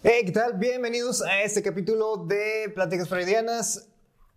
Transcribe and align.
Hey, 0.00 0.22
¿qué 0.26 0.30
tal? 0.30 0.52
Bienvenidos 0.52 1.22
a 1.22 1.42
este 1.42 1.60
capítulo 1.60 2.18
de 2.18 2.70
Pláticas 2.72 3.08
Freudianas. 3.08 3.88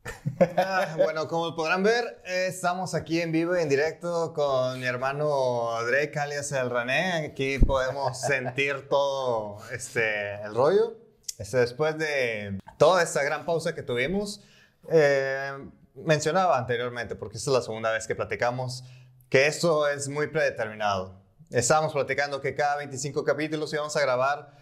Ah, 0.58 0.96
bueno, 0.98 1.28
como 1.28 1.56
podrán 1.56 1.84
ver, 1.84 2.20
estamos 2.26 2.96
aquí 2.96 3.22
en 3.22 3.32
vivo 3.32 3.56
y 3.56 3.62
en 3.62 3.70
directo 3.70 4.34
con 4.34 4.80
mi 4.80 4.88
hermano 4.88 5.78
Drake, 5.86 6.18
alias 6.18 6.52
el 6.52 6.72
René. 6.72 7.28
Aquí 7.28 7.60
podemos 7.60 8.20
sentir 8.20 8.90
todo 8.90 9.60
este, 9.72 10.42
el 10.42 10.56
rollo. 10.56 10.98
Este, 11.38 11.58
después 11.58 11.96
de 12.00 12.60
toda 12.80 13.04
esta 13.04 13.22
gran 13.22 13.46
pausa 13.46 13.76
que 13.76 13.84
tuvimos, 13.84 14.42
eh, 14.90 15.52
mencionaba 15.94 16.58
anteriormente, 16.58 17.16
porque 17.16 17.38
esta 17.38 17.52
es 17.52 17.58
la 17.58 17.62
segunda 17.62 17.92
vez 17.92 18.08
que 18.08 18.16
platicamos, 18.16 18.84
que 19.30 19.46
esto 19.46 19.88
es 19.88 20.10
muy 20.10 20.26
predeterminado. 20.26 21.22
Estábamos 21.52 21.94
platicando 21.94 22.42
que 22.42 22.56
cada 22.56 22.78
25 22.78 23.24
capítulos 23.24 23.72
íbamos 23.72 23.96
a 23.96 24.02
grabar 24.02 24.61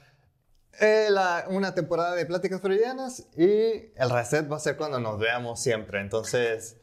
eh, 0.79 1.07
la- 1.09 1.45
una 1.49 1.73
temporada 1.73 2.15
de 2.15 2.25
Pláticas 2.25 2.62
Freudianas 2.62 3.27
y 3.38 3.91
el 3.95 4.09
reset 4.09 4.52
va 4.52 4.57
a 4.57 4.59
ser 4.59 4.77
cuando 4.77 4.99
nos 4.99 5.20
veamos 5.20 5.61
siempre. 5.61 5.99
Entonces, 6.02 6.77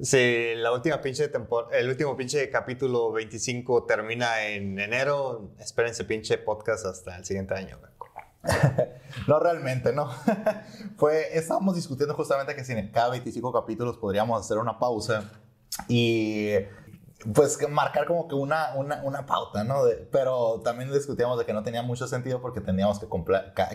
si 0.00 0.54
la 0.56 0.72
última 0.72 1.00
pinche 1.00 1.30
el 1.72 1.88
último 1.88 2.16
pinche 2.16 2.50
capítulo 2.50 3.12
25 3.12 3.84
termina 3.84 4.44
en 4.46 4.78
enero, 4.78 5.50
espérense 5.58 6.04
pinche 6.04 6.38
podcast 6.38 6.86
hasta 6.86 7.16
el 7.16 7.24
siguiente 7.24 7.54
año. 7.54 7.78
No 9.28 9.38
realmente, 9.40 9.92
no. 9.92 10.10
Fue, 10.98 11.38
estábamos 11.38 11.76
discutiendo 11.76 12.14
justamente 12.14 12.54
que 12.54 12.64
si 12.64 12.72
en 12.72 12.90
cada 12.90 13.10
25 13.10 13.52
capítulos 13.52 13.96
podríamos 13.96 14.38
hacer 14.44 14.58
una 14.58 14.78
pausa 14.78 15.30
y 15.88 16.50
pues 17.32 17.58
marcar 17.68 18.06
como 18.06 18.28
que 18.28 18.34
una, 18.34 18.74
una, 18.74 19.02
una 19.02 19.24
pauta, 19.26 19.64
¿no? 19.64 19.82
Pero 20.10 20.60
también 20.62 20.92
discutíamos 20.92 21.38
de 21.38 21.46
que 21.46 21.52
no 21.52 21.62
tenía 21.62 21.82
mucho 21.82 22.06
sentido 22.06 22.40
porque 22.40 22.60
teníamos 22.60 22.98
que 22.98 23.06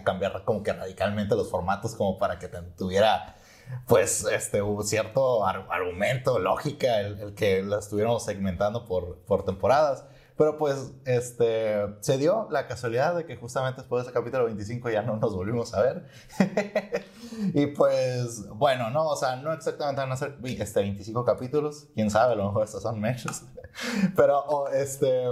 cambiar 0.03 0.43
como 0.45 0.61
que 0.63 0.73
radicalmente 0.73 1.35
los 1.35 1.49
formatos 1.49 1.95
como 1.95 2.17
para 2.17 2.37
que 2.39 2.47
tuviera 2.77 3.35
pues 3.87 4.25
este 4.25 4.61
un 4.61 4.83
cierto 4.83 5.45
ar- 5.45 5.67
argumento, 5.69 6.39
lógica, 6.39 6.99
el, 7.01 7.19
el 7.19 7.33
que 7.35 7.61
la 7.63 7.79
estuviéramos 7.79 8.23
segmentando 8.25 8.85
por, 8.85 9.19
por 9.25 9.45
temporadas. 9.45 10.05
Pero 10.39 10.55
pues 10.55 10.93
este, 11.03 11.97
se 11.99 12.17
dio 12.17 12.47
la 12.49 12.65
casualidad 12.65 13.13
de 13.13 13.25
que 13.25 13.35
justamente 13.35 13.81
después 13.81 14.05
de 14.05 14.09
ese 14.09 14.17
capítulo 14.17 14.45
25 14.45 14.89
ya 14.89 15.01
no 15.01 15.17
nos 15.17 15.35
volvimos 15.35 15.73
a 15.73 15.81
ver. 15.81 16.07
y 17.53 17.67
pues 17.67 18.47
bueno, 18.47 18.89
no, 18.89 19.05
o 19.05 19.17
sea, 19.17 19.35
no 19.35 19.51
exactamente 19.51 19.99
van 19.99 20.13
a 20.13 20.15
ser 20.15 20.37
este, 20.41 20.79
25 20.79 21.25
capítulos, 21.25 21.87
quién 21.93 22.09
sabe, 22.09 22.33
a 22.33 22.35
lo 22.37 22.45
mejor 22.45 22.63
estos 22.63 22.81
son 22.81 23.01
meses. 23.01 23.43
Pero 24.15 24.39
o, 24.45 24.69
este... 24.69 25.25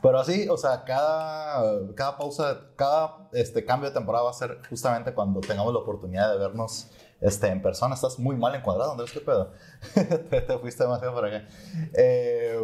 Pero 0.00 0.20
así, 0.20 0.48
o 0.48 0.56
sea, 0.56 0.84
cada, 0.84 1.92
cada 1.96 2.16
pausa, 2.16 2.60
cada 2.76 3.28
este, 3.32 3.64
cambio 3.64 3.88
de 3.88 3.94
temporada 3.94 4.24
va 4.24 4.30
a 4.30 4.34
ser 4.34 4.60
justamente 4.70 5.12
cuando 5.14 5.40
tengamos 5.40 5.72
la 5.74 5.80
oportunidad 5.80 6.30
de 6.30 6.38
vernos 6.38 6.92
este, 7.20 7.48
en 7.48 7.60
persona. 7.60 7.96
Estás 7.96 8.20
muy 8.20 8.36
mal 8.36 8.54
encuadrado, 8.54 8.92
Andrés, 8.92 9.10
¿qué 9.10 9.20
pedo? 9.20 9.50
te, 9.94 10.40
te 10.42 10.58
fuiste 10.58 10.84
demasiado 10.84 11.12
por 11.12 11.26
acá. 11.26 11.44
Eh, 11.92 12.62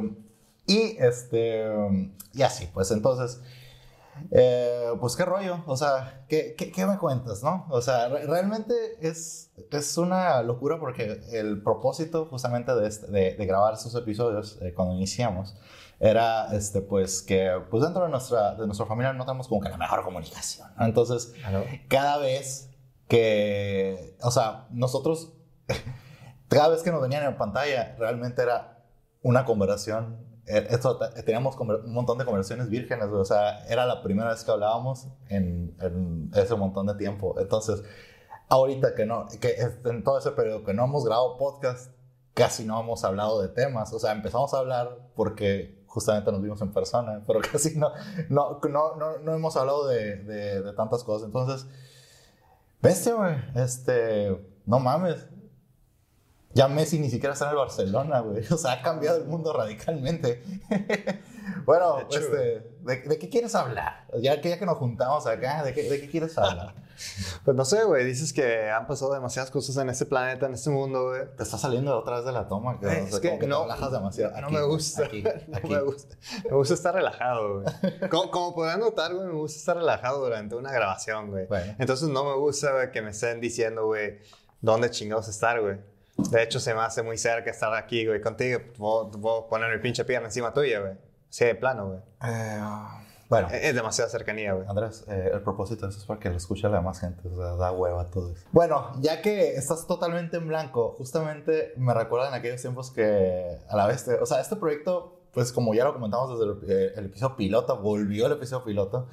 y 0.69 0.97
este, 1.01 1.65
y 2.35 2.43
así, 2.43 2.69
pues 2.73 2.91
entonces, 2.93 3.41
eh, 4.31 4.89
pues 5.01 5.17
qué 5.17 5.25
rollo, 5.25 5.63
o 5.67 5.77
sea, 5.77 6.25
¿qué, 6.29 6.55
qué, 6.57 6.71
qué 6.73 6.87
me 6.87 6.99
cuentas, 6.99 7.43
no? 7.43 7.67
O 7.71 7.81
sea, 7.81 8.09
re- 8.09 8.27
realmente 8.27 8.75
es, 9.01 9.51
es 9.71 9.97
una 9.99 10.43
locura 10.43 10.79
porque 10.81 11.21
el 11.33 11.63
propósito 11.63 12.27
justamente 12.27 12.75
de, 12.75 12.87
este- 12.89 13.07
de, 13.09 13.35
de 13.35 13.47
grabar 13.47 13.75
esos 13.75 13.95
episodios 13.95 14.59
eh, 14.61 14.73
cuando 14.75 14.95
iniciamos 14.95 15.57
era, 16.01 16.55
este, 16.55 16.81
pues, 16.81 17.23
que 17.23 17.51
pues 17.71 17.83
dentro 17.83 18.05
de 18.05 18.11
nuestra, 18.11 18.55
de 18.55 18.67
nuestra 18.67 18.87
familia 18.87 19.13
no 19.13 19.25
tenemos 19.25 19.49
como 19.49 19.61
que 19.61 19.69
la 19.69 19.77
mejor 19.77 20.05
comunicación, 20.05 20.69
¿no? 20.79 20.85
Entonces, 20.85 21.33
cada 21.89 22.19
vez 22.19 22.71
que, 23.09 24.17
o 24.23 24.31
sea, 24.31 24.67
nosotros, 24.71 25.33
cada 26.49 26.69
vez 26.69 26.83
que 26.83 26.91
nos 26.93 27.01
venían 27.03 27.25
en 27.25 27.37
pantalla, 27.37 27.97
realmente 27.99 28.43
era 28.43 28.85
una 29.23 29.45
conversación. 29.45 30.27
Eh, 30.49 30.79
te- 31.15 31.23
teníamos 31.23 31.57
un 31.57 31.93
montón 31.93 32.19
de 32.19 32.25
conversaciones 32.25 32.69
vírgenes, 32.69 33.07
o 33.07 33.25
sea, 33.25 33.65
era 33.67 33.87
la 33.87 34.03
primera 34.03 34.31
vez 34.31 34.45
que 34.45 34.51
hablábamos 34.51 35.07
en, 35.29 35.77
ese 36.35 36.55
montón 36.55 36.87
de 36.87 36.95
tiempo. 36.95 37.35
Entonces, 37.39 37.83
ahorita 38.49 38.95
que 38.95 39.07
no, 39.07 39.27
que 39.41 39.57
en 39.85 40.03
todo 40.03 40.19
ese 40.19 40.31
periodo 40.33 40.65
que 40.65 40.75
no 40.75 40.85
hemos 40.85 41.05
grabado 41.05 41.37
podcast, 41.37 41.93
casi 42.35 42.65
no 42.65 42.81
hemos 42.81 43.05
hablado 43.05 43.41
de 43.43 43.49
temas. 43.49 43.93
O 43.93 43.99
sea, 43.99 44.13
empezamos 44.13 44.55
a 44.55 44.59
hablar 44.59 44.97
porque 45.15 45.83
justamente 45.87 46.31
nos 46.33 46.43
vimos 46.43 46.61
en 46.63 46.73
persona, 46.73 47.23
pero 47.27 47.41
casi 47.41 47.77
no, 47.79 47.93
no, 48.29 48.61
no, 48.69 49.19
no, 49.19 49.35
hemos 49.35 49.57
hablado 49.57 49.87
de 49.89 50.73
tantas 50.77 51.05
cosas. 51.05 51.27
Entonces, 51.27 51.67
bestia, 52.81 53.15
güey, 53.15 53.35
este, 53.57 54.41
no 54.67 54.79
mames. 54.79 55.27
Ya 56.59 56.67
Messi 56.67 56.99
ni 56.99 57.09
siquiera 57.09 57.35
está 57.35 57.45
en 57.45 57.53
el 57.53 57.57
Barcelona, 57.59 58.19
güey. 58.19 58.43
O 58.51 58.57
sea, 58.57 58.73
ha 58.73 58.83
cambiado 58.83 59.19
el 59.19 59.27
mundo 59.27 59.53
radicalmente. 59.53 60.43
bueno, 61.65 61.99
De 62.11 62.17
este, 62.17 62.37
¿de, 62.81 62.97
de 63.09 63.19
qué 63.21 63.29
quieres 63.29 63.55
hablar? 63.55 64.09
Ya 64.21 64.41
que, 64.41 64.49
ya 64.49 64.59
que 64.59 64.67
nos 64.67 64.77
juntamos 64.77 65.25
acá, 65.29 65.63
¿de 65.63 65.73
qué, 65.73 65.85
de 65.89 66.01
qué 66.01 66.09
quieres 66.11 66.37
hablar? 66.37 66.75
Pues 67.45 67.57
no 67.57 67.65
sé, 67.65 67.85
güey, 67.85 68.05
dices 68.05 68.33
que 68.33 68.69
han 68.71 68.89
pasado 68.89 69.15
demasiadas 69.15 69.53
cosas 69.53 69.77
en 69.77 69.89
este 69.89 70.05
planeta, 70.05 70.47
en 70.47 70.55
este 70.55 70.69
mundo, 70.71 71.11
güey. 71.11 71.33
Te 71.37 71.45
está 71.45 71.57
saliendo 71.57 71.97
otra 71.97 72.17
vez 72.17 72.25
de 72.25 72.33
la 72.33 72.49
toma, 72.49 72.81
que, 72.81 72.87
o 72.87 72.91
Es 72.91 73.11
sea, 73.11 73.21
que 73.21 73.29
como 73.29 73.39
que 73.39 73.47
no, 73.47 73.59
te 73.59 73.63
relajas 73.63 73.93
demasiado. 73.93 74.33
no 74.33 74.47
Aquí, 74.49 74.55
me 74.57 74.61
güey, 74.63 74.73
gusta. 74.73 75.05
Aquí, 75.05 75.23
no 75.47 75.57
aquí. 75.59 75.69
me 75.69 75.81
gusta. 75.83 76.17
Me 76.51 76.57
gusta 76.57 76.75
estar 76.75 76.93
relajado, 76.93 77.61
güey. 77.61 78.09
Como, 78.11 78.33
como 78.33 78.53
podrán 78.57 78.81
notar, 78.81 79.15
güey, 79.15 79.29
me 79.29 79.35
gusta 79.35 79.59
estar 79.61 79.77
relajado 79.77 80.25
durante 80.25 80.57
una 80.57 80.73
grabación, 80.73 81.31
güey. 81.31 81.47
Bueno. 81.47 81.77
Entonces 81.79 82.09
no 82.09 82.25
me 82.25 82.35
gusta, 82.35 82.73
güey, 82.73 82.91
que 82.91 83.01
me 83.01 83.11
estén 83.11 83.41
diciendo, 83.41 83.87
güey, 83.87 84.19
dónde 84.61 84.91
chingados 84.91 85.29
estar, 85.29 85.61
güey. 85.61 85.79
De 86.19 86.43
hecho, 86.43 86.59
se 86.61 86.75
me 86.75 86.81
hace 86.81 87.03
muy 87.03 87.17
cerca 87.17 87.51
estar 87.51 87.73
aquí, 87.75 88.07
güey, 88.07 88.21
contigo. 88.21 88.61
Puedo, 88.77 89.11
puedo 89.11 89.49
poner 89.49 89.75
mi 89.75 89.81
pinche 89.83 90.05
pierna 90.05 90.29
encima 90.29 90.53
tuya, 90.53 90.81
güey. 90.81 90.95
Sí, 91.31 91.45
de 91.45 91.55
plano, 91.55 91.87
güey. 91.87 91.99
Eh, 92.25 92.61
bueno, 93.29 93.49
Es 93.49 93.65
es 93.65 93.75
demasiada 93.75 94.11
cercanía, 94.11 94.53
güey. 94.55 94.67
Andrés, 94.69 95.05
eh, 95.09 95.31
el 95.33 95.43
propósito 95.43 95.87
de 95.87 95.91
eso 95.91 96.01
es 96.01 96.07
para 96.07 96.19
que 96.19 96.29
lo 96.31 96.37
escuche 96.37 96.69
la 96.69 96.79
demás 96.79 96.99
gente, 97.01 97.29
o 97.29 97.37
sea, 97.37 97.55
da 97.57 97.73
hueva 97.73 98.11
todo 98.11 98.33
eso. 98.33 98.47
Bueno, 98.53 98.93
ya 99.01 99.21
que 99.23 99.55
estás 99.55 99.87
totalmente 99.87 100.39
en 100.39 100.49
blanco, 100.49 100.95
justamente 100.99 101.73
me 101.77 101.93
recuerdan 101.95 102.33
aquellos 102.35 102.61
tiempos 102.61 102.91
que 102.91 103.59
a 103.69 103.77
la 103.77 103.87
vez, 103.87 104.05
te- 104.05 104.15
o 104.19 104.27
sea, 104.27 104.41
este 104.41 104.57
proyecto, 104.57 105.21
pues 105.33 105.53
como 105.53 105.75
ya 105.75 105.85
lo 105.85 105.93
comentamos 105.93 106.39
desde 106.39 106.53
el, 106.53 106.71
eh, 106.71 106.93
el 106.97 107.07
episodio 107.07 107.37
piloto, 107.37 107.79
volvió 107.81 108.27
el 108.27 108.33
episodio 108.33 108.65
piloto, 108.65 109.09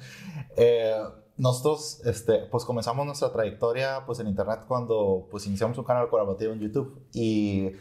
eh, 0.56 0.96
nosotros, 1.36 2.00
este, 2.04 2.46
pues 2.50 2.64
comenzamos 2.64 3.04
nuestra 3.06 3.32
trayectoria, 3.32 4.04
pues 4.06 4.18
en 4.20 4.28
internet 4.28 4.60
cuando, 4.66 5.28
pues 5.30 5.46
iniciamos 5.46 5.76
un 5.78 5.84
canal 5.84 6.08
colaborativo 6.08 6.52
en 6.52 6.60
YouTube 6.60 7.00
y 7.12 7.72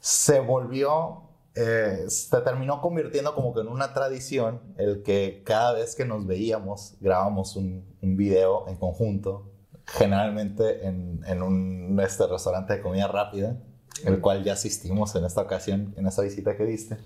se 0.00 0.40
volvió 0.40 1.28
eh, 1.60 2.04
se 2.08 2.40
terminó 2.42 2.80
convirtiendo 2.80 3.34
como 3.34 3.52
que 3.52 3.62
en 3.62 3.66
una 3.66 3.92
tradición 3.92 4.60
el 4.76 5.02
que 5.02 5.42
cada 5.44 5.72
vez 5.72 5.96
que 5.96 6.04
nos 6.04 6.24
veíamos 6.24 6.94
grabamos 7.00 7.56
un, 7.56 7.84
video 8.00 8.68
en 8.68 8.76
conjunto, 8.76 9.50
generalmente 9.84 10.86
en, 10.86 11.20
en 11.26 11.42
un 11.42 11.98
este, 12.00 12.28
restaurante 12.28 12.74
de 12.74 12.80
comida 12.80 13.08
rápida, 13.08 13.56
el 14.04 14.20
cual 14.20 14.44
ya 14.44 14.52
asistimos 14.52 15.16
en 15.16 15.24
esta 15.24 15.40
ocasión, 15.40 15.94
en 15.96 16.06
esta 16.06 16.22
visita 16.22 16.56
que 16.56 16.64
diste. 16.64 16.96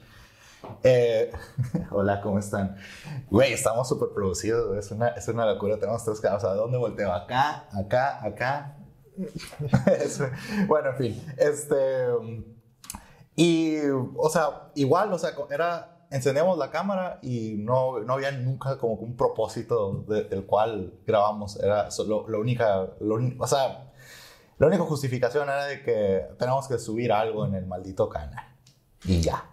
Eh, 0.82 1.30
hola, 1.90 2.20
¿cómo 2.20 2.38
están? 2.38 2.76
Güey, 3.30 3.52
estamos 3.52 3.88
súper 3.88 4.08
producidos, 4.14 4.76
es 4.76 4.90
una, 4.90 5.08
es 5.08 5.26
una 5.28 5.46
locura, 5.46 5.78
tenemos 5.78 6.04
tres 6.04 6.20
sea, 6.20 6.36
¿de 6.52 6.56
dónde 6.56 6.78
volteo? 6.78 7.12
Acá, 7.12 7.66
acá, 7.72 8.24
acá. 8.24 8.76
Bueno, 10.66 10.90
en 10.90 10.96
fin, 10.96 11.24
este... 11.38 12.06
Y, 13.34 13.78
o 14.16 14.28
sea, 14.28 14.70
igual, 14.74 15.12
o 15.12 15.18
sea, 15.18 15.30
era, 15.50 16.06
encendíamos 16.10 16.58
la 16.58 16.70
cámara 16.70 17.18
y 17.22 17.54
no, 17.58 18.00
no 18.00 18.12
había 18.12 18.30
nunca 18.32 18.76
como 18.76 18.94
un 18.94 19.16
propósito 19.16 20.04
de- 20.06 20.24
del 20.24 20.44
cual 20.44 20.92
grabamos. 21.06 21.56
Era 21.56 21.90
solo, 21.90 22.26
lo 22.28 22.40
única, 22.40 22.88
lo 23.00 23.18
o 23.38 23.46
sea, 23.46 23.90
la 24.58 24.66
única 24.66 24.82
justificación 24.84 25.44
era 25.48 25.64
de 25.64 25.82
que 25.82 26.26
tenemos 26.38 26.68
que 26.68 26.78
subir 26.78 27.10
algo 27.10 27.46
en 27.46 27.54
el 27.54 27.66
maldito 27.66 28.08
canal. 28.10 28.44
Y 29.04 29.20
ya. 29.22 29.48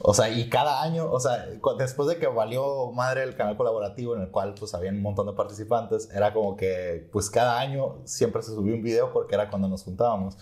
O 0.00 0.14
sea, 0.14 0.28
y 0.30 0.48
cada 0.48 0.82
año, 0.82 1.10
o 1.10 1.18
sea, 1.18 1.46
después 1.76 2.08
de 2.08 2.18
que 2.18 2.28
valió 2.28 2.92
madre 2.92 3.24
el 3.24 3.34
canal 3.34 3.56
colaborativo 3.56 4.14
en 4.14 4.22
el 4.22 4.30
cual 4.30 4.54
pues 4.58 4.72
había 4.74 4.90
un 4.90 5.02
montón 5.02 5.26
de 5.26 5.32
participantes, 5.32 6.08
era 6.14 6.32
como 6.32 6.56
que 6.56 7.08
pues 7.12 7.28
cada 7.30 7.58
año 7.58 8.00
siempre 8.04 8.42
se 8.42 8.52
subía 8.52 8.74
un 8.74 8.82
video 8.82 9.12
porque 9.12 9.34
era 9.34 9.50
cuando 9.50 9.68
nos 9.68 9.82
juntábamos. 9.82 10.38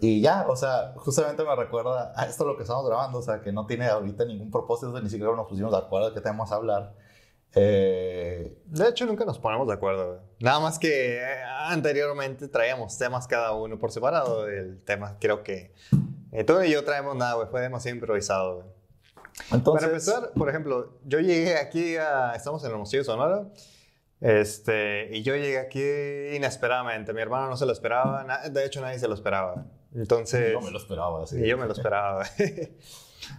Y 0.00 0.22
ya, 0.22 0.46
o 0.48 0.56
sea, 0.56 0.94
justamente 0.96 1.44
me 1.44 1.54
recuerda 1.54 2.14
a 2.16 2.24
esto 2.24 2.46
lo 2.46 2.56
que 2.56 2.62
estamos 2.62 2.86
grabando, 2.86 3.18
o 3.18 3.22
sea, 3.22 3.42
que 3.42 3.52
no 3.52 3.66
tiene 3.66 3.86
ahorita 3.86 4.24
ningún 4.24 4.50
propósito, 4.50 4.98
ni 4.98 5.10
siquiera 5.10 5.36
nos 5.36 5.46
pusimos 5.46 5.72
de 5.72 5.78
acuerdo 5.78 6.08
de 6.08 6.14
qué 6.14 6.22
tenemos 6.22 6.48
que 6.48 6.54
hablar. 6.54 6.94
Eh, 7.54 8.62
De 8.64 8.88
hecho, 8.88 9.04
nunca 9.04 9.26
nos 9.26 9.38
ponemos 9.38 9.66
de 9.66 9.74
acuerdo. 9.74 10.22
Nada 10.38 10.60
más 10.60 10.78
que 10.78 11.18
eh, 11.18 11.42
anteriormente 11.66 12.48
traíamos 12.48 12.96
temas 12.96 13.26
cada 13.26 13.52
uno 13.52 13.78
por 13.78 13.90
separado. 13.90 14.48
El 14.48 14.82
tema, 14.84 15.18
creo 15.20 15.42
que 15.42 15.74
eh, 16.32 16.44
tú 16.44 16.60
y 16.62 16.70
yo 16.70 16.84
traemos 16.84 17.16
nada, 17.16 17.34
güey. 17.34 17.48
Fue 17.48 17.60
demasiado 17.60 17.94
improvisado, 17.96 18.54
güey. 18.56 18.66
entonces, 19.52 19.82
Para 19.82 19.92
empezar, 19.92 20.32
por 20.34 20.48
ejemplo, 20.48 20.98
yo 21.04 21.20
llegué 21.20 21.56
aquí 21.56 21.96
a... 21.96 22.34
Estamos 22.34 22.64
en 22.64 22.70
Hermosillo, 22.70 23.04
Sonora. 23.04 23.46
Este, 24.20 25.08
y 25.16 25.22
yo 25.22 25.34
llegué 25.34 25.58
aquí 25.58 25.82
inesperadamente. 26.36 27.12
Mi 27.12 27.22
hermano 27.22 27.48
no 27.48 27.56
se 27.56 27.66
lo 27.66 27.72
esperaba. 27.72 28.26
De 28.50 28.64
hecho, 28.64 28.80
nadie 28.80 28.98
se 28.98 29.08
lo 29.08 29.14
esperaba. 29.14 29.66
Entonces. 29.94 30.52
Yo 30.52 30.60
me 30.60 30.70
lo 30.70 30.78
esperaba, 30.78 31.26
sí. 31.26 31.40
Y 31.42 31.48
yo 31.48 31.56
me 31.56 31.66
lo 31.66 31.72
esperaba. 31.72 32.24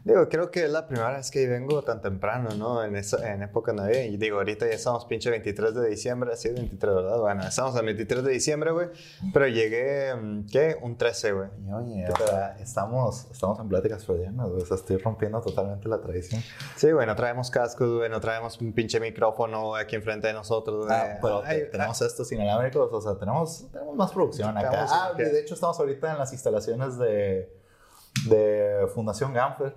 Digo, 0.03 0.27
creo 0.29 0.51
que 0.51 0.65
es 0.65 0.71
la 0.71 0.87
primera 0.87 1.11
vez 1.11 1.31
que 1.31 1.47
vengo 1.47 1.83
tan 1.83 2.01
temprano, 2.01 2.49
¿no? 2.57 2.83
En, 2.83 2.95
esa, 2.95 3.31
en 3.33 3.43
época 3.43 3.73
navideña. 3.73 4.05
Y 4.05 4.17
digo, 4.17 4.37
ahorita 4.37 4.67
ya 4.67 4.73
estamos 4.73 5.05
pinche 5.05 5.29
23 5.29 5.75
de 5.75 5.89
diciembre, 5.89 6.31
así 6.33 6.49
23, 6.49 6.95
¿verdad? 6.95 7.19
Bueno, 7.19 7.43
estamos 7.43 7.75
el 7.75 7.85
23 7.85 8.23
de 8.23 8.31
diciembre, 8.31 8.71
güey. 8.71 8.87
Pero 9.33 9.47
llegué, 9.47 10.15
mm, 10.15 10.47
¿qué? 10.47 10.77
Un 10.81 10.97
13, 10.97 11.31
güey. 11.33 11.49
Oye, 11.73 12.05
o 12.09 12.27
sea, 12.27 12.57
estamos, 12.59 13.27
estamos 13.31 13.59
en 13.59 13.69
pláticas 13.69 14.05
freudianas, 14.05 14.49
güey. 14.49 14.61
O 14.61 14.65
sea, 14.65 14.77
estoy 14.77 14.97
rompiendo 14.97 15.41
totalmente 15.41 15.87
la 15.87 16.01
tradición. 16.01 16.41
Sí, 16.75 16.91
güey, 16.91 17.07
no 17.07 17.15
traemos 17.15 17.49
cascos, 17.49 17.97
güey, 17.97 18.09
no 18.09 18.19
traemos 18.19 18.59
un 18.61 18.73
pinche 18.73 18.99
micrófono 18.99 19.75
aquí 19.75 19.95
enfrente 19.95 20.27
de 20.27 20.33
nosotros, 20.33 20.85
güey. 20.85 20.97
Ah, 20.97 21.17
pero 21.21 21.41
tenemos 21.71 22.01
estos 22.01 22.31
inalámbricos, 22.31 22.91
o 22.91 23.01
sea, 23.01 23.15
tenemos, 23.15 23.67
tenemos 23.71 23.95
más 23.95 24.11
producción 24.11 24.57
acá. 24.57 24.85
Ah, 24.89 25.13
de 25.15 25.39
hecho 25.39 25.53
estamos 25.53 25.79
ahorita 25.79 26.11
en 26.11 26.17
las 26.17 26.31
instalaciones 26.33 26.97
de 26.97 27.60
de 28.27 28.87
Fundación 28.93 29.33
Ganfer, 29.33 29.75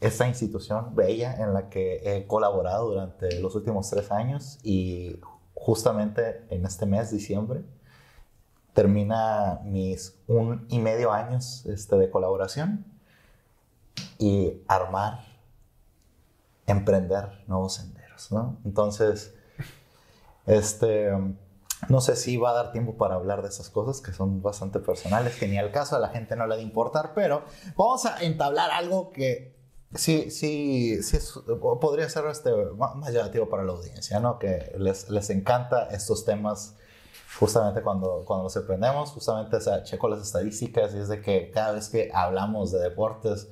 esa 0.00 0.26
institución 0.26 0.94
bella 0.94 1.34
en 1.34 1.52
la 1.52 1.68
que 1.68 2.00
he 2.04 2.26
colaborado 2.26 2.88
durante 2.88 3.40
los 3.40 3.54
últimos 3.54 3.90
tres 3.90 4.10
años 4.10 4.58
y 4.62 5.20
justamente 5.54 6.46
en 6.48 6.64
este 6.64 6.86
mes, 6.86 7.10
diciembre, 7.10 7.62
termina 8.72 9.60
mis 9.64 10.16
un 10.26 10.66
y 10.68 10.78
medio 10.78 11.12
años 11.12 11.66
este, 11.66 11.96
de 11.96 12.10
colaboración 12.10 12.86
y 14.18 14.62
armar, 14.68 15.24
emprender 16.66 17.44
nuevos 17.46 17.74
senderos, 17.74 18.32
¿no? 18.32 18.58
Entonces, 18.64 19.34
este 20.46 21.10
no 21.88 22.00
sé 22.00 22.16
si 22.16 22.36
va 22.36 22.50
a 22.50 22.54
dar 22.54 22.72
tiempo 22.72 22.96
para 22.96 23.14
hablar 23.14 23.42
de 23.42 23.48
esas 23.48 23.70
cosas 23.70 24.00
que 24.00 24.12
son 24.12 24.42
bastante 24.42 24.80
personales, 24.80 25.36
que 25.36 25.48
ni 25.48 25.58
al 25.58 25.70
caso 25.70 25.96
a 25.96 25.98
la 25.98 26.08
gente 26.08 26.36
no 26.36 26.46
le 26.46 26.56
de 26.56 26.62
importar, 26.62 27.12
pero 27.14 27.42
vamos 27.76 28.04
a 28.06 28.22
entablar 28.22 28.70
algo 28.70 29.10
que 29.10 29.56
sí, 29.94 30.30
sí, 30.30 31.02
sí 31.02 31.18
podría 31.80 32.08
ser 32.08 32.26
este, 32.26 32.52
más 32.76 33.12
llamativo 33.12 33.48
para 33.48 33.64
la 33.64 33.72
audiencia, 33.72 34.20
¿no? 34.20 34.38
Que 34.38 34.72
les, 34.78 35.08
les 35.10 35.30
encanta 35.30 35.88
estos 35.90 36.24
temas 36.24 36.76
justamente 37.38 37.82
cuando, 37.82 38.24
cuando 38.26 38.44
los 38.44 38.56
aprendemos, 38.56 39.10
justamente 39.10 39.56
o 39.56 39.84
checo 39.84 40.08
las 40.08 40.20
estadísticas 40.20 40.94
y 40.94 40.98
es 40.98 41.08
de 41.08 41.20
que 41.22 41.50
cada 41.50 41.72
vez 41.72 41.88
que 41.88 42.10
hablamos 42.12 42.72
de 42.72 42.80
deportes, 42.80 43.48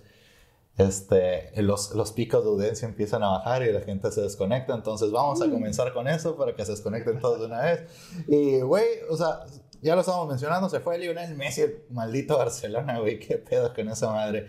este, 0.79 1.51
los, 1.61 1.93
los 1.95 2.13
picos 2.13 2.45
de 2.45 2.51
audiencia 2.51 2.87
empiezan 2.87 3.25
a 3.25 3.31
bajar 3.31 3.63
y 3.65 3.73
la 3.73 3.81
gente 3.81 4.11
se 4.13 4.23
desconecta. 4.23 4.75
Entonces 4.75 5.11
vamos 5.11 5.43
a 5.43 5.47
mm. 5.47 5.51
comenzar 5.51 5.93
con 5.93 6.07
eso 6.07 6.37
para 6.37 6.55
que 6.55 6.65
se 6.65 6.71
desconecten 6.71 7.19
todos 7.19 7.41
de 7.41 7.47
una 7.47 7.61
vez. 7.61 7.83
Y, 8.29 8.61
güey, 8.61 8.87
o 9.11 9.17
sea, 9.17 9.41
ya 9.83 9.97
lo 9.97 10.01
estábamos 10.01 10.29
mencionando, 10.29 10.69
se 10.69 10.81
fue 10.81 10.99
Lionel 10.99 11.37
Messi, 11.37 11.63
maldito 11.91 12.39
Barcelona, 12.39 13.01
güey, 13.01 13.19
qué 13.19 13.39
pedo 13.39 13.75
con 13.75 13.89
esa 13.89 14.11
madre. 14.13 14.47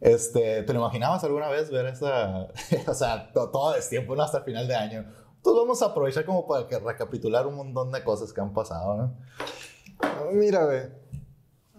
Este, 0.00 0.64
¿Te 0.64 0.72
lo 0.72 0.80
imaginabas 0.80 1.22
alguna 1.22 1.48
vez 1.48 1.70
ver 1.70 1.86
esa, 1.86 2.48
o 2.88 2.94
sea, 2.94 3.32
todo, 3.32 3.76
es 3.76 3.88
tiempo, 3.88 4.16
¿no? 4.16 4.22
Hasta 4.22 4.38
el 4.38 4.44
final 4.44 4.66
de 4.66 4.74
año. 4.74 5.04
Entonces 5.36 5.60
vamos 5.60 5.82
a 5.82 5.86
aprovechar 5.86 6.24
como 6.24 6.46
para 6.46 6.66
que 6.66 6.78
recapitular 6.78 7.46
un 7.46 7.54
montón 7.54 7.92
de 7.92 8.02
cosas 8.02 8.32
que 8.32 8.40
han 8.40 8.52
pasado, 8.52 8.96
¿no? 8.96 9.16
Mira, 10.32 10.64
güey, 10.64 10.82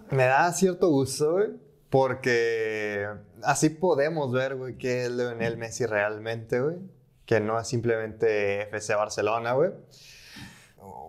me 0.09 0.25
da 0.25 0.51
cierto 0.53 0.89
gusto, 0.89 1.33
güey, 1.33 1.49
porque 1.89 3.07
así 3.45 3.69
podemos 3.69 4.31
ver, 4.31 4.55
güey, 4.55 4.77
que 4.77 5.05
es 5.05 5.11
Leonel 5.11 5.57
Messi 5.57 5.85
realmente, 5.85 6.59
güey. 6.59 6.77
Que 7.25 7.39
no 7.39 7.59
es 7.59 7.67
simplemente 7.67 8.63
FC 8.63 8.95
Barcelona, 8.95 9.53
güey. 9.53 9.71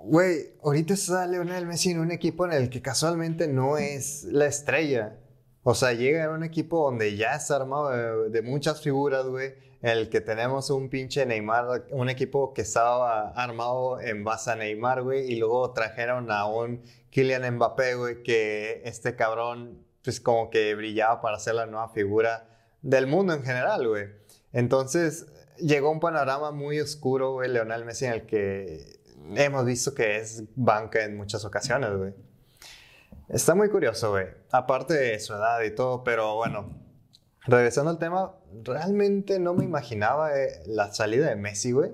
Güey, 0.04 0.54
ahorita 0.62 0.94
está 0.94 1.26
Leonel 1.26 1.66
Messi 1.66 1.90
en 1.90 1.98
un 1.98 2.12
equipo 2.12 2.44
en 2.46 2.52
el 2.52 2.70
que 2.70 2.82
casualmente 2.82 3.48
no 3.48 3.78
es 3.78 4.24
la 4.24 4.46
estrella. 4.46 5.16
O 5.62 5.74
sea, 5.74 5.92
llega 5.94 6.26
a 6.26 6.30
un 6.30 6.44
equipo 6.44 6.84
donde 6.84 7.16
ya 7.16 7.34
está 7.34 7.56
armado 7.56 8.28
de, 8.28 8.42
muchas 8.42 8.82
figuras, 8.82 9.26
güey. 9.26 9.54
En 9.82 9.90
el 9.90 10.08
que 10.08 10.20
tenemos 10.20 10.70
un 10.70 10.88
pinche 10.88 11.26
Neymar, 11.26 11.86
un 11.90 12.08
equipo 12.08 12.54
que 12.54 12.62
estaba 12.62 13.30
armado 13.30 14.00
en 14.00 14.24
base 14.24 14.50
a 14.50 14.56
Neymar, 14.56 15.02
güey. 15.02 15.32
Y 15.32 15.36
luego 15.36 15.72
trajeron 15.72 16.30
a 16.30 16.46
un 16.46 16.82
Kylian 17.10 17.56
Mbappé, 17.56 17.94
güey, 17.94 18.22
que 18.22 18.82
este 18.84 19.16
cabrón 19.16 19.84
pues 20.04 20.20
como 20.20 20.50
que 20.50 20.74
brillaba 20.74 21.20
para 21.22 21.38
ser 21.38 21.54
la 21.54 21.66
nueva 21.66 21.88
figura 21.88 22.46
del 22.82 23.06
mundo 23.06 23.32
en 23.32 23.42
general, 23.42 23.88
güey. 23.88 24.08
Entonces 24.52 25.26
llegó 25.58 25.90
un 25.90 25.98
panorama 25.98 26.50
muy 26.50 26.78
oscuro, 26.78 27.32
güey, 27.32 27.50
Leonel 27.50 27.84
Messi, 27.84 28.04
en 28.04 28.12
el 28.12 28.26
que 28.26 29.00
hemos 29.34 29.64
visto 29.64 29.94
que 29.94 30.18
es 30.18 30.44
banca 30.54 31.02
en 31.02 31.16
muchas 31.16 31.44
ocasiones, 31.44 31.96
güey. 31.96 32.12
Está 33.28 33.54
muy 33.54 33.70
curioso, 33.70 34.10
güey. 34.10 34.26
Aparte 34.52 34.94
de 34.94 35.18
su 35.18 35.32
edad 35.32 35.62
y 35.62 35.74
todo, 35.74 36.04
pero 36.04 36.36
bueno, 36.36 36.78
regresando 37.46 37.90
al 37.90 37.98
tema, 37.98 38.34
realmente 38.62 39.38
no 39.38 39.54
me 39.54 39.64
imaginaba 39.64 40.38
eh, 40.38 40.62
la 40.66 40.92
salida 40.92 41.28
de 41.28 41.36
Messi, 41.36 41.72
güey. 41.72 41.92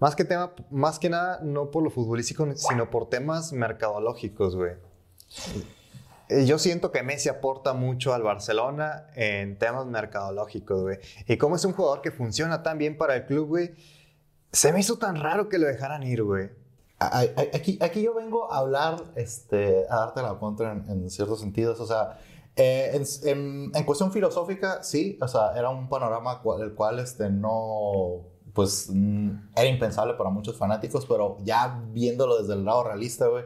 Más 0.00 0.16
que, 0.16 0.24
tema, 0.24 0.52
más 0.70 0.98
que 0.98 1.08
nada, 1.08 1.38
no 1.42 1.70
por 1.70 1.84
lo 1.84 1.90
futbolístico, 1.90 2.52
sino 2.56 2.90
por 2.90 3.08
temas 3.08 3.52
mercadológicos, 3.52 4.56
güey. 4.56 4.72
Eh, 6.28 6.46
yo 6.46 6.58
siento 6.58 6.90
que 6.90 7.02
Messi 7.02 7.28
aporta 7.28 7.74
mucho 7.74 8.14
al 8.14 8.22
Barcelona 8.22 9.08
en 9.14 9.58
temas 9.58 9.86
mercadológicos, 9.86 10.82
güey. 10.82 10.98
Y 11.26 11.36
como 11.36 11.56
es 11.56 11.64
un 11.64 11.72
jugador 11.72 12.00
que 12.00 12.10
funciona 12.10 12.62
tan 12.62 12.78
bien 12.78 12.96
para 12.96 13.16
el 13.16 13.26
club, 13.26 13.48
güey, 13.48 13.74
se 14.50 14.72
me 14.72 14.80
hizo 14.80 14.96
tan 14.96 15.16
raro 15.16 15.48
que 15.48 15.58
lo 15.58 15.66
dejaran 15.66 16.02
ir, 16.02 16.22
güey. 16.22 16.50
Aquí, 16.98 17.78
aquí 17.82 18.02
yo 18.02 18.14
vengo 18.14 18.50
a 18.50 18.58
hablar, 18.58 18.96
este, 19.16 19.84
a 19.90 19.96
darte 19.96 20.22
la 20.22 20.38
contra 20.38 20.72
en, 20.72 21.10
ciertos 21.10 21.40
sentidos. 21.40 21.78
O 21.80 21.86
sea, 21.86 22.18
eh, 22.56 23.04
en, 23.24 23.72
en, 23.74 23.84
cuestión 23.84 24.10
filosófica, 24.10 24.82
sí, 24.82 25.18
o 25.20 25.28
sea, 25.28 25.52
era 25.56 25.68
un 25.68 25.88
panorama 25.88 26.40
el 26.60 26.72
cual 26.72 27.00
este, 27.00 27.28
no, 27.28 28.22
pues, 28.54 28.88
era 29.56 29.66
impensable 29.66 30.14
para 30.14 30.30
muchos 30.30 30.56
fanáticos, 30.56 31.04
pero 31.04 31.36
ya 31.42 31.82
viéndolo 31.92 32.40
desde 32.40 32.54
el 32.54 32.64
lado 32.64 32.84
realista, 32.84 33.26
güey 33.26 33.44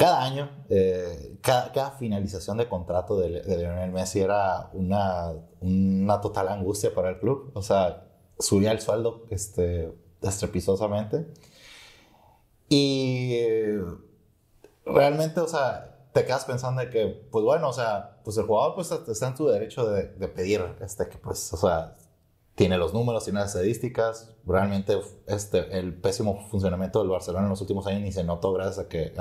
cada 0.00 0.22
año, 0.22 0.48
eh, 0.70 1.36
cada, 1.42 1.90
finalización 1.90 2.56
de 2.56 2.66
contrato 2.66 3.20
de, 3.20 3.42
de, 3.42 3.56
Lionel 3.58 3.92
Messi 3.92 4.20
era 4.20 4.70
una, 4.72 5.34
total 6.22 6.48
angustia 6.48 6.94
para 6.94 7.10
el 7.10 7.18
club. 7.18 7.50
O 7.52 7.60
sea, 7.60 8.06
subía 8.38 8.72
el 8.72 8.80
sueldo 8.80 9.26
este, 9.28 9.92
estrepitosamente. 10.22 11.26
Y 12.70 13.34
eh, 13.34 13.84
realmente, 14.86 15.40
o 15.40 15.48
sea, 15.48 15.98
te 16.14 16.24
quedas 16.24 16.46
pensando 16.46 16.80
de 16.80 16.88
que, 16.88 17.06
pues 17.30 17.44
bueno, 17.44 17.68
o 17.68 17.72
sea, 17.74 18.22
pues 18.24 18.38
el 18.38 18.46
jugador 18.46 18.76
pues 18.76 18.90
está 18.90 19.28
en 19.28 19.36
su 19.36 19.48
derecho 19.48 19.84
de, 19.90 20.04
de 20.04 20.28
pedir, 20.28 20.64
este, 20.80 21.10
que 21.10 21.18
pues, 21.18 21.52
o 21.52 21.58
sea, 21.58 21.94
tiene 22.54 22.76
los 22.76 22.92
números, 22.92 23.24
tiene 23.24 23.40
las 23.40 23.54
estadísticas. 23.54 24.34
Realmente 24.46 25.00
este, 25.26 25.78
el 25.78 25.94
pésimo 25.94 26.46
funcionamiento 26.50 27.00
del 27.00 27.08
Barcelona 27.08 27.44
en 27.44 27.50
los 27.50 27.60
últimos 27.60 27.86
años 27.86 28.02
ni 28.02 28.12
se 28.12 28.24
notó 28.24 28.52
gracias 28.52 28.78
a, 28.78 28.88
que, 28.88 29.12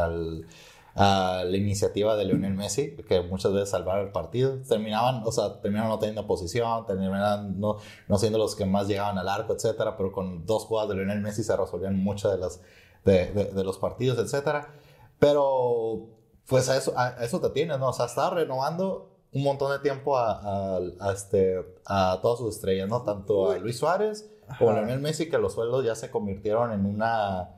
a 0.96 1.44
la 1.46 1.58
iniciativa 1.58 2.16
de 2.16 2.26
Lionel 2.26 2.56
Messi, 2.56 2.98
que 3.08 3.22
muchas 3.22 3.54
veces 3.54 3.70
salvaba 3.70 4.02
el 4.02 4.12
partido. 4.12 4.58
Terminaban, 4.68 5.24
o 5.26 5.32
sea, 5.32 5.62
terminaban 5.62 5.90
no 5.90 6.00
teniendo 6.00 6.28
posición, 6.28 6.86
terminaban 6.86 7.60
no, 7.60 7.78
no 8.08 8.18
siendo 8.18 8.38
los 8.38 8.56
que 8.56 8.66
más 8.66 8.88
llegaban 8.88 9.18
al 9.18 9.30
arco, 9.30 9.54
etcétera, 9.54 9.96
pero 9.96 10.12
con 10.12 10.46
dos 10.46 10.66
jugadas 10.66 10.90
de 10.90 10.96
Lionel 10.96 11.22
Messi 11.22 11.44
se 11.44 11.56
resolvían 11.56 11.98
muchas 11.98 12.34
de, 12.34 12.38
las, 12.40 12.62
de, 13.06 13.28
de, 13.28 13.64
los 13.64 13.78
partidos, 13.78 14.18
etcétera. 14.20 14.74
Pero, 15.20 16.08
pues 16.46 16.68
a 16.70 16.78
eso, 16.78 16.94
a 16.98 17.24
eso 17.24 17.40
te 17.40 17.50
tienes, 17.52 17.80
¿no? 17.80 17.90
O 17.90 17.94
sea, 17.94 18.08
estaba 18.08 18.32
renovando 18.32 19.09
un 19.32 19.44
montón 19.44 19.72
de 19.72 19.80
tiempo 19.80 20.18
a, 20.18 20.78
a, 21.00 21.14
este, 21.14 21.64
a 21.86 22.20
todas 22.22 22.40
sus 22.40 22.56
estrellas, 22.56 22.90
¿no? 22.90 23.04
Tanto 23.04 23.52
a 23.52 23.58
Luis 23.58 23.78
Suárez 23.78 24.30
como 24.58 24.72
a 24.72 24.74
Lionel 24.76 25.00
Messi, 25.00 25.30
que 25.30 25.38
los 25.38 25.54
sueldos 25.54 25.86
ya 25.86 25.96
se 25.96 26.10
convirtieron 26.10 26.72
en 26.72 26.86
una 26.86 27.56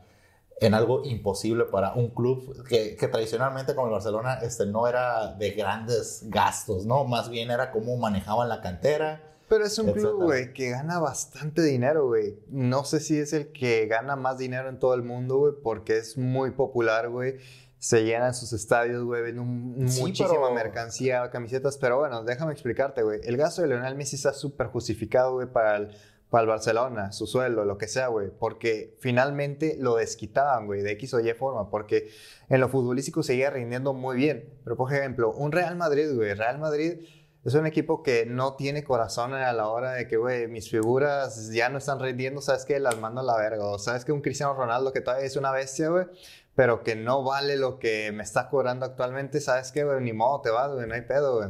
en 0.59 0.75
algo 0.75 1.03
imposible 1.03 1.65
para 1.65 1.93
un 1.93 2.09
club 2.09 2.63
que, 2.67 2.95
que, 2.95 3.07
tradicionalmente 3.07 3.73
como 3.73 3.87
el 3.87 3.93
Barcelona 3.93 4.35
este, 4.43 4.67
no 4.67 4.87
era 4.87 5.33
de 5.33 5.51
grandes 5.51 6.25
gastos, 6.27 6.85
¿no? 6.85 7.03
Más 7.03 7.29
bien 7.29 7.49
era 7.49 7.71
cómo 7.71 7.97
manejaban 7.97 8.47
la 8.47 8.61
cantera. 8.61 9.23
Pero 9.49 9.65
es 9.65 9.79
un 9.79 9.91
club, 9.91 10.21
güey, 10.21 10.53
que 10.53 10.69
gana 10.69 10.99
bastante 10.99 11.63
dinero, 11.63 12.05
güey. 12.05 12.37
No 12.47 12.83
sé 12.83 12.99
si 12.99 13.17
es 13.17 13.33
el 13.33 13.51
que 13.51 13.87
gana 13.87 14.15
más 14.15 14.37
dinero 14.37 14.69
en 14.69 14.79
todo 14.79 14.93
el 14.93 15.01
mundo, 15.01 15.39
güey, 15.39 15.53
porque 15.63 15.97
es 15.97 16.15
muy 16.15 16.51
popular, 16.51 17.09
güey 17.09 17.39
se 17.81 18.03
llenan 18.03 18.35
sus 18.35 18.53
estadios, 18.53 19.03
güey, 19.03 19.23
ven 19.23 19.39
muchísima 19.39 20.51
mercancía, 20.53 21.27
camisetas, 21.31 21.79
pero 21.79 21.97
bueno, 21.97 22.23
déjame 22.23 22.51
explicarte, 22.51 23.01
güey. 23.01 23.21
El 23.23 23.37
gasto 23.37 23.63
de 23.63 23.69
Lionel 23.69 23.95
Messi 23.95 24.17
está 24.17 24.33
súper 24.33 24.67
justificado, 24.67 25.33
güey, 25.33 25.47
para 25.47 25.77
el, 25.77 25.97
para 26.29 26.43
el 26.43 26.47
Barcelona, 26.47 27.11
su 27.11 27.25
sueldo, 27.25 27.65
lo 27.65 27.79
que 27.79 27.87
sea, 27.87 28.09
güey, 28.09 28.29
porque 28.29 28.95
finalmente 28.99 29.77
lo 29.79 29.95
desquitaban, 29.95 30.67
güey, 30.67 30.83
de 30.83 30.91
X 30.91 31.15
o 31.15 31.21
Y 31.21 31.33
forma, 31.33 31.71
porque 31.71 32.11
en 32.49 32.61
lo 32.61 32.69
futbolístico 32.69 33.23
seguía 33.23 33.49
rindiendo 33.49 33.95
muy 33.95 34.15
bien. 34.15 34.53
Pero, 34.63 34.77
por 34.77 34.93
ejemplo, 34.93 35.31
un 35.31 35.51
Real 35.51 35.75
Madrid, 35.75 36.13
güey, 36.13 36.35
Real 36.35 36.59
Madrid 36.59 36.99
Es 37.43 37.55
un 37.55 37.65
equipo 37.65 38.03
que 38.03 38.27
no 38.27 38.55
tiene 38.55 38.83
corazón 38.83 39.33
a 39.33 39.51
la 39.51 39.67
hora 39.67 39.93
de 39.93 40.07
que, 40.07 40.15
güey, 40.15 40.47
mis 40.47 40.69
figuras 40.69 41.51
ya 41.51 41.69
no 41.69 41.79
están 41.79 41.99
rindiendo, 41.99 42.39
¿sabes 42.39 42.65
qué? 42.65 42.79
Las 42.79 42.99
mando 42.99 43.21
a 43.21 43.23
la 43.23 43.35
verga. 43.35 43.65
O 43.65 43.79
sabes 43.79 44.05
que 44.05 44.11
un 44.11 44.21
Cristiano 44.21 44.53
Ronaldo 44.53 44.93
que 44.93 45.01
todavía 45.01 45.25
es 45.25 45.35
una 45.35 45.51
bestia, 45.51 45.89
güey, 45.89 46.05
pero 46.55 46.83
que 46.83 46.95
no 46.95 47.23
vale 47.23 47.55
lo 47.57 47.79
que 47.79 48.11
me 48.11 48.23
está 48.23 48.49
cobrando 48.49 48.85
actualmente, 48.85 49.39
¿sabes 49.41 49.71
qué, 49.71 49.83
güey? 49.83 50.01
Ni 50.01 50.13
modo, 50.13 50.41
te 50.41 50.49
vas, 50.49 50.71
güey, 50.73 50.87
no 50.87 50.93
hay 50.95 51.01
pedo, 51.01 51.37
güey. 51.37 51.49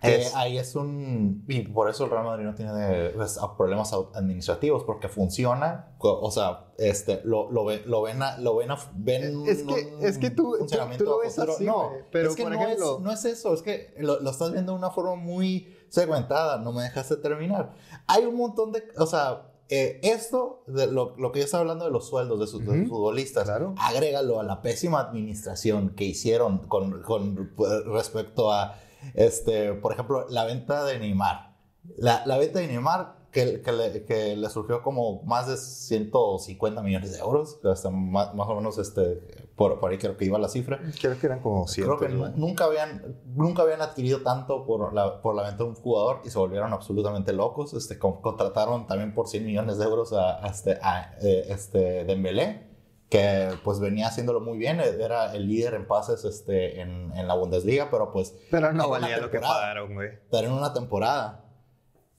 Es- 0.00 0.32
ahí 0.36 0.58
es 0.58 0.76
un... 0.76 1.44
Y 1.48 1.62
por 1.62 1.90
eso 1.90 2.04
el 2.04 2.10
Real 2.10 2.22
Madrid 2.24 2.44
no 2.44 2.54
tiene 2.54 3.10
pues, 3.16 3.36
a- 3.36 3.56
problemas 3.56 3.92
administrativos, 4.14 4.84
porque 4.84 5.08
funciona, 5.08 5.96
o 5.98 6.30
sea, 6.30 6.66
este, 6.78 7.20
lo, 7.24 7.50
lo, 7.50 7.64
ve- 7.64 7.82
lo 7.84 8.02
ven, 8.02 8.22
a- 8.22 8.38
lo 8.38 8.54
ven, 8.54 8.70
a- 8.70 8.78
ven 8.94 9.42
Es 9.48 9.64
que- 9.64 9.92
un 9.96 10.04
es 10.06 10.18
que 10.18 10.30
tú- 10.30 10.52
tú- 10.52 10.58
funcionamiento 10.58 11.04
tú 11.04 11.10
lo 11.10 11.18
ves 11.18 11.36
así, 11.36 11.64
no, 11.64 11.90
pero 12.12 12.30
es 12.30 12.36
que 12.36 12.44
por 12.44 12.52
no, 12.52 12.62
ejemplo- 12.62 12.96
es, 12.98 13.02
no 13.02 13.10
es 13.12 13.24
eso, 13.24 13.52
es 13.54 13.62
que 13.62 13.92
lo, 13.98 14.20
lo 14.20 14.30
estás 14.30 14.52
viendo 14.52 14.70
de 14.70 14.78
una 14.78 14.90
forma 14.92 15.16
muy 15.16 15.76
segmentada, 15.88 16.58
no 16.58 16.70
me 16.70 16.84
dejaste 16.84 17.16
terminar. 17.16 17.74
Hay 18.06 18.24
un 18.24 18.36
montón 18.36 18.70
de, 18.70 18.84
o 18.98 19.06
sea, 19.06 19.48
eh, 19.68 20.00
esto, 20.02 20.62
de 20.66 20.86
lo, 20.86 21.14
lo 21.16 21.30
que 21.32 21.40
yo 21.40 21.44
estaba 21.44 21.60
hablando 21.60 21.84
de 21.84 21.90
los 21.90 22.08
sueldos 22.08 22.40
de 22.40 22.46
sus, 22.46 22.60
de 22.60 22.66
sus 22.66 22.76
Ujú, 22.80 22.88
futbolistas, 22.88 23.44
claro. 23.44 23.74
agrégalo 23.78 24.40
a 24.40 24.42
la 24.42 24.62
pésima 24.62 25.00
administración 25.00 25.90
que 25.90 26.04
hicieron 26.04 26.58
con, 26.68 27.02
con 27.02 27.52
respecto 27.86 28.50
a, 28.52 28.76
este, 29.14 29.74
por 29.74 29.92
ejemplo, 29.92 30.26
la 30.30 30.44
venta 30.44 30.84
de 30.84 30.98
Neymar. 30.98 31.54
La, 31.96 32.22
la 32.26 32.38
venta 32.38 32.60
de 32.60 32.66
Neymar 32.68 33.17
que, 33.32 33.60
que, 33.60 33.72
le, 33.72 34.04
que 34.04 34.36
le 34.36 34.48
surgió 34.50 34.82
como 34.82 35.22
más 35.24 35.46
de 35.48 35.56
150 35.58 36.82
millones 36.82 37.12
de 37.12 37.18
euros, 37.18 37.58
hasta 37.64 37.90
más, 37.90 38.34
más 38.34 38.48
o 38.48 38.54
menos 38.54 38.78
este, 38.78 39.20
por, 39.54 39.78
por 39.80 39.90
ahí 39.90 39.98
creo 39.98 40.16
que 40.16 40.24
iba 40.24 40.38
la 40.38 40.48
cifra. 40.48 40.80
Creo 41.00 41.18
que 41.18 41.26
eran 41.26 41.40
como 41.40 41.66
Creo 41.66 41.98
que 41.98 42.08
nu- 42.08 42.28
nunca 42.36 42.64
habían, 42.64 43.16
nunca 43.34 43.62
habían 43.62 43.82
adquirido 43.82 44.22
tanto 44.22 44.64
por 44.64 44.92
la, 44.94 45.20
por 45.20 45.34
la 45.34 45.42
venta 45.42 45.64
de 45.64 45.68
un 45.70 45.74
jugador 45.74 46.20
y 46.24 46.30
se 46.30 46.38
volvieron 46.38 46.72
absolutamente 46.72 47.32
locos. 47.32 47.74
Este, 47.74 47.98
con- 47.98 48.20
contrataron 48.22 48.86
también 48.86 49.12
por 49.14 49.28
100 49.28 49.44
millones 49.44 49.78
de 49.78 49.84
euros 49.84 50.12
a, 50.12 50.44
a 50.44 50.48
este, 50.48 50.78
a, 50.82 51.14
eh, 51.20 51.46
este 51.50 52.04
Dembélé, 52.04 52.66
que 53.10 53.50
pues 53.64 53.78
venía 53.80 54.06
haciéndolo 54.08 54.40
muy 54.40 54.56
bien. 54.58 54.80
Era 54.80 55.34
el 55.34 55.46
líder 55.48 55.74
en 55.74 55.86
pases 55.86 56.24
este, 56.24 56.80
en, 56.80 57.12
en 57.14 57.28
la 57.28 57.34
Bundesliga, 57.34 57.88
pero 57.90 58.10
pues 58.10 58.34
Pero 58.50 58.72
no 58.72 58.88
valía 58.88 59.18
lo 59.18 59.30
que 59.30 59.38
pagaron, 59.40 59.94
güey. 59.94 60.10
pero 60.30 60.48
en 60.48 60.54
una 60.54 60.72
temporada. 60.72 61.44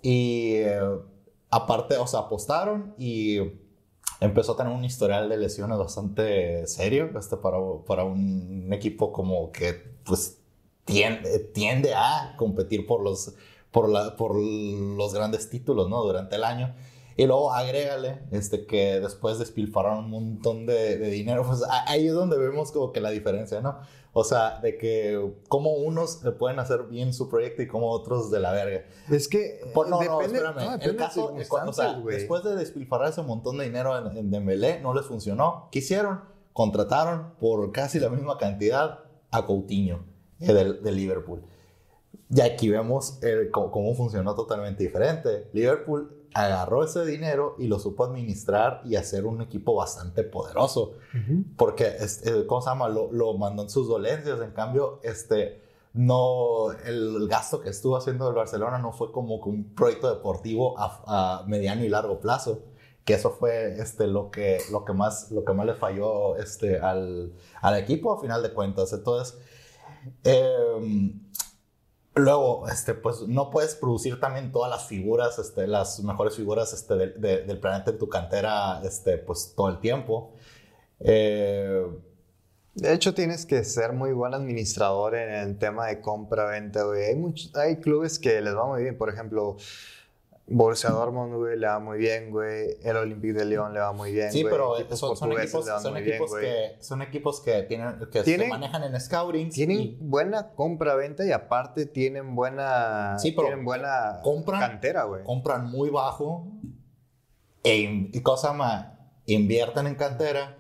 Y 0.01 0.53
eh, 0.55 0.79
aparte, 1.49 1.97
o 1.97 2.07
sea, 2.07 2.21
apostaron 2.21 2.93
y 2.97 3.39
empezó 4.19 4.53
a 4.53 4.57
tener 4.57 4.73
un 4.73 4.83
historial 4.83 5.29
de 5.29 5.37
lesiones 5.37 5.77
bastante 5.77 6.67
serio 6.67 7.09
este, 7.17 7.37
para, 7.37 7.57
para 7.85 8.03
un 8.03 8.69
equipo 8.71 9.11
como 9.11 9.51
que 9.51 9.73
pues 10.05 10.39
tiende, 10.85 11.39
tiende 11.39 11.93
a 11.93 12.35
competir 12.37 12.85
por 12.85 13.01
los, 13.01 13.33
por, 13.71 13.89
la, 13.89 14.15
por 14.15 14.35
los 14.35 15.13
grandes 15.13 15.49
títulos 15.49 15.89
¿no? 15.89 16.03
durante 16.03 16.35
el 16.35 16.43
año. 16.43 16.75
Y 17.15 17.25
luego 17.25 17.51
agrégale 17.51 18.21
este, 18.31 18.65
que 18.65 19.01
después 19.01 19.39
despilfarraron 19.39 20.05
un 20.05 20.11
montón 20.11 20.65
de, 20.65 20.97
de 20.97 21.09
dinero. 21.09 21.43
Pues 21.45 21.61
ahí 21.85 22.07
es 22.07 22.13
donde 22.13 22.37
vemos 22.37 22.71
como 22.71 22.93
que 22.93 23.01
la 23.01 23.09
diferencia, 23.09 23.59
¿no? 23.59 23.79
O 24.11 24.23
sea, 24.23 24.59
de 24.59 24.77
que 24.77 25.33
cómo 25.49 25.73
unos 25.73 26.25
eh, 26.25 26.31
pueden 26.31 26.57
hacer 26.59 26.83
bien 26.83 27.13
su 27.13 27.29
proyecto 27.29 27.61
y 27.61 27.67
cómo 27.67 27.91
otros 27.91 28.31
de 28.31 28.39
la 28.39 28.51
verga. 28.51 28.83
Es 29.09 29.27
que 29.27 29.61
Por, 29.73 29.87
no, 29.87 30.01
no, 30.01 30.17
depende, 30.17 30.37
espérame. 30.39 30.55
no, 30.55 30.61
el 30.61 30.79
depende 30.79 30.91
de 30.91 30.97
caso, 30.97 31.35
eh, 31.37 31.45
cuando- 31.47 31.69
o 31.71 31.73
sea, 31.73 31.93
después 32.05 32.43
de 32.43 32.55
despilfarrar 32.55 33.09
ese 33.09 33.21
montón 33.21 33.57
de 33.59 33.65
dinero 33.65 33.97
en, 34.09 34.17
en 34.17 34.31
Dembélé, 34.31 34.79
no 34.81 34.93
les 34.95 35.05
funcionó. 35.05 35.67
¿Qué 35.71 35.79
hicieron? 35.79 36.21
Contrataron 36.53 37.33
por 37.39 37.71
casi 37.71 37.99
la 37.99 38.09
misma 38.09 38.37
cantidad 38.37 38.99
a 39.31 39.45
Coutinho, 39.45 40.03
eh, 40.39 40.53
del, 40.53 40.81
del 40.83 40.95
Liverpool. 40.95 41.43
Y 42.31 42.41
aquí 42.41 42.67
vemos 42.69 43.21
el- 43.23 43.51
cómo, 43.51 43.71
cómo 43.71 43.93
funcionó 43.95 44.33
totalmente 44.35 44.83
diferente. 44.83 45.49
Liverpool 45.53 46.15
agarró 46.33 46.83
ese 46.83 47.05
dinero 47.05 47.55
y 47.57 47.67
lo 47.67 47.79
supo 47.79 48.03
administrar 48.03 48.81
y 48.85 48.95
hacer 48.95 49.25
un 49.25 49.41
equipo 49.41 49.75
bastante 49.75 50.23
poderoso. 50.23 50.93
Porque, 51.57 51.87
este, 51.99 52.45
¿cómo 52.45 52.61
se 52.61 52.69
llama? 52.69 52.89
Lo, 52.89 53.11
lo 53.11 53.33
mandó 53.33 53.63
en 53.63 53.69
sus 53.69 53.87
dolencias. 53.87 54.39
En 54.41 54.51
cambio, 54.51 54.99
este, 55.03 55.61
no, 55.93 56.71
el 56.85 57.27
gasto 57.27 57.61
que 57.61 57.69
estuvo 57.69 57.97
haciendo 57.97 58.29
el 58.29 58.35
Barcelona 58.35 58.77
no 58.77 58.91
fue 58.91 59.11
como 59.11 59.41
que 59.41 59.49
un 59.49 59.73
proyecto 59.73 60.13
deportivo 60.13 60.77
a, 60.77 61.39
a 61.41 61.43
mediano 61.47 61.83
y 61.83 61.89
largo 61.89 62.19
plazo. 62.19 62.63
Que 63.05 63.15
eso 63.15 63.31
fue 63.31 63.79
este, 63.79 64.05
lo, 64.05 64.29
que, 64.29 64.59
lo, 64.71 64.85
que 64.85 64.93
más, 64.93 65.31
lo 65.31 65.43
que 65.43 65.53
más 65.53 65.65
le 65.65 65.73
falló 65.73 66.37
este, 66.37 66.79
al, 66.79 67.33
al 67.61 67.77
equipo 67.77 68.13
a 68.13 68.21
final 68.21 68.43
de 68.43 68.53
cuentas. 68.53 68.93
Entonces, 68.93 69.39
em, 70.23 71.19
Luego, 72.15 72.67
este, 72.67 72.93
pues 72.95 73.21
no 73.27 73.49
puedes 73.49 73.75
producir 73.75 74.19
también 74.19 74.51
todas 74.51 74.69
las 74.69 74.87
figuras, 74.87 75.39
este, 75.39 75.67
las 75.67 75.99
mejores 76.03 76.35
figuras 76.35 76.73
este, 76.73 76.95
de- 76.95 77.07
de- 77.13 77.43
del 77.43 77.59
planeta 77.59 77.91
en 77.91 77.97
tu 77.97 78.09
cantera, 78.09 78.81
este, 78.83 79.17
pues 79.17 79.53
todo 79.55 79.69
el 79.69 79.79
tiempo. 79.79 80.33
Eh, 80.99 81.85
De 82.75 82.93
hecho, 82.93 83.13
tienes 83.13 83.45
que 83.45 83.63
ser 83.63 83.93
muy 83.93 84.11
buen 84.13 84.33
administrador 84.33 85.15
en 85.15 85.29
el 85.33 85.57
tema 85.57 85.87
de 85.87 86.01
compra-venta. 86.01 86.81
Hay, 86.91 87.15
hay 87.55 87.75
clubes 87.77 88.19
que 88.19 88.41
les 88.41 88.55
va 88.55 88.65
muy 88.67 88.83
bien. 88.83 88.97
Por 88.97 89.09
ejemplo, 89.09 89.57
Borussia 90.51 90.89
Dortmund, 90.89 91.35
güey, 91.35 91.57
le 91.57 91.67
va 91.67 91.79
muy 91.79 91.97
bien, 91.99 92.31
güey. 92.31 92.77
El 92.83 92.97
Olympique 92.97 93.33
de 93.33 93.45
Lyon 93.45 93.73
le 93.73 93.79
va 93.79 93.91
muy 93.93 94.11
bien, 94.11 94.31
sí, 94.31 94.41
güey. 94.41 94.51
pero 94.51 94.77
Equipos 94.79 94.99
son, 94.99 95.15
son 95.17 95.31
equipos, 95.33 95.65
son 95.65 95.93
muy 95.93 96.01
bien, 96.01 96.13
equipos 96.15 96.29
güey. 96.31 96.43
que, 96.43 96.77
son 96.83 97.01
equipos 97.01 97.41
que, 97.41 97.63
tienen, 97.63 97.99
que 98.11 98.23
se 98.23 98.47
manejan 98.47 98.83
en 98.83 98.99
scouting. 98.99 99.49
Tienen 99.49 99.79
y 99.79 99.97
buena 100.01 100.51
compra-venta 100.53 101.25
y 101.25 101.31
aparte 101.31 101.85
tienen 101.85 102.35
buena, 102.35 103.17
Sí, 103.19 103.31
pero 103.31 103.47
tienen 103.47 103.63
buena 103.65 104.21
compran- 104.23 104.59
cantera, 104.59 105.03
güey. 105.03 105.23
compran 105.23 105.69
muy 105.69 105.89
bajo 105.89 106.47
e, 107.63 108.09
y 108.13 108.21
cosa 108.21 108.53
más, 108.53 108.87
invierten 109.25 109.87
en 109.87 109.95
cantera 109.95 110.55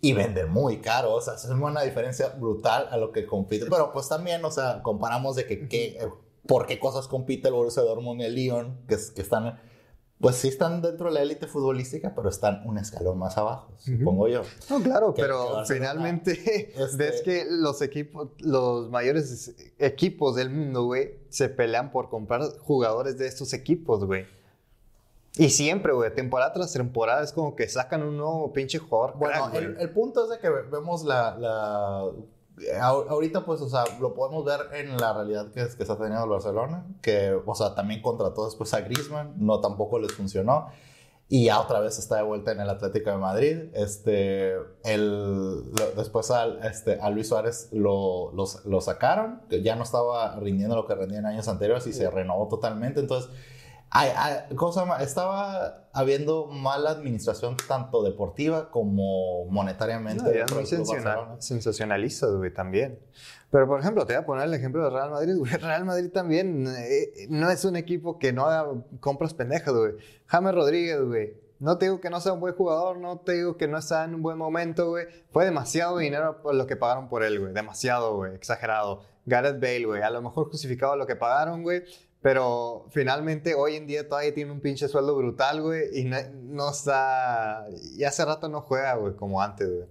y 0.00 0.12
venden 0.12 0.50
muy 0.50 0.78
caro. 0.78 1.12
O 1.14 1.20
sea, 1.20 1.34
es 1.34 1.44
una 1.46 1.82
diferencia 1.82 2.28
brutal 2.28 2.88
a 2.90 2.96
lo 2.98 3.10
que 3.10 3.26
compite. 3.26 3.66
Pero 3.70 3.92
pues 3.92 4.08
también, 4.08 4.44
o 4.44 4.50
sea, 4.50 4.82
comparamos 4.82 5.34
de 5.36 5.46
que, 5.46 5.66
que, 5.66 5.98
por 6.46 6.66
qué 6.66 6.78
cosas 6.78 7.08
compite 7.08 7.48
el 7.48 7.54
Borussia 7.54 7.82
Dortmund 7.82 8.20
y 8.20 8.24
el 8.24 8.34
Lyon, 8.34 8.78
que, 8.88 8.94
es- 8.94 9.10
que 9.10 9.22
están, 9.22 9.60
pues 10.20 10.36
sí 10.36 10.48
están 10.48 10.80
dentro 10.82 11.06
de 11.08 11.12
la 11.14 11.22
élite 11.22 11.46
futbolística, 11.46 12.14
pero 12.14 12.28
están 12.28 12.62
un 12.66 12.78
escalón 12.78 13.18
más 13.18 13.36
abajo, 13.36 13.72
supongo 13.78 14.28
yo. 14.28 14.42
No, 14.70 14.80
claro, 14.82 15.12
que- 15.14 15.22
pero 15.22 15.64
finalmente 15.66 16.72
este- 16.82 16.96
ves 16.96 17.22
que 17.22 17.44
los 17.48 17.82
equipos, 17.82 18.28
los 18.40 18.90
mayores 18.90 19.54
equipos 19.78 20.36
del 20.36 20.50
mundo, 20.50 20.84
güey, 20.84 21.18
se 21.30 21.48
pelean 21.48 21.90
por 21.90 22.08
comprar 22.08 22.42
jugadores 22.58 23.18
de 23.18 23.26
estos 23.26 23.52
equipos, 23.52 24.04
güey. 24.04 24.26
Y 25.36 25.50
siempre, 25.50 25.92
güey, 25.92 26.14
temporada 26.14 26.52
tras 26.52 26.72
temporada 26.72 27.24
es 27.24 27.32
como 27.32 27.56
que 27.56 27.68
sacan 27.68 28.04
un 28.04 28.16
nuevo 28.16 28.52
pinche 28.52 28.78
jugador. 28.78 29.16
Bueno, 29.18 29.50
crack, 29.50 29.80
el, 29.80 29.90
punto 29.90 30.22
es 30.24 30.30
de 30.30 30.38
que 30.38 30.48
ve- 30.48 30.62
vemos 30.70 31.02
la... 31.02 32.04
Ahorita, 32.80 33.44
pues, 33.44 33.60
o 33.60 33.68
sea, 33.68 33.84
lo 34.00 34.14
podemos 34.14 34.44
ver 34.44 34.60
en 34.74 34.96
la 34.96 35.12
realidad 35.12 35.50
que, 35.52 35.60
es, 35.62 35.74
que 35.74 35.82
está 35.82 35.96
teniendo 35.96 36.24
el 36.24 36.30
Barcelona, 36.30 36.86
que, 37.02 37.34
o 37.44 37.54
sea, 37.54 37.74
también 37.74 38.00
contrató 38.00 38.44
después 38.44 38.72
a 38.74 38.80
Griezmann, 38.82 39.34
no 39.38 39.60
tampoco 39.60 39.98
les 39.98 40.12
funcionó, 40.12 40.68
y 41.28 41.46
ya 41.46 41.60
otra 41.60 41.80
vez 41.80 41.98
está 41.98 42.16
de 42.16 42.22
vuelta 42.22 42.52
en 42.52 42.60
el 42.60 42.68
Atlético 42.70 43.10
de 43.10 43.16
Madrid. 43.16 43.56
Este, 43.74 44.52
el, 44.84 45.70
lo- 45.72 45.90
después 45.96 46.30
al, 46.30 46.64
este, 46.64 47.00
a 47.00 47.10
Luis 47.10 47.28
Suárez 47.28 47.70
lo, 47.72 48.30
lo 48.32 48.80
sacaron, 48.80 49.40
que 49.48 49.62
ya 49.62 49.74
no 49.74 49.82
estaba 49.82 50.36
rindiendo 50.36 50.76
lo 50.76 50.86
que 50.86 50.94
rendía 50.94 51.18
en 51.18 51.26
años 51.26 51.48
anteriores 51.48 51.86
y 51.86 51.92
se 51.92 52.08
renovó 52.10 52.48
totalmente, 52.48 53.00
entonces... 53.00 53.30
Ay, 53.96 54.10
ay, 54.16 54.56
cosa 54.56 55.00
estaba 55.02 55.86
habiendo 55.92 56.46
mala 56.46 56.90
administración 56.90 57.56
tanto 57.68 58.02
deportiva 58.02 58.68
como 58.70 59.44
monetariamente. 59.46 60.24
No, 60.24 60.30
eran 60.30 60.48
muy 60.52 60.66
sensacional- 60.66 61.36
sensacionalistas, 61.40 62.30
güey, 62.34 62.52
también. 62.52 62.98
Pero, 63.50 63.68
por 63.68 63.78
ejemplo, 63.78 64.04
te 64.04 64.14
voy 64.14 64.22
a 64.22 64.26
poner 64.26 64.46
el 64.46 64.54
ejemplo 64.54 64.82
de 64.82 64.90
Real 64.90 65.10
Madrid, 65.12 65.34
güey. 65.38 65.52
Real 65.52 65.84
Madrid 65.84 66.10
también 66.10 66.66
eh, 66.66 67.26
no 67.28 67.48
es 67.50 67.64
un 67.64 67.76
equipo 67.76 68.18
que 68.18 68.32
no 68.32 68.46
haga 68.46 68.68
compras 68.98 69.32
pendejas, 69.32 69.72
güey. 69.72 69.92
James 70.26 70.54
Rodríguez, 70.54 71.00
güey. 71.00 71.44
No 71.60 71.78
te 71.78 71.86
digo 71.86 72.00
que 72.00 72.10
no 72.10 72.20
sea 72.20 72.32
un 72.32 72.40
buen 72.40 72.54
jugador, 72.56 72.98
no 72.98 73.20
te 73.20 73.34
digo 73.34 73.56
que 73.56 73.68
no 73.68 73.78
está 73.78 74.04
en 74.04 74.16
un 74.16 74.22
buen 74.22 74.36
momento, 74.36 74.88
güey. 74.88 75.06
Fue 75.30 75.44
demasiado 75.44 75.98
dinero 75.98 76.42
por 76.42 76.56
lo 76.56 76.66
que 76.66 76.74
pagaron 76.74 77.08
por 77.08 77.22
él, 77.22 77.38
güey. 77.38 77.52
Demasiado, 77.52 78.16
güey. 78.16 78.34
Exagerado. 78.34 79.02
Gareth 79.26 79.60
Bale, 79.60 79.84
güey. 79.84 80.02
A 80.02 80.10
lo 80.10 80.22
mejor 80.22 80.50
justificado 80.50 80.96
lo 80.96 81.06
que 81.06 81.16
pagaron, 81.16 81.62
güey. 81.62 81.84
Pero 82.20 82.86
finalmente 82.90 83.54
hoy 83.54 83.76
en 83.76 83.86
día 83.86 84.08
todavía 84.08 84.32
tiene 84.32 84.50
un 84.50 84.60
pinche 84.60 84.88
sueldo 84.88 85.14
brutal, 85.16 85.60
güey. 85.60 85.98
Y 85.98 86.04
no, 86.04 86.16
no 86.32 86.70
está... 86.70 87.66
Y 87.96 88.04
hace 88.04 88.24
rato 88.24 88.48
no 88.48 88.62
juega, 88.62 88.94
güey, 88.94 89.14
como 89.14 89.42
antes, 89.42 89.68
güey. 89.68 89.86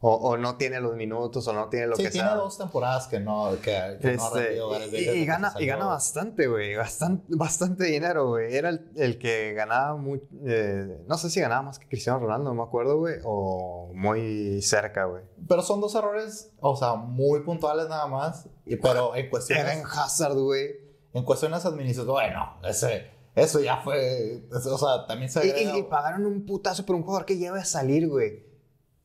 O, 0.00 0.12
o 0.14 0.36
no 0.36 0.56
tiene 0.56 0.78
los 0.78 0.94
minutos, 0.94 1.48
o 1.48 1.52
no 1.54 1.70
tiene 1.70 1.86
lo 1.86 1.96
Sí, 1.96 2.02
que 2.04 2.10
tiene 2.10 2.28
sea. 2.28 2.36
dos 2.36 2.58
temporadas 2.58 3.06
que 3.08 3.18
no, 3.18 3.50
que, 3.62 3.96
Este, 4.02 5.16
y, 5.16 5.24
gana, 5.24 5.54
y 5.58 5.64
gana 5.66 5.86
bastante, 5.86 6.46
güey. 6.48 6.76
Bastante, 6.76 7.24
bastante 7.34 7.84
dinero, 7.84 8.28
güey. 8.28 8.54
Era 8.54 8.68
el, 8.68 8.90
el 8.96 9.18
que 9.18 9.54
ganaba 9.54 9.96
muy. 9.96 10.20
eh, 10.44 11.02
no 11.08 11.16
sé 11.16 11.30
si 11.30 11.40
ganaba 11.40 11.62
más 11.62 11.78
que 11.78 11.88
Cristiano 11.88 12.18
Ronaldo, 12.18 12.44
no 12.50 12.54
me 12.54 12.62
acuerdo, 12.62 12.98
güey. 12.98 13.16
O 13.24 13.90
muy 13.94 14.60
cerca, 14.60 15.06
güey. 15.06 15.22
Pero 15.48 15.62
son 15.62 15.80
dos 15.80 15.94
errores, 15.94 16.50
o 16.60 16.76
sea, 16.76 16.94
muy 16.94 17.40
puntuales 17.42 17.88
nada 17.88 18.06
más. 18.06 18.46
y- 18.66 18.76
pero 18.76 19.16
en 19.16 19.30
cuestiones, 19.30 19.64
Eden 19.66 19.84
Hazard, 19.86 20.34
güey. 20.34 20.76
en 21.14 21.24
cuestiones 21.24 21.64
administrativas, 21.64 22.12
bueno, 22.22 22.58
ese, 22.68 23.10
eso 23.34 23.60
ya 23.60 23.78
fue, 23.78 24.42
o 24.52 24.78
sea, 24.78 25.06
también 25.06 25.30
se... 25.30 25.46
Y, 25.46 25.78
y, 25.78 25.82
pagaron 25.84 26.26
un 26.26 26.44
putazo 26.44 26.84
por 26.84 26.96
un 26.96 27.02
jugador 27.02 27.24
que 27.24 27.32
iba 27.34 27.56
a 27.58 27.64
salir, 27.64 28.08
güey. 28.08 28.44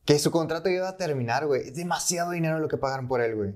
Que 0.04 0.18
su 0.18 0.30
contrato 0.30 0.68
iba 0.68 0.88
a 0.88 0.96
terminar, 0.96 1.46
güey. 1.46 1.68
Es 1.68 1.74
demasiado 1.74 2.32
dinero 2.32 2.58
lo 2.58 2.68
que 2.68 2.76
pagaron 2.76 3.06
por 3.08 3.20
él, 3.20 3.36
güey. 3.36 3.54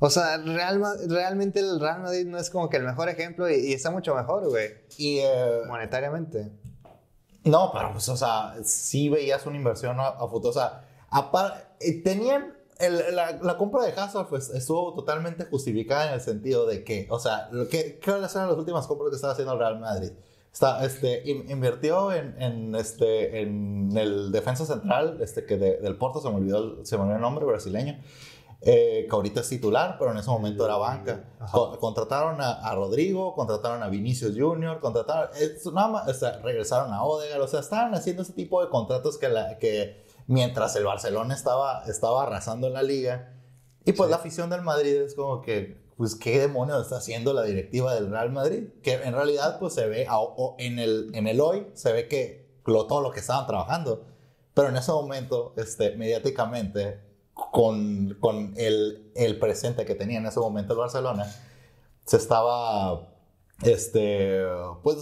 O 0.00 0.10
sea, 0.10 0.36
Real, 0.36 0.80
realmente 1.08 1.60
el 1.60 1.80
Real 1.80 2.02
Madrid 2.02 2.26
no 2.26 2.38
es 2.38 2.50
como 2.50 2.68
que 2.68 2.76
el 2.76 2.84
mejor 2.84 3.08
ejemplo 3.08 3.48
y, 3.50 3.72
está 3.72 3.90
mucho 3.90 4.14
mejor, 4.14 4.48
güey. 4.48 4.70
Y... 4.96 5.18
eh, 5.18 5.60
Monetariamente. 5.66 6.52
No, 7.44 7.70
pero 7.72 7.92
pues, 7.92 8.08
o 8.08 8.16
sea, 8.16 8.54
sí 8.62 9.08
veías 9.08 9.44
una 9.46 9.56
inversión 9.56 9.98
a, 9.98 10.08
a 10.08 10.28
futuro. 10.28 10.50
O 10.50 10.52
sea, 10.52 10.84
eh, 11.80 12.02
tenían. 12.02 12.54
el- 12.78 13.16
la, 13.16 13.32
la 13.42 13.56
compra 13.56 13.82
de 13.82 13.92
Hazard 13.92 14.28
pues, 14.28 14.50
estuvo 14.50 14.94
totalmente 14.94 15.46
justificada 15.46 16.08
en 16.08 16.14
el 16.14 16.20
sentido 16.20 16.66
de 16.66 16.84
que, 16.84 17.06
o 17.10 17.18
sea, 17.18 17.48
lo 17.50 17.66
que, 17.68 17.98
¿cuáles 18.04 18.32
eran 18.36 18.48
las 18.48 18.58
últimas 18.58 18.86
compras 18.86 19.10
que 19.10 19.16
estaba 19.16 19.32
haciendo 19.32 19.54
el 19.54 19.58
Real 19.58 19.80
Madrid? 19.80 20.12
Está, 20.52 20.84
este, 20.84 21.22
in- 21.30 21.50
invirtió 21.50 22.12
en, 22.12 22.40
en, 22.42 22.74
este, 22.74 23.42
en 23.42 23.96
el 23.96 24.32
defensa 24.32 24.64
central 24.66 25.18
este, 25.20 25.44
que 25.44 25.56
de- 25.56 25.76
del 25.78 25.96
Porto, 25.96 26.20
se 26.20 26.28
me, 26.30 26.36
olvidó, 26.36 26.58
el- 26.58 26.86
se 26.86 26.96
me 26.96 27.02
olvidó 27.02 27.16
el 27.16 27.22
nombre, 27.22 27.44
brasileño, 27.44 27.98
eh, 28.60 29.06
que 29.08 29.14
ahorita 29.14 29.40
es 29.40 29.48
titular, 29.48 29.96
pero 30.00 30.10
en 30.10 30.16
ese 30.18 30.30
momento 30.30 30.64
era 30.64 30.76
banca. 30.76 31.24
Co- 31.52 31.78
contrataron 31.78 32.40
a, 32.40 32.54
a 32.54 32.74
Rodrigo, 32.74 33.34
contrataron 33.34 33.82
a 33.84 33.88
Vinicius 33.88 34.34
Junior, 34.36 34.80
contrataron, 34.80 35.30
es- 35.36 35.64
nada 35.72 35.88
más, 35.88 36.08
o 36.08 36.14
sea, 36.14 36.38
regresaron 36.38 36.92
a 36.92 37.04
Odegaard, 37.04 37.42
o 37.42 37.46
sea, 37.48 37.60
estaban 37.60 37.94
haciendo 37.94 38.22
ese 38.22 38.32
tipo 38.32 38.60
de 38.62 38.68
contratos 38.68 39.16
que, 39.16 39.28
la, 39.28 39.58
que 39.58 40.04
mientras 40.26 40.74
el 40.74 40.84
Barcelona 40.84 41.34
estaba, 41.34 41.84
estaba 41.84 42.24
arrasando 42.24 42.66
en 42.66 42.72
la 42.72 42.82
liga, 42.82 43.32
y 43.84 43.92
pues 43.92 44.08
Sí. 44.08 44.10
la 44.10 44.16
afición 44.16 44.50
del 44.50 44.62
Madrid 44.62 44.96
es 45.02 45.14
como 45.14 45.40
que, 45.40 45.86
pues, 45.98 46.14
¿qué 46.14 46.38
demonios 46.38 46.80
está 46.80 46.96
haciendo 46.96 47.34
la 47.34 47.42
directiva 47.42 47.94
del 47.94 48.08
Real 48.10 48.30
Madrid? 48.30 48.68
Que 48.82 48.94
en 48.94 49.12
realidad, 49.12 49.58
pues, 49.58 49.74
se 49.74 49.86
ve, 49.86 50.06
o- 50.10 50.54
en, 50.58 50.78
el, 50.78 51.10
en 51.12 51.26
el 51.26 51.40
hoy, 51.40 51.66
se 51.74 51.92
ve 51.92 52.08
que 52.08 52.48
lo, 52.64 52.86
todo 52.86 53.02
lo 53.02 53.10
que 53.10 53.20
estaban 53.20 53.46
trabajando, 53.46 54.06
pero 54.54 54.68
en 54.70 54.76
ese 54.76 54.92
momento, 54.92 55.52
este, 55.56 55.96
mediáticamente, 55.96 57.00
con, 57.34 58.16
con 58.20 58.54
el, 58.56 59.10
el 59.14 59.38
presente 59.38 59.84
que 59.84 59.94
tenía 59.94 60.18
en 60.18 60.26
ese 60.26 60.40
momento 60.40 60.72
el 60.72 60.78
Barcelona, 60.78 61.26
se 62.06 62.16
estaba, 62.16 63.08
este, 63.62 64.40
pues, 64.82 64.96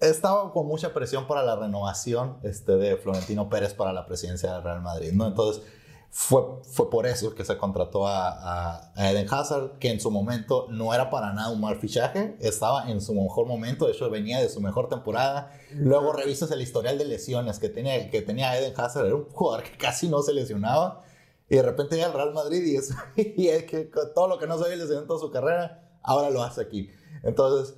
estaba 0.00 0.52
con 0.52 0.66
mucha 0.66 0.94
presión 0.94 1.26
para 1.26 1.42
la 1.42 1.56
renovación 1.56 2.38
este, 2.44 2.76
de 2.76 2.96
Florentino 2.96 3.48
Pérez 3.48 3.74
para 3.74 3.92
la 3.92 4.06
presidencia 4.06 4.52
del 4.54 4.62
Real 4.62 4.80
Madrid, 4.82 5.12
¿no? 5.12 5.26
Entonces, 5.26 5.62
fue, 6.10 6.42
fue 6.62 6.90
por 6.90 7.06
eso 7.06 7.34
que 7.34 7.44
se 7.44 7.56
contrató 7.58 8.06
a, 8.06 8.92
Eden 8.96 9.26
Hazard, 9.30 9.78
que 9.78 9.90
en 9.90 10.00
su 10.00 10.10
momento 10.10 10.66
no 10.70 10.92
era 10.94 11.10
para 11.10 11.32
nada 11.32 11.50
un 11.50 11.60
mal 11.60 11.76
fichaje, 11.76 12.36
estaba 12.40 12.90
en 12.90 13.00
su 13.00 13.14
mejor 13.14 13.46
momento, 13.46 13.86
de 13.86 13.92
hecho 13.92 14.10
venía 14.10 14.40
de 14.40 14.48
su 14.48 14.60
mejor 14.60 14.88
temporada. 14.88 15.52
Luego 15.72 16.12
revisas 16.12 16.50
el 16.50 16.62
historial 16.62 16.98
de 16.98 17.04
lesiones 17.04 17.58
que 17.58 17.68
tenía, 17.68 18.10
que 18.10 18.22
tenía 18.22 18.58
Eden 18.58 18.72
Hazard, 18.76 19.06
era 19.06 19.14
un 19.14 19.28
jugador 19.30 19.64
que 19.64 19.76
casi 19.76 20.08
no 20.08 20.22
se 20.22 20.32
lesionaba. 20.32 21.04
Y 21.50 21.56
de 21.56 21.62
repente 21.62 21.96
llega 21.96 22.08
al 22.08 22.14
Real 22.14 22.34
Madrid 22.34 22.62
y 22.64 22.76
es, 22.76 22.94
y 23.16 23.48
es 23.48 23.64
que 23.64 23.90
todo 24.14 24.28
lo 24.28 24.38
que 24.38 24.46
no 24.46 24.58
se 24.58 24.64
había 24.64 24.76
lesionado 24.76 25.02
en 25.02 25.08
toda 25.08 25.20
su 25.20 25.30
carrera, 25.30 25.98
ahora 26.02 26.30
lo 26.30 26.42
hace 26.42 26.62
aquí. 26.62 26.90
Entonces, 27.22 27.76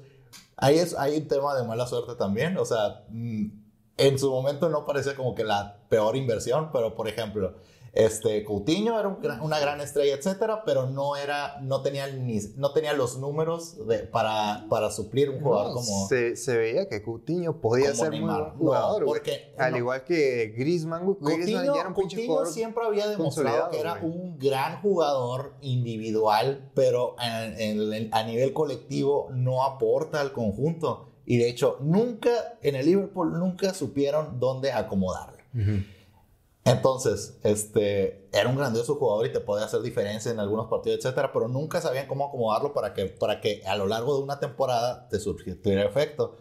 ahí 0.56 0.78
es, 0.78 0.94
hay 0.94 1.18
un 1.18 1.28
tema 1.28 1.54
de 1.54 1.64
mala 1.64 1.86
suerte 1.86 2.14
también. 2.14 2.56
O 2.58 2.64
sea, 2.64 3.04
mm, 3.08 3.46
en 3.96 4.18
su 4.18 4.30
momento 4.30 4.68
no 4.68 4.86
parecía 4.86 5.14
como 5.14 5.34
que 5.34 5.44
la 5.44 5.78
peor 5.88 6.16
inversión, 6.16 6.70
pero 6.72 6.94
por 6.94 7.08
ejemplo, 7.08 7.54
este 7.92 8.44
Coutinho 8.44 8.98
era 8.98 9.08
un 9.08 9.20
gran- 9.20 9.40
una 9.40 9.58
gran 9.58 9.80
estrella, 9.80 10.14
etcétera, 10.14 10.62
pero 10.64 10.86
no 10.86 11.16
era, 11.16 11.60
no 11.60 11.82
tenía 11.82 12.06
ni, 12.06 12.38
no 12.56 12.72
tenía 12.72 12.92
los 12.92 13.18
números 13.18 13.86
de, 13.88 13.98
para, 14.00 14.66
para 14.70 14.90
suplir 14.90 15.28
un 15.30 15.40
jugador 15.40 15.68
No, 15.68 15.74
como, 15.74 16.06
se, 16.08 16.36
se 16.36 16.56
veía 16.56 16.88
que 16.88 17.02
Coutinho 17.02 17.60
podía 17.60 17.92
ser 17.94 18.10
muy 18.12 18.20
buen 18.20 18.50
jugador, 18.52 19.00
no, 19.00 19.06
porque 19.06 19.52
Al 19.58 19.72
no, 19.72 19.78
igual 19.78 20.04
que 20.04 20.54
Griezmann, 20.56 21.04
Coutinho, 21.04 21.64
ya 21.74 21.80
era 21.80 21.88
un 21.88 21.94
Coutinho 21.94 22.46
siempre 22.46 22.84
había 22.84 23.08
demostrado 23.08 23.70
que 23.70 23.80
era 23.80 23.94
güey. 23.98 24.12
un 24.12 24.38
gran 24.38 24.80
jugador 24.82 25.54
individual, 25.60 26.70
pero 26.74 27.16
en- 27.20 27.60
en- 27.60 27.92
en- 27.92 28.08
a 28.14 28.22
nivel 28.22 28.52
colectivo 28.52 29.28
no 29.32 29.64
aporta 29.64 30.20
al 30.20 30.32
conjunto. 30.32 31.06
Y 31.26 31.36
de 31.38 31.48
hecho, 31.48 31.76
nunca 31.80 32.30
en 32.62 32.74
el 32.76 32.86
Liverpool 32.86 33.38
nunca 33.38 33.72
supieron 33.74 34.40
dónde 34.40 34.72
acomodarlo. 34.72 35.38
Ujú. 35.54 35.82
Entonces, 36.64 37.38
este, 37.42 38.28
era 38.32 38.48
un 38.48 38.56
grandioso 38.56 38.96
jugador 38.96 39.26
y 39.26 39.32
te 39.32 39.40
podía 39.40 39.64
hacer 39.64 39.80
diferencia 39.82 40.30
en 40.30 40.40
algunos 40.40 40.68
partidos, 40.68 40.98
etcétera, 40.98 41.32
pero 41.32 41.48
nunca 41.48 41.80
sabían 41.80 42.06
cómo 42.06 42.26
acomodarlo 42.26 42.72
para 42.74 42.92
que, 42.92 43.06
para 43.06 43.40
que 43.40 43.62
a 43.66 43.76
lo 43.76 43.86
largo 43.86 44.16
de 44.16 44.22
una 44.22 44.38
temporada 44.40 45.08
te 45.08 45.18
surgiera 45.18 45.84
efecto. 45.84 46.36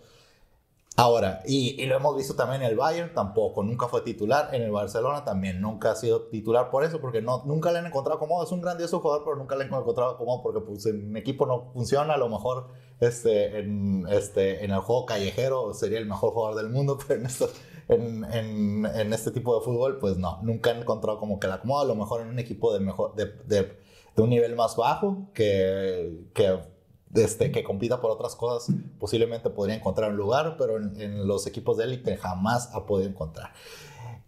Ahora, 0.99 1.41
y, 1.45 1.81
y 1.81 1.85
lo 1.85 1.95
hemos 1.95 2.17
visto 2.17 2.35
también 2.35 2.61
en 2.61 2.71
el 2.71 2.75
Bayern, 2.75 3.13
tampoco, 3.13 3.63
nunca 3.63 3.87
fue 3.87 4.01
titular. 4.01 4.53
En 4.53 4.63
el 4.63 4.71
Barcelona 4.71 5.23
también 5.23 5.61
nunca 5.61 5.91
ha 5.91 5.95
sido 5.95 6.23
titular 6.23 6.69
por 6.69 6.83
eso, 6.83 6.99
porque 6.99 7.21
no, 7.21 7.41
nunca 7.45 7.71
le 7.71 7.79
han 7.79 7.85
encontrado 7.85 8.19
cómodo. 8.19 8.43
Es 8.43 8.51
un 8.51 8.59
grandioso 8.61 8.99
jugador, 8.99 9.23
pero 9.23 9.37
nunca 9.37 9.55
le 9.55 9.63
han 9.63 9.73
encontrado 9.73 10.17
cómodo 10.17 10.41
porque 10.43 10.59
pues, 10.59 10.85
en 10.87 11.15
equipo 11.15 11.45
no 11.45 11.71
funciona. 11.71 12.15
A 12.15 12.17
lo 12.17 12.27
mejor 12.27 12.67
este, 12.99 13.59
en, 13.59 14.07
este, 14.09 14.65
en 14.65 14.71
el 14.71 14.79
juego 14.81 15.05
callejero 15.05 15.73
sería 15.73 15.99
el 15.99 16.05
mejor 16.05 16.33
jugador 16.33 16.57
del 16.61 16.69
mundo, 16.69 16.97
pero 17.07 17.21
en, 17.21 17.27
esto, 17.27 17.49
en, 17.89 19.13
este 19.13 19.31
tipo 19.31 19.57
de 19.57 19.65
fútbol, 19.65 19.97
pues 19.99 20.17
no, 20.17 20.39
nunca 20.43 20.71
han 20.71 20.77
encontrado 20.77 21.19
como 21.19 21.39
que 21.39 21.47
la 21.47 21.55
acomodo. 21.55 21.81
A 21.81 21.85
lo 21.85 21.95
mejor 21.95 22.21
en 22.21 22.29
un 22.29 22.39
equipo 22.39 22.73
de, 22.73 22.79
mejor, 22.79 23.15
de 23.15 23.75
un 24.17 24.29
nivel 24.29 24.55
más 24.55 24.75
bajo 24.75 25.29
que, 25.33 26.29
que 26.33 26.59
este, 27.15 27.51
que 27.51 27.63
compita 27.63 28.01
por 28.01 28.11
otras 28.11 28.35
cosas, 28.35 28.75
posiblemente 28.99 29.49
podría 29.49 29.75
encontrar 29.75 30.11
un 30.11 30.17
lugar, 30.17 30.55
pero 30.57 30.77
en, 30.77 30.99
en 31.01 31.27
los 31.27 31.47
equipos 31.47 31.77
de 31.77 31.85
élite 31.85 32.17
jamás 32.17 32.69
ha 32.73 32.85
podido 32.85 33.09
encontrar. 33.09 33.53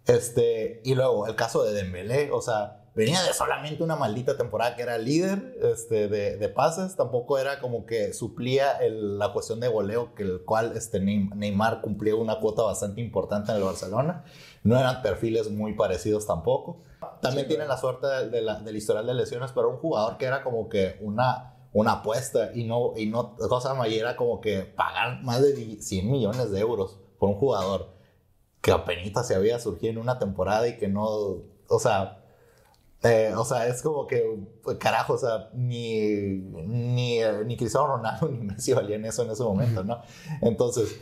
Este, 0.07 0.81
y 0.83 0.95
luego 0.95 1.27
el 1.27 1.35
caso 1.35 1.63
de 1.63 1.73
Dembélé, 1.73 2.31
o 2.31 2.41
sea, 2.41 2.80
venía 2.93 3.21
de 3.23 3.33
solamente 3.33 3.83
una 3.83 3.95
maldita 3.95 4.35
temporada 4.37 4.75
que 4.75 4.81
era 4.81 4.97
líder 4.97 5.57
este, 5.61 6.07
de, 6.07 6.37
de 6.37 6.49
pases, 6.49 6.95
tampoco 6.95 7.37
era 7.37 7.59
como 7.59 7.85
que 7.85 8.13
suplía 8.13 8.77
el- 8.79 9.17
la 9.17 9.31
cuestión 9.33 9.59
de 9.59 9.67
goleo, 9.69 10.13
que 10.15 10.23
el 10.23 10.41
cual 10.43 10.73
este, 10.75 10.99
Neym- 11.01 11.33
Neymar 11.35 11.81
cumplía 11.81 12.15
una 12.15 12.39
cuota 12.39 12.63
bastante 12.63 13.01
importante 13.01 13.51
en 13.51 13.57
el 13.57 13.63
Barcelona. 13.63 14.23
No 14.63 14.77
eran 14.77 15.01
perfiles 15.01 15.49
muy 15.49 15.73
parecidos 15.73 16.25
tampoco. 16.27 16.83
También 17.21 17.45
Sí, 17.45 17.49
tienen 17.49 17.67
la 17.67 17.77
suerte 17.77 18.07
de, 18.07 18.29
de 18.29 18.41
la, 18.41 18.59
del 18.59 18.75
historial 18.75 19.05
de 19.07 19.13
lesiones, 19.13 19.51
pero 19.53 19.69
un 19.69 19.77
jugador 19.77 20.17
que 20.17 20.25
era 20.25 20.43
como 20.43 20.67
que 20.69 20.97
una, 21.01 21.55
una 21.73 21.93
apuesta 21.93 22.51
y 22.53 22.63
no, 22.65 22.93
y 22.97 23.05
no, 23.07 23.35
cosa 23.37 23.73
más, 23.73 23.87
era 23.89 24.15
como 24.15 24.41
que 24.41 24.61
pagar 24.63 25.21
más 25.23 25.41
de 25.41 25.81
100 25.81 26.11
millones 26.11 26.51
de 26.51 26.59
euros 26.59 26.99
por 27.19 27.29
un 27.29 27.35
jugador 27.35 27.93
que 28.61 28.71
apenas 28.71 29.25
se 29.27 29.35
había 29.35 29.59
surgido 29.59 29.91
en 29.93 29.97
una 29.99 30.19
temporada 30.19 30.67
y 30.67 30.77
que 30.77 30.87
no, 30.87 31.05
o 31.07 31.79
sea, 31.79 32.20
eh, 33.03 33.33
o 33.35 33.43
sea, 33.45 33.67
es 33.67 33.81
como 33.81 34.05
que, 34.07 34.23
pues, 34.63 34.77
carajo, 34.77 35.13
o 35.13 35.17
sea, 35.17 35.49
ni, 35.53 36.25
ni, 36.35 37.19
eh, 37.21 37.43
ni 37.45 37.57
Cristiano 37.57 37.87
Ronaldo 37.87 38.27
ni 38.31 38.39
Messi 38.39 38.73
valían 38.73 39.05
eso 39.05 39.23
en 39.23 39.31
ese 39.31 39.43
momento, 39.43 39.83
¿no? 39.83 40.01
Entonces, 40.41 40.99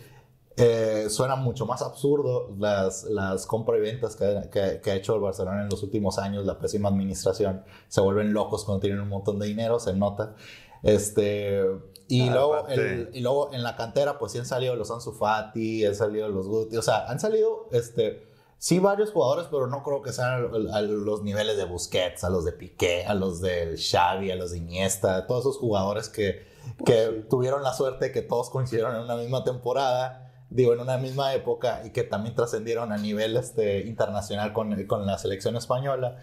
eh, 0.57 1.05
suena 1.09 1.35
mucho 1.37 1.65
más 1.65 1.81
absurdo 1.81 2.53
las, 2.57 3.03
las 3.05 3.45
compra 3.45 3.77
y 3.77 3.81
ventas 3.81 4.15
que, 4.17 4.49
que- 4.51 4.81
que 4.81 4.91
ha 4.91 4.95
hecho 4.95 5.15
el 5.15 5.21
Barcelona 5.21 5.61
en 5.63 5.69
los 5.69 5.81
últimos 5.83 6.19
años, 6.19 6.45
la 6.45 6.57
pésima 6.59 6.89
administración, 6.89 7.63
se 7.87 8.01
vuelven 8.01 8.33
locos 8.33 8.65
cuando 8.65 8.81
tienen 8.81 8.99
un 8.99 9.07
montón 9.09 9.39
de 9.39 9.47
dinero, 9.47 9.79
se 9.79 9.93
nota. 9.93 10.35
Este, 10.83 11.61
y, 12.07 12.27
Ah, 12.29 12.33
luego 12.33 12.67
el- 12.67 13.09
y 13.13 13.19
luego 13.21 13.53
en 13.53 13.63
la 13.63 13.75
cantera, 13.75 14.17
pues 14.17 14.31
sí 14.31 14.37
han 14.37 14.45
salido 14.45 14.75
los 14.75 14.89
Ansu 14.91 15.11
Fati, 15.13 15.85
han 15.85 15.95
salido 15.95 16.27
los 16.29 16.47
Guti, 16.47 16.77
o 16.77 16.81
sea, 16.81 17.05
han 17.07 17.19
salido, 17.19 17.67
este, 17.71 18.27
sí 18.59 18.77
varios 18.77 19.11
jugadores, 19.11 19.47
pero 19.49 19.65
no 19.67 19.81
creo 19.83 20.01
que 20.03 20.13
sean 20.13 20.29
a, 20.71 20.77
a 20.77 20.81
los 20.81 21.23
niveles 21.23 21.57
de 21.57 21.63
Busquets, 21.65 22.23
a 22.23 22.29
los 22.29 22.45
de 22.45 22.51
Piqué, 22.51 23.05
a 23.05 23.13
los 23.15 23.41
del 23.41 23.77
Xavi, 23.79 24.29
a 24.29 24.35
los 24.35 24.51
de 24.51 24.57
Iniesta, 24.59 25.25
todos 25.25 25.41
esos 25.41 25.57
jugadores 25.57 26.09
que, 26.09 26.45
que 26.85 27.25
tuvieron 27.29 27.63
la 27.63 27.73
suerte 27.73 28.11
que 28.11 28.21
todos 28.21 28.49
coincidieron 28.51 28.95
en 28.95 29.01
una 29.01 29.15
misma 29.15 29.43
temporada, 29.43 30.31
digo, 30.49 30.73
en 30.73 30.81
una 30.81 30.97
misma 30.97 31.33
época 31.33 31.83
y 31.85 31.91
que 31.91 32.03
también 32.03 32.35
trascendieron 32.35 32.91
a 32.91 32.97
nivel 32.97 33.37
este, 33.37 33.87
internacional 33.87 34.51
con, 34.53 34.83
con 34.85 35.05
la 35.07 35.17
selección 35.17 35.55
española. 35.55 36.17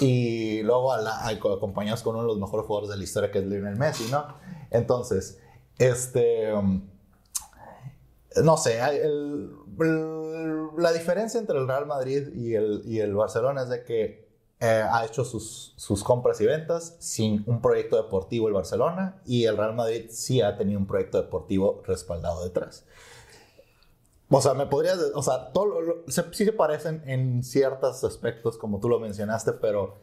Y 0.00 0.62
luego 0.62 0.92
a 0.92 1.00
la- 1.00 1.26
acompañados 1.28 2.02
con 2.02 2.14
uno 2.14 2.22
de 2.22 2.28
los 2.28 2.38
mejores 2.38 2.66
jugadores 2.66 2.90
de 2.90 2.96
la 2.96 3.04
historia 3.04 3.30
que 3.30 3.38
es 3.40 3.44
Lionel 3.46 3.76
Messi, 3.76 4.10
¿no? 4.10 4.26
Entonces, 4.70 5.38
este... 5.78 6.52
um, 6.52 6.88
no 8.42 8.56
sé, 8.56 8.80
el- 8.80 9.50
la 9.78 10.92
diferencia 10.92 11.38
entre 11.40 11.58
el 11.58 11.66
Real 11.66 11.86
Madrid 11.86 12.28
y 12.34 12.54
el, 12.54 12.82
y 12.84 13.00
el 13.00 13.14
Barcelona 13.14 13.62
es 13.62 13.68
de 13.68 13.84
que 13.84 14.30
eh, 14.60 14.84
ha 14.90 15.04
hecho 15.04 15.24
sus, 15.24 15.74
sus 15.76 16.04
compras 16.04 16.40
y 16.40 16.46
ventas 16.46 16.96
sin 17.00 17.42
un 17.46 17.60
proyecto 17.60 17.96
deportivo 17.96 18.48
el 18.48 18.54
Barcelona 18.54 19.20
y 19.26 19.44
el 19.44 19.56
Real 19.56 19.74
Madrid 19.74 20.06
sí 20.10 20.40
ha 20.40 20.56
tenido 20.56 20.78
un 20.78 20.86
proyecto 20.86 21.20
deportivo 21.20 21.82
respaldado 21.86 22.44
detrás. 22.44 22.84
O 24.30 24.40
sea, 24.40 24.54
me 24.54 24.66
podrías, 24.66 24.98
o 25.14 25.22
sea, 25.22 25.52
todo, 25.52 25.80
lo- 25.80 26.04
se- 26.08 26.32
sí 26.32 26.44
se 26.44 26.52
parecen 26.52 27.02
en 27.06 27.42
ciertos 27.42 28.02
aspectos, 28.04 28.56
como 28.56 28.80
tú 28.80 28.88
lo 28.88 28.98
mencionaste, 28.98 29.52
pero 29.52 29.96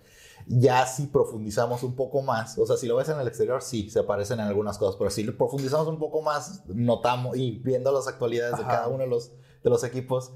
ya 0.45 0.86
si 0.86 1.08
profundizamos 1.08 1.82
un 1.84 1.95
poco 1.95 2.21
más, 2.21 2.58
o 2.60 2.65
sea, 2.65 2.77
si 2.77 2.86
lo 2.88 2.95
ves 2.97 3.10
en 3.10 3.19
el 3.19 3.27
exterior, 3.27 3.62
sí, 3.62 3.89
se 3.89 4.03
parecen 4.03 4.39
en 4.39 4.45
algunas 4.47 4.77
cosas, 4.77 4.97
pero 4.97 5.10
si 5.10 5.23
profundizamos 5.32 5.88
un 5.88 5.97
poco 5.99 6.21
más, 6.21 6.63
notamos, 6.67 7.38
y 7.38 7.60
viendo 7.60 7.91
las 7.91 8.08
actualidades 8.08 8.58
de 8.58 8.63
cada 8.65 8.88
uno 8.88 8.99
de 8.99 9.08
los, 9.08 9.32
de 9.63 9.69
los 9.69 9.84
equipos, 9.84 10.34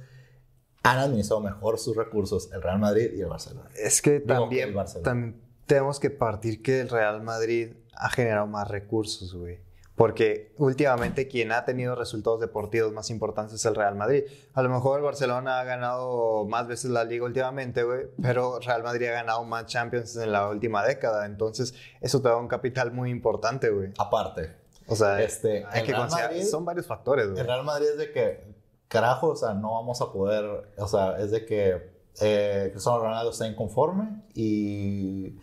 han 0.83 0.97
administrado 0.99 1.41
mejor 1.41 1.79
sus 1.79 1.95
recursos 1.95 2.49
el 2.51 2.61
Real 2.61 2.79
Madrid 2.79 3.11
y 3.15 3.21
el 3.21 3.27
Barcelona. 3.27 3.69
Es 3.75 4.01
que 4.01 4.19
Digo, 4.19 4.41
también, 4.41 4.69
el 4.69 4.75
Barcelona. 4.75 5.03
también 5.05 5.41
tenemos 5.65 5.99
que 5.99 6.09
partir 6.09 6.61
que 6.61 6.81
el 6.81 6.89
Real 6.89 7.21
Madrid 7.21 7.73
ha 7.95 8.09
generado 8.09 8.47
más 8.47 8.67
recursos, 8.67 9.33
güey. 9.33 9.59
Porque 9.95 10.51
últimamente 10.57 11.27
quien 11.27 11.51
ha 11.51 11.65
tenido 11.65 11.93
resultados 11.95 12.39
deportivos 12.41 12.91
más 12.91 13.11
importantes 13.11 13.53
es 13.53 13.65
el 13.65 13.75
Real 13.75 13.93
Madrid. 13.95 14.23
A 14.55 14.63
lo 14.63 14.69
mejor 14.69 14.97
el 14.97 15.03
Barcelona 15.05 15.59
ha 15.59 15.63
ganado 15.63 16.45
más 16.45 16.67
veces 16.67 16.89
la 16.89 17.03
liga 17.03 17.25
últimamente, 17.25 17.83
güey, 17.83 18.07
pero 18.19 18.59
Real 18.59 18.81
Madrid 18.81 19.05
ha 19.09 19.11
ganado 19.11 19.43
más 19.43 19.67
Champions 19.67 20.15
en 20.15 20.31
la 20.31 20.49
última 20.49 20.83
década. 20.83 21.27
Entonces, 21.27 21.75
eso 22.01 22.21
te 22.23 22.27
da 22.27 22.37
un 22.37 22.47
capital 22.47 22.91
muy 22.91 23.11
importante, 23.11 23.69
güey. 23.69 23.91
Aparte, 23.99 24.55
O 24.87 24.95
sea, 24.95 25.21
Este, 25.21 25.63
hay 25.69 25.83
que 25.83 25.91
Real 25.91 26.01
considerar, 26.01 26.31
Madrid- 26.31 26.45
son 26.47 26.65
varios 26.65 26.87
factores, 26.87 27.27
güey. 27.29 27.39
El 27.39 27.45
Real 27.45 27.63
Madrid 27.63 27.87
es 27.91 27.97
de 27.99 28.11
que, 28.11 28.52
carajo, 28.87 29.29
o 29.29 29.35
sea, 29.35 29.53
no 29.53 29.73
vamos 29.73 30.01
a 30.01 30.11
poder, 30.11 30.71
o 30.77 30.87
sea, 30.87 31.17
es 31.17 31.31
de 31.31 31.45
que 31.45 31.91
eh, 32.21 32.69
Cristiano 32.71 32.99
Ronaldo 32.99 33.31
está 33.31 33.47
inconforme 33.47 34.23
y 34.35 35.35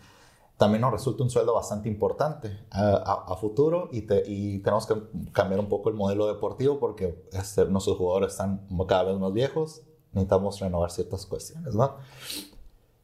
también 0.57 0.81
nos 0.81 0.91
resulta 0.91 1.23
un 1.23 1.29
sueldo 1.29 1.53
bastante 1.55 1.89
importante 1.89 2.59
a, 2.69 2.91
a- 2.91 3.33
a 3.33 3.35
futuro 3.35 3.89
y, 3.91 4.03
te- 4.03 4.23
y 4.25 4.59
tenemos 4.59 4.85
que 4.85 4.95
cambiar 5.33 5.59
un 5.59 5.67
poco 5.67 5.89
el 5.89 5.95
modelo 5.95 6.27
deportivo 6.27 6.79
porque 6.79 7.25
este, 7.33 7.65
nuestros 7.65 7.97
jugadores 7.97 8.31
están 8.33 8.67
cada 8.87 9.03
vez 9.03 9.17
más 9.17 9.33
viejos, 9.33 9.81
necesitamos 10.13 10.59
renovar 10.59 10.91
ciertas 10.91 11.25
cuestiones, 11.25 11.73
¿no? 11.75 11.95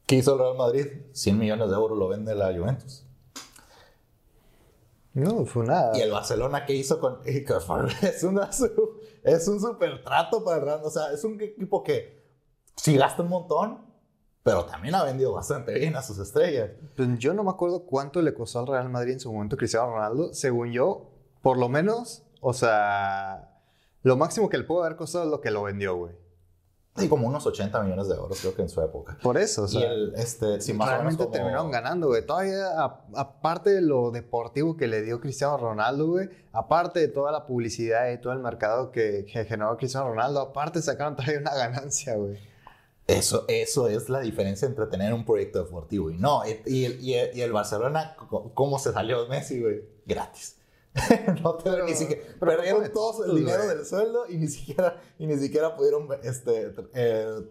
¿Qué 0.06 0.16
hizo 0.16 0.34
el 0.34 0.40
Real 0.40 0.56
Madrid? 0.56 0.86
100 1.12 1.38
millones 1.38 1.68
de 1.70 1.76
euros 1.76 1.98
lo 1.98 2.08
vende 2.08 2.34
la 2.36 2.58
Juventus. 2.58 3.04
No, 5.14 5.46
fue 5.46 5.66
nada. 5.66 5.98
Y 5.98 6.02
el 6.02 6.12
Barcelona, 6.12 6.66
¿qué 6.66 6.74
hizo 6.76 7.00
con.? 7.00 7.18
Es, 7.26 8.24
una, 8.24 8.50
es 9.24 9.48
un 9.48 9.60
super 9.60 10.04
trato 10.04 10.44
para 10.44 10.76
el. 10.76 10.84
O 10.84 10.90
sea, 10.90 11.12
es 11.12 11.24
un 11.24 11.40
equipo 11.42 11.84
que 11.84 12.24
sí 12.76 12.96
gasta 12.98 13.24
un 13.24 13.30
montón, 13.30 13.86
pero 14.44 14.66
también 14.66 14.96
ha 14.96 15.04
vendido 15.04 15.34
bastante 15.34 15.74
bien 15.74 15.96
a 15.96 16.02
sus 16.02 16.18
estrellas. 16.20 16.72
Pues 16.96 17.08
yo 17.20 17.34
no 17.34 17.44
me 17.44 17.50
acuerdo 17.50 17.86
cuánto 17.86 18.22
le 18.22 18.34
costó 18.34 18.60
al 18.60 18.68
Real 18.68 18.90
Madrid 18.90 19.14
en 19.14 19.20
su 19.20 19.32
momento 19.32 19.58
Cristiano 19.58 19.92
Ronaldo. 19.92 20.34
Según 20.34 20.72
yo, 20.72 21.10
por 21.42 21.58
lo 21.58 21.70
menos, 21.70 22.24
o 22.42 22.54
sea, 22.54 23.62
lo 24.04 24.16
máximo 24.16 24.50
que 24.50 24.58
le 24.58 24.64
pudo 24.64 24.84
haber 24.84 24.96
costado 24.96 25.26
es 25.26 25.32
lo 25.32 25.42
que 25.42 25.52
lo 25.52 25.64
vendió, 25.64 25.96
güey. 25.96 26.27
Y 27.00 27.08
como 27.08 27.28
unos 27.28 27.46
80 27.46 27.82
millones 27.84 28.08
de 28.08 28.16
euros, 28.16 28.40
creo 28.42 28.56
que 28.56 28.62
en 28.64 28.70
su 28.70 28.82
época. 28.82 29.18
Por 29.22 29.38
eso, 29.38 29.64
o 29.64 29.66
y 29.66 29.70
sea, 29.70 29.92
el, 29.92 30.14
este, 30.16 30.60
sí, 30.62 30.74
más 30.74 30.90
realmente 30.90 31.18
como- 31.24 31.32
terminaron 31.32 31.70
ganando, 31.72 32.08
güey. 32.08 32.26
Todavía, 32.26 32.70
aparte 33.16 33.70
de 33.72 33.82
lo 33.82 34.12
deportivo 34.12 34.76
que 34.76 34.88
le 34.88 35.02
dio 35.04 35.20
Cristiano 35.22 35.58
Ronaldo, 35.58 36.08
güey, 36.08 36.30
aparte 36.52 37.00
de 37.00 37.08
toda 37.08 37.32
la 37.32 37.46
publicidad 37.46 38.12
y 38.12 38.20
todo 38.20 38.34
el 38.34 38.40
mercado 38.40 38.92
que, 38.92 39.26
que 39.32 39.46
generó 39.46 39.78
Cristiano 39.78 40.10
Ronaldo, 40.10 40.42
aparte 40.42 40.82
sacaron 40.82 41.16
todavía 41.16 41.40
una 41.40 41.54
ganancia, 41.56 42.16
güey. 42.16 42.38
Eso, 43.06 43.46
eso 43.48 43.88
es 43.88 44.10
la 44.10 44.20
diferencia 44.20 44.68
entre 44.68 44.86
tener 44.88 45.14
un 45.14 45.24
proyecto 45.24 45.64
deportivo 45.64 46.12
y 46.12 46.18
no. 46.18 46.42
Y, 46.46 46.60
y 46.66 46.86
el- 46.86 47.00
y 47.02 47.14
el, 47.14 47.38
y 47.38 47.42
el 47.42 47.54
Barcelona, 47.54 48.18
¿cómo 48.54 48.80
se 48.80 48.92
salió 48.92 49.26
Messi, 49.30 49.62
güey? 49.62 49.82
Gratis. 50.06 50.57
no 51.44 51.56
te 51.56 51.70
Pero- 51.70 51.86
ni 51.86 51.94
siquiera, 51.94 52.22
perdieron 52.40 52.82
¿cómo 52.82 52.94
todo 52.94 53.26
el 53.26 53.36
dinero 53.38 53.68
del 53.68 53.86
sueldo 53.86 54.26
y 54.30 54.38
ni 54.38 54.48
siquiera, 54.48 55.00
y 55.20 55.28
ni 55.28 55.38
siquiera 55.38 55.76
pudieron 55.76 56.08
este, 56.24 56.74
eh, 56.94 57.42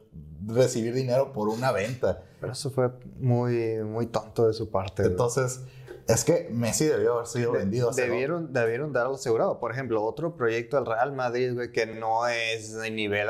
recibir 0.46 0.94
dinero 0.94 1.32
por 1.32 1.48
una 1.48 1.72
venta. 1.72 2.22
Pero 2.40 2.52
eso 2.52 2.70
fue 2.70 2.90
muy, 3.18 3.76
muy 3.85 4.06
tonto 4.06 4.46
de 4.46 4.52
su 4.54 4.70
parte. 4.70 5.02
Entonces, 5.04 5.61
es 6.09 6.24
que 6.24 6.48
Messi 6.52 6.85
debió 6.85 7.14
haber 7.14 7.26
sido 7.26 7.52
De- 7.52 7.59
vendido 7.59 7.90
debieron, 7.90 8.52
debieron 8.52 8.92
darlo 8.92 9.14
asegurado. 9.14 9.59
Por 9.59 9.72
ejemplo, 9.72 10.04
otro 10.04 10.37
proyecto 10.37 10.76
del 10.76 10.87
Real 10.87 11.12
Madrid, 11.12 11.52
güey, 11.54 11.72
que 11.72 11.87
no 11.87 12.28
es 12.28 12.74
de 12.74 12.90
nivel 12.90 13.28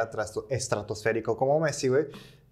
estratosférico 0.50 1.36
como 1.36 1.58
Messi, 1.60 1.88
güey. 1.88 2.06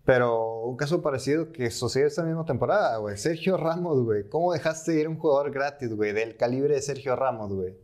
Pero 0.04 0.60
un 0.64 0.76
caso 0.76 1.00
parecido 1.00 1.50
que 1.50 1.70
sucedió 1.70 2.06
esta 2.06 2.22
misma 2.22 2.44
temporada, 2.44 2.98
güey. 2.98 3.16
Sergio 3.16 3.56
Ramos, 3.56 4.02
güey. 4.04 4.28
¿Cómo 4.28 4.52
dejaste 4.52 5.00
ir 5.00 5.08
un 5.08 5.18
jugador 5.18 5.50
gratis, 5.50 5.94
güey? 5.94 6.12
Del 6.12 6.36
calibre 6.36 6.74
de 6.74 6.82
Sergio 6.82 7.16
Ramos, 7.16 7.52
güey. 7.54 7.74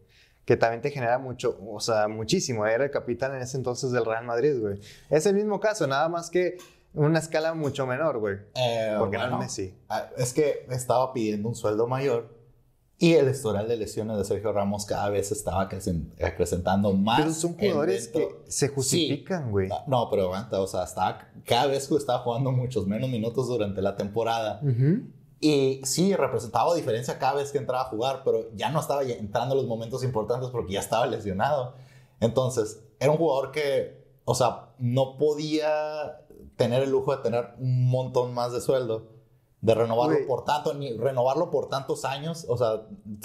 Que 0.44 0.56
también 0.56 0.82
te 0.82 0.90
genera 0.90 1.18
mucho, 1.18 1.58
o 1.66 1.80
sea, 1.80 2.08
muchísimo. 2.08 2.66
Era 2.66 2.84
el 2.84 2.90
capitán 2.90 3.34
en 3.34 3.42
ese 3.42 3.56
entonces 3.56 3.90
del 3.92 4.04
Real 4.04 4.24
Madrid, 4.24 4.58
güey. 4.60 4.80
Es 5.08 5.24
el 5.26 5.34
mismo 5.34 5.60
caso, 5.60 5.86
nada 5.86 6.08
más 6.08 6.28
que 6.28 6.58
una 6.92 7.20
escala 7.20 7.54
mucho 7.54 7.86
menor, 7.86 8.18
güey. 8.18 8.36
Eh, 8.54 8.96
Porque 8.98 9.16
no 9.16 9.22
bueno, 9.22 9.36
es 9.36 9.42
Messi. 9.44 9.74
ah, 9.88 10.10
Es 10.18 10.32
que 10.34 10.66
estaba 10.70 11.12
pidiendo 11.14 11.48
un 11.48 11.54
sueldo 11.54 11.86
mayor 11.86 12.28
y 13.02 13.14
el 13.14 13.30
historial 13.30 13.66
de 13.66 13.78
lesiones 13.78 14.18
de 14.18 14.24
Sergio 14.26 14.52
Ramos 14.52 14.84
cada 14.84 15.08
vez 15.08 15.32
estaba 15.32 15.68
acrecen- 15.68 16.10
acrecentando 16.22 16.92
más. 16.92 17.20
Pero 17.22 17.32
son 17.32 17.54
jugadores 17.56 18.08
que 18.08 18.28
se 18.46 18.68
justifican, 18.68 19.50
güey. 19.50 19.70
Ah, 19.72 19.84
No, 19.86 20.08
pero 20.10 20.24
aguanta, 20.24 20.60
o 20.60 20.66
sea, 20.66 20.84
estaba, 20.84 21.26
cada 21.46 21.66
vez 21.66 21.90
estaba 21.90 22.18
jugando 22.18 22.52
muchos 22.52 22.86
menos 22.86 23.08
minutos 23.08 23.48
durante 23.48 23.80
la 23.80 23.96
temporada. 23.96 24.60
Ujú. 24.62 25.04
Y 25.40 25.80
sí, 25.84 26.14
representaba 26.14 26.74
diferencia 26.74 27.18
cada 27.18 27.36
vez 27.36 27.50
que 27.50 27.56
entraba 27.56 27.84
a 27.84 27.86
jugar, 27.86 28.20
pero 28.22 28.50
ya 28.54 28.70
no 28.70 28.78
estaba 28.80 29.02
entrando 29.04 29.54
en 29.54 29.60
los 29.62 29.66
momentos 29.66 30.04
importantes 30.04 30.50
porque 30.50 30.74
ya 30.74 30.80
estaba 30.80 31.06
lesionado. 31.06 31.72
Entonces, 32.20 32.82
era 32.98 33.10
un 33.12 33.16
jugador 33.16 33.50
que, 33.50 34.04
o 34.26 34.34
sea, 34.34 34.68
no 34.78 35.16
podía 35.16 36.20
tener 36.56 36.82
el 36.82 36.90
lujo 36.90 37.16
de 37.16 37.22
tener 37.22 37.54
un 37.58 37.88
montón 37.90 38.34
más 38.34 38.52
de 38.52 38.60
sueldo, 38.60 39.06
de 39.62 39.74
renovarlo 39.74 40.14
Güey. 40.16 40.26
por 40.26 40.44
tanto, 40.44 40.74
ni 40.74 40.96
renovarlo 40.96 41.50
por 41.50 41.68
tantos 41.68 42.04
años. 42.04 42.46
O 42.48 42.56
sea, 42.56 42.82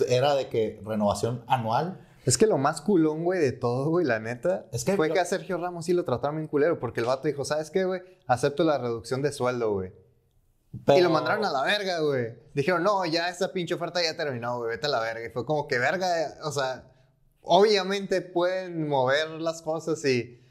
era 0.09 0.35
de 0.35 0.49
que 0.49 0.81
renovación 0.85 1.43
anual. 1.47 2.01
Es 2.25 2.37
que 2.37 2.47
lo 2.47 2.57
más 2.57 2.81
culón, 2.81 3.23
güey, 3.23 3.39
de 3.39 3.51
todo, 3.51 3.89
güey, 3.89 4.05
la 4.05 4.19
neta, 4.19 4.65
Es 4.71 4.83
que 4.83 4.95
fue 4.95 5.11
que 5.11 5.19
a 5.19 5.25
Sergio 5.25 5.57
Ramos 5.57 5.85
sí 5.85 5.93
lo 5.93 6.03
trataron 6.05 6.37
bien 6.37 6.47
culero, 6.47 6.79
porque 6.79 6.99
el 6.99 7.05
vato 7.05 7.27
dijo, 7.27 7.45
¿sabes 7.45 7.69
qué, 7.69 7.85
güey? 7.85 8.01
Acepto 8.25 8.63
la 8.63 8.77
reducción 8.79 9.21
de 9.21 9.31
sueldo, 9.31 9.71
güey. 9.73 9.91
Y 10.73 10.77
pero- 10.79 11.03
lo 11.03 11.09
mandaron 11.11 11.45
a 11.45 11.51
la 11.51 11.61
verga, 11.61 11.99
güey. 11.99 12.33
Dijeron, 12.55 12.81
no, 12.83 13.05
ya 13.05 13.29
esa 13.29 13.53
pinche 13.53 13.75
oferta 13.75 14.01
ya 14.03 14.17
terminó, 14.17 14.57
güey, 14.57 14.71
vete 14.71 14.87
a 14.87 14.89
la 14.89 14.99
verga. 15.01 15.25
Y 15.25 15.29
fue 15.29 15.45
como 15.45 15.67
que 15.67 15.77
verga, 15.77 16.33
o 16.43 16.51
sea, 16.51 16.91
obviamente 17.43 18.21
pueden 18.21 18.87
mover 18.89 19.29
las 19.39 19.61
cosas 19.61 20.03
y, 20.05 20.41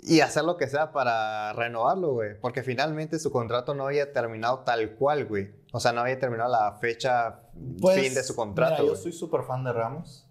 y 0.00 0.20
hacer 0.20 0.44
lo 0.44 0.56
que 0.56 0.68
sea 0.68 0.92
para 0.92 1.52
renovarlo, 1.54 2.12
güey. 2.12 2.38
Porque 2.40 2.62
finalmente 2.62 3.18
su 3.18 3.30
contrato 3.32 3.74
no 3.74 3.86
había 3.86 4.12
terminado 4.12 4.60
tal 4.60 4.94
cual, 4.96 5.26
güey. 5.26 5.50
O 5.72 5.80
sea, 5.80 5.92
no 5.92 6.00
había 6.02 6.18
terminado 6.18 6.50
la 6.50 6.72
fecha 6.80 7.40
Pues, 7.80 8.00
fin 8.00 8.14
de 8.14 8.22
su 8.22 8.34
contrato. 8.36 8.70
mira, 8.74 8.84
yo 8.84 8.90
güey. 8.90 9.02
soy 9.02 9.12
súper 9.12 9.42
fan 9.42 9.64
de 9.64 9.72
Ramos. 9.72 10.24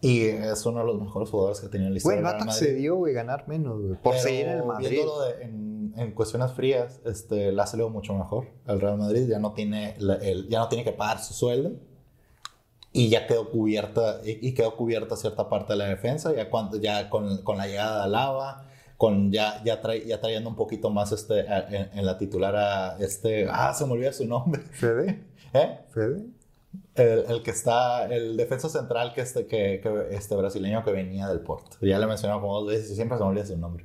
Y 0.00 0.26
es 0.26 0.64
uno 0.64 0.78
de 0.80 0.86
los 0.86 1.00
mejores 1.00 1.28
jugadores 1.28 1.60
que 1.60 1.66
ha 1.66 1.70
tenido 1.70 1.88
en 1.88 1.94
la 1.94 2.00
Güey, 2.00 2.16
historia. 2.16 2.18
el 2.18 2.24
del 2.24 2.32
vato 2.32 2.44
Real 2.44 2.46
Madrid. 2.54 2.66
accedió, 2.68 2.94
güey, 2.96 3.14
ganar 3.14 3.48
menos, 3.48 3.80
güey. 3.80 3.94
Por 4.00 4.12
Pero 4.12 4.22
seguir 4.22 4.46
en 4.46 4.58
el 4.58 4.64
Madrid. 4.64 5.00
de- 5.00 5.42
en, 5.44 5.92
en 5.96 6.12
cuestiones 6.12 6.52
frías, 6.52 7.00
este, 7.04 7.50
le 7.50 7.60
ha 7.60 7.66
salido 7.66 7.90
mucho 7.90 8.14
mejor 8.14 8.46
al 8.66 8.80
Real 8.80 8.96
Madrid. 8.96 9.26
Ya 9.28 9.40
no 9.40 9.54
tiene, 9.54 9.96
la- 9.98 10.14
el- 10.14 10.48
ya 10.48 10.60
no 10.60 10.68
tiene 10.68 10.84
que 10.84 10.92
pagar 10.92 11.18
su 11.18 11.34
sueldo. 11.34 11.72
Y 12.92 13.10
ya 13.10 13.26
quedó 13.26 13.50
cubierta, 13.50 14.20
y, 14.24 14.54
quedó 14.54 14.74
cubierta 14.76 15.16
cierta 15.16 15.48
parte 15.48 15.74
de 15.74 15.78
la 15.78 15.84
defensa. 15.86 16.34
Ya, 16.34 16.48
cuando, 16.50 16.78
ya 16.78 17.10
con, 17.10 17.42
con 17.42 17.58
la 17.58 17.66
llegada 17.66 17.98
de 17.98 18.04
Alaba, 18.04 18.64
con 18.96 19.30
ya, 19.30 19.62
ya, 19.64 19.80
trae- 19.82 20.04
ya 20.06 20.20
trayendo 20.20 20.48
un 20.50 20.56
poquito 20.56 20.90
más 20.90 21.12
este, 21.12 21.40
en, 21.40 21.90
en 21.98 22.06
la 22.06 22.16
titular 22.18 22.56
a 22.56 22.96
este. 22.98 23.46
Ah, 23.50 23.72
se 23.74 23.84
me 23.86 23.92
olvida 23.92 24.12
su 24.12 24.26
nombre. 24.26 24.62
¿Fede? 24.72 25.22
¿Eh? 25.52 25.78
¿Fede? 25.90 26.24
El, 26.94 27.24
el 27.28 27.42
que 27.42 27.50
está, 27.50 28.06
el 28.06 28.36
defensa 28.36 28.68
central 28.68 29.12
que 29.14 29.20
este, 29.20 29.46
que, 29.46 29.80
que 29.82 30.08
este 30.10 30.34
brasileño 30.34 30.82
que 30.84 30.90
venía 30.90 31.28
del 31.28 31.40
Porto. 31.40 31.76
Ya 31.80 31.98
le 31.98 32.04
he 32.04 32.08
mencionado 32.08 32.40
como 32.40 32.60
dos 32.60 32.68
veces 32.70 32.90
y 32.90 32.94
siempre 32.96 33.16
se 33.18 33.24
me 33.24 33.30
olvida 33.30 33.46
su 33.46 33.56
nombre. 33.56 33.84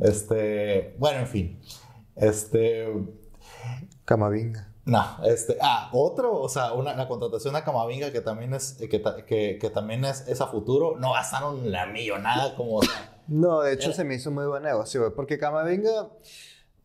Este, 0.00 0.94
bueno, 0.98 1.20
en 1.20 1.26
fin. 1.26 1.60
Este, 2.16 2.88
Camavinga. 4.04 4.72
No, 4.88 5.04
este, 5.24 5.56
ah, 5.60 5.88
otro, 5.92 6.40
o 6.40 6.48
sea, 6.48 6.72
una, 6.72 6.94
la 6.94 7.06
contratación 7.06 7.54
a 7.56 7.62
Camavinga 7.64 8.10
que 8.10 8.20
también 8.20 8.54
es, 8.54 8.72
que, 8.90 8.98
ta- 8.98 9.24
que, 9.24 9.58
que 9.60 9.70
también 9.70 10.04
es, 10.04 10.26
es 10.26 10.40
a 10.40 10.46
futuro. 10.46 10.96
No 10.98 11.12
gastaron 11.12 11.70
la 11.70 11.86
millonada 11.86 12.54
como, 12.56 12.76
o 12.78 12.82
sea, 12.82 13.20
No, 13.28 13.60
de 13.60 13.74
hecho 13.74 13.88
Era- 13.88 13.96
se 13.96 14.04
me 14.04 14.14
hizo 14.14 14.30
muy 14.30 14.46
buen 14.46 14.62
negocio, 14.62 15.00
güey. 15.02 15.12
Porque 15.14 15.38
Camavinga, 15.38 16.08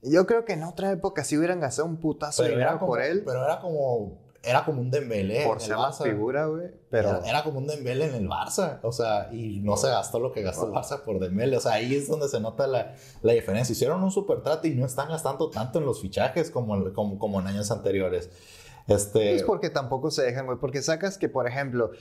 yo 0.02 0.26
creo 0.28 0.44
que 0.46 0.54
en 0.54 0.63
otra 0.63 0.92
época 0.92 1.24
sí 1.24 1.38
hubieran 1.38 1.60
gastado 1.60 1.88
un 1.88 1.98
putazo 1.98 2.44
de 2.44 2.50
dinero 2.50 2.74
como, 2.80 2.88
por 2.88 3.02
él. 3.02 3.24
pero 3.26 3.44
era 3.44 3.60
como, 3.62 4.18
era 4.43 4.65
como 4.65 4.82
un 4.82 4.91
Dembélé. 4.91 5.45
por 5.45 5.58
en 5.58 5.63
el 5.63 5.69
la 5.71 5.77
Barça. 5.77 6.03
figura, 6.03 6.45
güey. 6.47 6.67
Pero 6.89 7.10
Era, 7.10 7.19
era 7.29 7.43
como 7.43 7.60
un 7.60 7.67
Dembélé 7.67 8.08
en 8.08 8.15
el 8.15 8.27
Barça, 8.27 8.79
o 8.84 8.91
sea, 8.91 9.29
y 9.32 9.62
no 9.62 9.77
se 9.77 9.88
gastó 9.88 10.19
lo 10.19 10.32
que 10.34 10.41
gastó 10.41 10.67
el 10.67 10.73
Barça 10.73 11.01
por 11.03 11.19
Dembélé, 11.19 11.58
o 11.58 11.62
sea, 11.62 11.73
ahí 11.73 11.95
es 11.95 12.08
donde 12.08 12.27
se 12.27 12.39
nota 12.39 12.67
la, 12.67 12.93
la 13.21 13.34
diferencia. 13.34 13.71
Hicieron 13.73 14.03
un 14.03 14.12
super 14.12 14.41
trato 14.43 14.67
y 14.67 14.75
no 14.75 14.86
están 14.86 15.08
gastando 15.10 15.49
tanto 15.49 15.79
en 15.79 15.86
los 15.86 16.01
fichajes 16.01 16.51
como, 16.51 16.91
como, 16.93 17.17
como 17.17 17.39
en 17.39 17.47
años 17.47 17.71
anteriores. 17.71 18.29
Este, 18.88 19.36
es 19.36 19.43
porque 19.43 19.69
tampoco 19.69 20.12
se 20.12 20.23
dejan, 20.23 20.45
güey. 20.45 20.58
Porque 20.60 20.82
sacas 20.82 21.17
que, 21.17 21.29
por 21.29 21.47
ejemplo, 21.47 21.91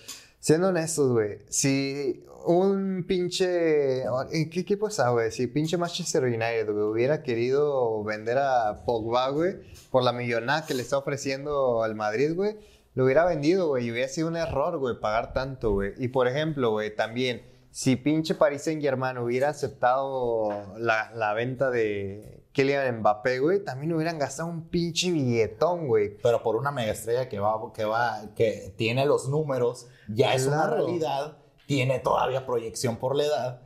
Siendo 0.42 0.70
honestos, 0.70 1.12
güey, 1.12 1.38
si 1.50 2.24
un 2.46 3.04
pinche. 3.06 4.02
¿En 4.02 4.50
qué 4.50 4.58
equipo 4.58 4.88
está, 4.88 5.10
güey? 5.10 5.30
Si 5.30 5.46
pinche 5.46 5.76
Manchester 5.76 6.24
United, 6.24 6.66
güey, 6.72 6.84
hubiera 6.84 7.22
querido 7.22 8.02
vender 8.02 8.38
a 8.38 8.84
Pogba, 8.84 9.28
güey, 9.28 9.58
por 9.92 10.02
la 10.02 10.12
millonada 10.12 10.66
que 10.66 10.74
le 10.74 10.82
está 10.82 10.98
ofreciendo 10.98 11.84
al 11.84 11.94
Madrid, 11.94 12.34
güey, 12.34 12.56
lo 12.94 13.04
hubiera 13.04 13.24
vendido, 13.24 13.68
güey, 13.68 13.86
y 13.86 13.92
hubiera 13.92 14.08
sido 14.08 14.26
un 14.26 14.36
error, 14.36 14.78
güey, 14.78 14.98
pagar 14.98 15.32
tanto, 15.32 15.74
güey. 15.74 15.92
Y 15.98 16.08
por 16.08 16.26
ejemplo, 16.26 16.72
güey, 16.72 16.92
también, 16.92 17.42
si 17.70 17.94
pinche 17.94 18.34
Paris 18.34 18.62
Saint 18.62 18.82
Germain 18.82 19.18
hubiera 19.18 19.50
aceptado 19.50 20.76
la, 20.76 21.12
la 21.14 21.34
venta 21.34 21.70
de 21.70 22.41
Kylian 22.52 22.98
Mbappé, 23.00 23.38
güey, 23.38 23.64
también 23.64 23.92
hubieran 23.94 24.18
gastado 24.18 24.48
un 24.48 24.68
pinche 24.68 25.10
billetón, 25.10 25.88
güey. 25.88 26.16
Pero 26.22 26.42
por 26.42 26.56
una 26.56 26.70
mega 26.70 26.92
estrella 26.92 27.28
que 27.28 27.38
va, 27.38 27.58
que 27.72 27.84
va, 27.84 28.20
que 28.36 28.74
tiene 28.76 29.06
los 29.06 29.28
números, 29.28 29.88
ya 30.08 30.34
es 30.34 30.46
una 30.46 30.66
Claro. 30.66 30.76
realidad, 30.76 31.38
tiene 31.66 31.98
todavía 31.98 32.44
proyección 32.46 32.96
por 32.96 33.16
la 33.16 33.24
edad. 33.24 33.62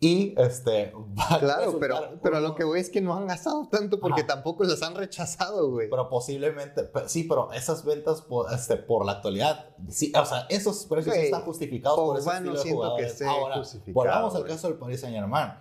Y 0.00 0.32
este. 0.38 0.92
va 1.18 1.24
a 1.36 1.38
Claro, 1.40 1.78
pero, 1.80 2.20
pero 2.22 2.38
lo 2.38 2.54
que 2.54 2.62
voy 2.62 2.78
es 2.78 2.88
que 2.88 3.00
no 3.00 3.14
han 3.16 3.26
gastado 3.26 3.66
tanto 3.68 3.98
porque 3.98 4.20
Ajá. 4.20 4.28
tampoco 4.34 4.62
los 4.62 4.80
han 4.84 4.94
rechazado, 4.94 5.70
güey. 5.70 5.90
Pero 5.90 6.08
posiblemente, 6.08 6.88
sí, 7.06 7.24
pero 7.24 7.52
esas 7.52 7.84
ventas 7.84 8.22
por, 8.22 8.52
este, 8.52 8.76
por 8.76 9.04
la 9.04 9.12
actualidad, 9.12 9.70
sí, 9.88 10.12
o 10.16 10.24
sea, 10.24 10.46
esos 10.50 10.84
precios 10.86 11.14
Güey, 11.16 11.24
están 11.26 11.42
justificados 11.42 11.98
por 11.98 12.16
ese 12.16 12.26
Pogba 12.26 12.40
no 12.40 12.52
estilo 12.52 12.54
de 12.54 12.62
siento 12.62 12.80
que 12.80 12.84
jugadores. 12.86 13.12
esté 13.12 13.24
Ahora, 13.26 13.56
justificado, 13.56 13.94
volvamos 13.94 14.34
al 14.36 14.44
caso 14.44 14.68
del 14.68 14.76
Paris 14.78 15.00
Saint 15.00 15.16
Germain. 15.16 15.52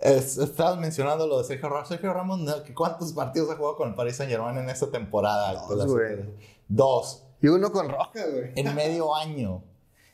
Estabas 0.00 0.78
mencionando 0.78 1.26
lo 1.26 1.38
de 1.38 1.44
Sergio 1.44 1.68
Ramos. 1.68 1.88
Sergio 1.88 2.12
Ramos, 2.12 2.38
no, 2.40 2.62
¿qué- 2.62 2.74
¿cuántos 2.74 3.12
partidos 3.12 3.50
ha 3.50 3.56
jugado 3.56 3.76
con 3.76 3.88
el 3.88 3.94
Paris 3.94 4.16
Saint 4.16 4.30
Germain 4.30 4.56
en 4.58 4.68
esta 4.70 4.90
temporada? 4.90 5.52
Dos, 5.68 5.86
güey. 5.86 6.16
Dos, 6.68 7.24
Y 7.40 7.48
uno 7.48 7.72
con 7.72 7.88
roja, 7.88 8.10
güey. 8.14 8.52
en 8.56 8.74
medio 8.74 9.14
año. 9.14 9.64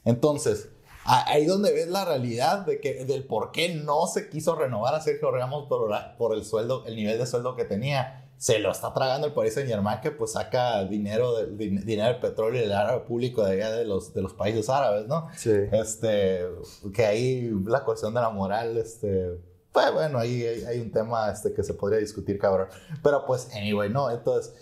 Entonces, 0.05 0.68
ahí 1.05 1.44
donde 1.47 1.73
ves 1.73 1.88
la 1.88 2.05
realidad 2.05 2.64
de 2.66 2.81
que, 2.81 3.05
del 3.05 3.27
por 3.27 3.51
qué 3.53 3.75
no 3.75 4.07
se 4.07 4.29
quiso 4.29 4.55
renovar 4.55 4.94
a 4.94 5.01
Sergio 5.01 5.31
Ramos 5.31 5.66
por, 5.68 6.35
el 6.35 6.44
sueldo, 6.44 6.85
el 6.87 6.97
nivel 6.97 7.18
de 7.18 7.27
sueldo 7.27 7.57
que 7.57 7.64
tenía. 7.64 8.20
Se 8.37 8.59
lo 8.59 8.73
está 8.73 8.92
tragando 8.92 9.27
el 9.29 9.33
Paris 9.33 9.55
Saint 9.55 9.68
Germain 9.70 10.01
que 10.01 10.11
pues 10.11 10.33
saca 10.33 10.85
dinero, 10.85 11.35
del 11.37 11.57
din- 11.57 11.83
dinero 11.85 12.09
del 12.12 12.20
petróleo 12.20 12.61
y 12.61 12.64
del 12.64 12.73
árabe 12.73 13.01
público 13.03 13.42
de 13.44 13.53
allá 13.53 13.70
de 13.73 13.85
los, 13.87 14.12
de 14.12 14.20
los 14.23 14.35
países 14.35 14.68
árabes, 14.68 15.07
¿no? 15.07 15.29
Sí. 15.37 15.53
Este, 15.73 16.44
que 16.92 17.07
ahí 17.07 17.51
la 17.64 17.85
cuestión 17.85 18.12
de 18.12 18.20
la 18.20 18.31
moral, 18.31 18.77
este, 18.77 19.40
pues 19.75 19.93
bueno, 19.93 20.19
ahí 20.21 20.43
hay, 20.45 20.65
hay 20.65 20.81
un 20.81 20.91
tema 20.93 21.31
este, 21.31 21.53
que 21.53 21.63
se 21.65 21.75
podría 21.75 21.99
discutir, 21.99 22.39
cabrón. 22.39 22.69
Pero 23.03 23.27
pues, 23.27 23.51
anyway, 23.55 23.91
¿no? 23.91 24.09
Entonces, 24.11 24.55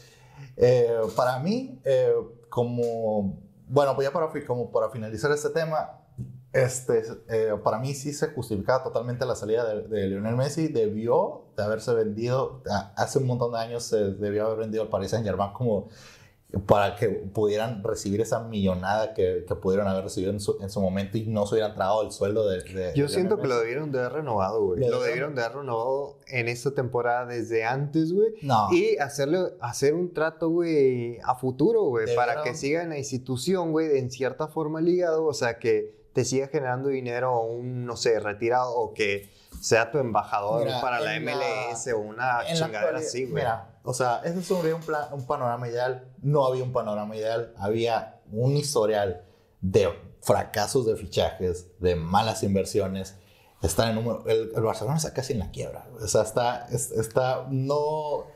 eh, 0.57 0.98
para 1.14 1.38
mí, 1.38 1.79
eh, 1.85 2.12
como, 2.48 3.38
bueno, 3.68 3.94
pues 3.94 4.09
ya 4.09 4.12
para, 4.12 4.29
como 4.46 4.72
para 4.72 4.88
finalizar 4.90 5.31
este 5.31 5.51
tema, 5.51 5.98
este, 6.53 7.03
eh, 7.29 7.53
para 7.62 7.79
mí 7.79 7.94
sí 7.94 8.12
se 8.12 8.29
justificaba 8.29 8.83
totalmente 8.83 9.25
la 9.27 9.35
salida 9.37 9.64
de, 9.66 9.83
de 9.88 10.07
Lionel 10.09 10.37
Messi. 10.37 10.68
Debió 10.68 11.44
de 11.57 11.62
haberse 11.62 11.92
vendido, 11.94 12.62
a- 12.70 12.92
hace 12.96 13.18
un 13.18 13.27
montón 13.27 13.53
de 13.53 13.59
años 13.59 13.85
se 13.85 13.96
debió 14.14 14.46
haber 14.46 14.59
vendido 14.61 14.83
al 14.83 14.88
Paris 14.88 15.11
Saint 15.11 15.25
Germain 15.27 15.53
como 15.53 15.88
para 16.66 16.96
que 16.96 17.08
pudieran 17.08 17.82
recibir 17.82 18.20
esa 18.20 18.40
millonada 18.40 19.14
que, 19.14 19.44
que 19.48 19.54
pudieron 19.54 19.88
haber 19.88 20.04
recibido 20.04 20.30
en 20.32 20.38
su, 20.40 20.58
en 20.60 20.68
su 20.68 20.80
momento 20.82 21.16
y 21.16 21.26
no 21.26 21.46
se 21.46 21.54
hubieran 21.54 21.74
tragado 21.74 22.02
el 22.02 22.12
sueldo 22.12 22.46
de... 22.48 22.62
de- 22.62 22.92
Yo 22.94 23.04
de 23.06 23.08
siento 23.08 23.38
que 23.40 23.46
lo 23.48 23.58
debieron 23.58 23.90
de 23.90 24.00
haber 24.00 24.12
renovado, 24.12 24.62
güey. 24.62 24.80
Lo 24.80 25.00
debieron- 25.02 25.34
de 25.34 25.42
haber 25.44 25.56
renovado 25.58 26.18
en 26.28 26.48
esta 26.48 26.70
temporada 26.72 27.24
desde 27.26 27.64
antes, 27.64 28.12
güey. 28.12 28.34
No. 28.42 28.68
Y 28.70 28.96
hacerle, 28.98 29.38
hacer 29.60 29.94
un 29.94 30.12
trato, 30.12 30.50
güey, 30.50 31.18
a 31.24 31.34
futuro, 31.36 31.84
güey, 31.84 32.14
para 32.14 32.42
que 32.42 32.54
siga 32.54 32.82
en 32.82 32.90
la 32.90 32.98
institución, 32.98 33.72
güey, 33.72 33.96
en 33.98 34.10
cierta 34.10 34.46
forma 34.48 34.80
ligado, 34.82 35.24
o 35.24 35.34
sea, 35.34 35.58
que 35.58 35.94
te 36.12 36.24
siga 36.26 36.48
generando 36.48 36.90
dinero 36.90 37.40
un, 37.42 37.86
no 37.86 37.96
sé, 37.96 38.20
retirado 38.20 38.74
o 38.74 38.92
que 38.92 39.30
sea 39.62 39.90
tu 39.90 39.98
embajador 39.98 40.64
Mira, 40.64 40.81
para 40.81 41.01
la 41.01 41.18
MLS 41.20 41.87
o 41.94 41.98
una 41.98 42.40
chingadera 42.53 42.98
así, 42.98 43.22
güey. 43.25 43.35
Mira, 43.42 43.79
o 43.85 43.94
sea, 43.94 44.20
ese 44.25 44.40
es 44.40 44.51
un, 44.51 44.66
un, 44.66 44.81
plan- 44.83 45.09
un 45.12 45.27
panorama 45.27 45.68
ideal. 45.68 46.09
No 46.20 46.44
había 46.46 46.62
un 46.64 46.72
panorama 46.72 47.16
ideal. 47.16 47.55
Había 47.59 48.20
un 48.31 48.57
historial 48.57 49.25
de 49.61 49.88
fracasos 50.20 50.87
de 50.87 50.96
fichajes, 50.96 51.68
de 51.81 51.94
malas 51.96 52.42
inversiones. 52.42 53.16
Está 53.62 53.88
en 53.88 53.94
número. 53.94 54.25
El, 54.27 54.51
el 54.55 54.62
Barcelona 54.62 54.96
está 54.96 55.12
casi 55.14 55.33
en 55.35 55.38
la 55.38 55.51
quiebra. 55.51 55.87
O 56.01 56.07
sea, 56.09 56.22
está. 56.22 56.66
es- 56.70 56.90
está 56.90 57.46
no. 57.48 58.27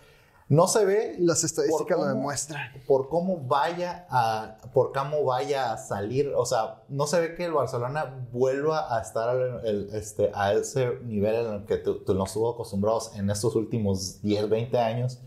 No 0.48 0.68
se 0.68 0.84
ve 0.84 1.16
Las 1.18 1.42
estadísticas 1.42 1.96
lo 1.98 2.04
cómo- 2.04 2.14
demuestran. 2.14 2.70
por 2.86 3.08
cómo 3.08 3.38
vaya 3.38 4.06
a 4.08 4.58
por 4.72 4.92
cómo 4.92 5.24
vaya 5.24 5.72
a 5.72 5.76
salir, 5.78 6.32
o 6.36 6.46
sea, 6.46 6.82
no 6.88 7.08
se 7.08 7.18
ve 7.20 7.34
que 7.34 7.46
el 7.46 7.52
Barcelona 7.52 8.28
vuelva 8.32 8.96
a 8.96 9.00
estar 9.02 9.28
al- 9.28 9.66
el- 9.66 9.90
este, 9.92 10.30
a 10.34 10.52
ese 10.52 11.00
nivel 11.04 11.34
en 11.46 11.52
el 11.54 11.64
que 11.64 11.78
tú, 11.78 11.98
tú 12.04 12.14
nos 12.14 12.28
estuvo 12.28 12.50
acostumbrados 12.52 13.16
en 13.16 13.28
estos 13.28 13.56
últimos 13.56 14.22
10, 14.22 14.48
20 14.48 14.78
años 14.78 15.18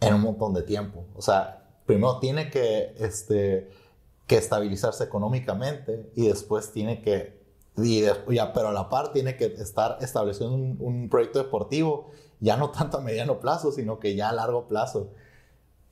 en 0.00 0.14
un 0.14 0.22
montón 0.22 0.54
de 0.54 0.62
tiempo. 0.62 1.04
O 1.14 1.20
sea, 1.20 1.62
primero 1.84 2.18
tiene 2.18 2.50
que, 2.50 2.94
este, 2.98 3.70
que 4.26 4.36
estabilizarse 4.38 5.04
económicamente 5.04 6.10
y 6.14 6.28
después 6.28 6.72
tiene 6.72 7.02
que, 7.02 7.42
y 7.76 8.02
ya, 8.34 8.52
pero 8.54 8.68
a 8.68 8.72
la 8.72 8.88
par 8.88 9.12
tiene 9.12 9.36
que 9.36 9.44
estar 9.46 9.98
estableciendo 10.00 10.54
un, 10.54 10.78
un 10.80 11.08
proyecto 11.10 11.38
deportivo, 11.42 12.10
ya 12.40 12.56
no 12.56 12.70
tanto 12.70 12.98
a 12.98 13.00
mediano 13.00 13.40
plazo, 13.40 13.72
sino 13.72 13.98
que 13.98 14.14
ya 14.14 14.30
a 14.30 14.32
largo 14.32 14.68
plazo 14.68 15.10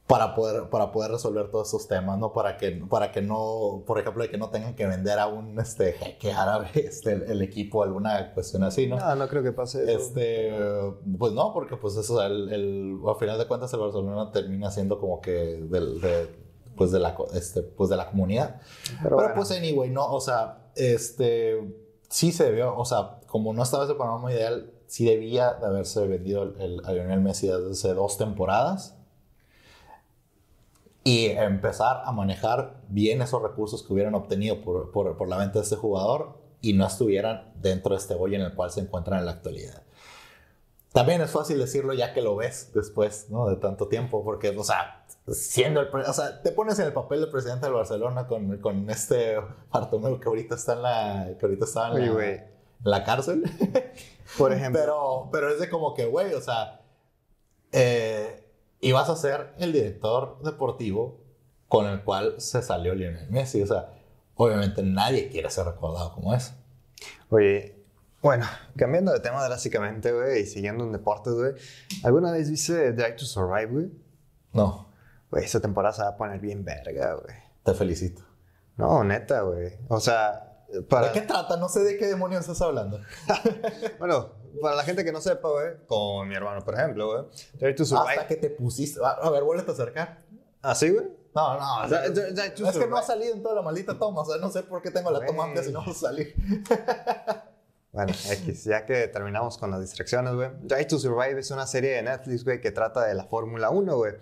para 0.06 0.34
poder, 0.34 0.68
para 0.68 0.92
poder 0.92 1.12
resolver 1.12 1.50
todos 1.50 1.68
esos 1.68 1.88
temas, 1.88 2.18
¿no? 2.18 2.32
Para 2.32 2.58
que, 2.58 2.72
para 2.72 3.10
que 3.10 3.22
no, 3.22 3.82
por 3.86 3.98
ejemplo, 3.98 4.22
de 4.22 4.30
que 4.30 4.36
no 4.36 4.50
tengan 4.50 4.74
que 4.74 4.86
vender 4.86 5.18
a 5.18 5.28
un 5.28 5.58
este, 5.58 5.92
jeque 5.92 6.30
árabe 6.30 6.68
este, 6.74 7.12
el, 7.12 7.22
el 7.22 7.42
equipo, 7.42 7.82
alguna 7.82 8.34
cuestión 8.34 8.64
así, 8.64 8.86
¿no? 8.86 8.98
No, 8.98 9.14
no 9.14 9.28
creo 9.28 9.42
que 9.42 9.52
pase 9.52 9.82
eso. 9.84 9.98
Este, 9.98 10.52
pues 11.18 11.32
no, 11.32 11.54
porque 11.54 11.76
pues 11.76 11.96
eso, 11.96 12.22
el, 12.22 12.52
el, 12.52 12.98
al 13.06 13.16
final 13.16 13.38
de 13.38 13.46
cuentas 13.46 13.72
el 13.72 13.80
Barcelona 13.80 14.30
termina 14.30 14.70
siendo 14.70 14.98
como 14.98 15.22
que 15.22 15.32
del, 15.32 16.00
de, 16.02 16.28
pues 16.76 16.92
de 16.92 16.98
la, 16.98 17.16
este, 17.34 17.62
pues 17.62 17.88
de 17.88 17.96
la 17.96 18.10
comunidad. 18.10 18.60
Pero, 19.02 19.16
bueno. 19.16 19.32
pues 19.34 19.50
anyway, 19.52 19.88
no, 19.88 20.12
o 20.12 20.20
sea, 20.20 20.70
este, 20.76 21.58
sí 22.10 22.30
se 22.30 22.44
debió, 22.44 22.76
o 22.76 22.84
sea, 22.84 23.20
como 23.26 23.54
no 23.54 23.62
estaba 23.62 23.84
ese 23.84 23.94
panorama 23.94 24.30
ideal, 24.30 24.73
sí 24.94 25.04
debía 25.04 25.54
de 25.54 25.66
haberse 25.66 26.06
vendido 26.06 26.44
el, 26.44 26.60
el, 26.60 26.82
a 26.84 26.92
Lionel 26.92 27.20
Messi 27.20 27.48
desde 27.48 27.72
hace 27.72 27.94
dos 27.94 28.16
temporadas 28.16 28.94
y 31.02 31.26
empezar 31.30 32.02
a 32.04 32.12
manejar 32.12 32.76
bien 32.90 33.20
esos 33.20 33.42
recursos 33.42 33.82
que 33.82 33.92
hubieran 33.92 34.14
obtenido 34.14 34.60
por, 34.60 34.92
por, 34.92 35.16
por 35.16 35.28
la 35.28 35.38
venta 35.38 35.58
de 35.58 35.64
este 35.64 35.74
jugador 35.74 36.38
y 36.60 36.74
no 36.74 36.86
estuvieran 36.86 37.52
dentro 37.56 37.96
de 37.96 38.02
este 38.02 38.14
hoyo 38.14 38.36
en 38.36 38.42
el 38.42 38.54
cual 38.54 38.70
se 38.70 38.82
encuentran 38.82 39.18
en 39.18 39.26
la 39.26 39.32
actualidad. 39.32 39.82
También 40.92 41.20
es 41.22 41.32
fácil 41.32 41.58
decirlo 41.58 41.92
ya 41.92 42.14
que 42.14 42.22
lo 42.22 42.36
ves 42.36 42.70
después, 42.72 43.26
¿no? 43.30 43.48
De 43.48 43.56
tanto 43.56 43.88
tiempo, 43.88 44.22
porque, 44.22 44.50
o 44.50 44.62
sea, 44.62 45.04
siendo 45.26 45.80
el... 45.80 45.88
O 45.92 46.12
sea, 46.12 46.40
te 46.40 46.52
pones 46.52 46.78
en 46.78 46.86
el 46.86 46.92
papel 46.92 47.20
del 47.20 47.30
presidente 47.32 47.66
del 47.66 47.74
Barcelona 47.74 48.28
con, 48.28 48.58
con 48.58 48.88
este 48.88 49.38
Bartomeu 49.72 50.20
que 50.20 50.28
ahorita 50.28 50.54
está 50.54 50.74
en 50.74 50.82
la... 50.82 51.36
Que 51.36 51.46
ahorita 51.46 51.64
está 51.64 51.88
en, 51.88 51.94
la. 51.94 52.53
La 52.84 53.02
cárcel. 53.04 53.42
Por 54.38 54.52
ejemplo. 54.52 54.80
Pero, 54.80 55.28
pero 55.32 55.52
es 55.52 55.60
de 55.60 55.68
como 55.68 55.94
que, 55.94 56.06
güey, 56.06 56.32
o 56.34 56.40
sea, 56.40 56.80
eh, 57.72 58.48
ibas 58.80 59.08
a 59.08 59.16
ser 59.16 59.54
el 59.58 59.72
director 59.72 60.40
deportivo 60.42 61.20
con 61.68 61.86
el 61.86 62.02
cual 62.02 62.40
se 62.40 62.62
salió 62.62 62.94
Lionel 62.94 63.30
Messi. 63.30 63.62
O 63.62 63.66
sea, 63.66 63.92
obviamente 64.34 64.82
nadie 64.82 65.28
quiere 65.28 65.50
ser 65.50 65.66
recordado 65.66 66.14
como 66.14 66.34
eso. 66.34 66.52
Oye, 67.30 67.84
bueno, 68.22 68.46
cambiando 68.76 69.12
de 69.12 69.20
tema 69.20 69.44
drásticamente, 69.44 70.12
güey, 70.12 70.42
y 70.42 70.46
siguiendo 70.46 70.84
en 70.84 70.92
deportes, 70.92 71.34
güey. 71.34 71.52
¿Alguna 72.02 72.32
vez 72.32 72.50
viste 72.50 72.92
Drive 72.92 73.16
to 73.16 73.24
Survive, 73.24 73.66
güey? 73.66 73.90
No, 74.52 74.88
Güey, 75.30 75.44
esta 75.44 75.60
temporada 75.60 75.92
se 75.92 76.02
va 76.02 76.08
a 76.10 76.16
poner 76.16 76.38
bien 76.38 76.64
verga, 76.64 77.14
güey. 77.14 77.34
te 77.64 77.74
felicito. 77.74 78.22
No, 78.76 79.02
neta, 79.04 79.42
güey. 79.42 79.72
O 79.88 79.98
sea, 80.00 80.53
para... 80.82 81.08
¿De 81.08 81.12
qué 81.12 81.20
trata? 81.22 81.56
No 81.56 81.68
sé 81.68 81.80
de 81.80 81.96
qué 81.96 82.06
demonios 82.06 82.42
estás 82.42 82.60
hablando. 82.62 83.00
Bueno, 83.98 84.32
para 84.60 84.76
la 84.76 84.84
gente 84.84 85.04
que 85.04 85.12
no 85.12 85.20
sepa, 85.20 85.48
güey, 85.48 85.72
como 85.86 86.24
mi 86.24 86.34
hermano, 86.34 86.64
por 86.64 86.74
ejemplo, 86.74 87.06
güey. 87.06 87.24
Drive 87.54 87.74
to 87.74 87.84
Survive... 87.84 88.10
Hasta 88.10 88.26
que 88.26 88.36
te 88.36 88.50
pusiste. 88.50 89.00
A, 89.02 89.30
ver, 89.30 89.42
vuélvete 89.42 89.70
a 89.70 89.74
acercar. 89.74 90.18
¿Así, 90.62 90.90
güey? 90.90 91.06
No, 91.34 91.58
no. 91.58 91.84
o 91.84 91.88
sea, 91.88 92.04
es 92.06 92.78
que 92.78 92.86
no 92.86 92.96
ha 92.96 93.02
salido 93.02 93.34
en 93.34 93.42
toda 93.42 93.56
la 93.56 93.62
maldita 93.62 93.98
toma. 93.98 94.22
O 94.22 94.24
sea, 94.24 94.36
no 94.36 94.50
sé 94.50 94.62
por 94.62 94.80
qué 94.82 94.90
tengo 94.90 95.10
la 95.10 95.24
toma 95.24 95.44
amplia 95.44 95.64
si 95.64 95.72
no 95.72 95.80
vamos 95.80 95.96
a 95.96 96.00
salir. 96.08 96.34
Bueno, 97.94 98.12
X, 98.30 98.64
ya 98.64 98.84
que 98.84 99.06
terminamos 99.06 99.56
con 99.56 99.70
las 99.70 99.80
distracciones, 99.80 100.34
güey. 100.34 100.50
Drive 100.62 100.86
to 100.86 100.98
Survive 100.98 101.38
es 101.38 101.50
una 101.52 101.66
serie 101.66 101.92
de 101.92 102.02
Netflix, 102.02 102.44
güey, 102.44 102.60
que 102.60 102.72
trata 102.72 103.06
de 103.06 103.14
la 103.14 103.24
Fórmula 103.24 103.70
1, 103.70 103.96
güey. 103.96 104.14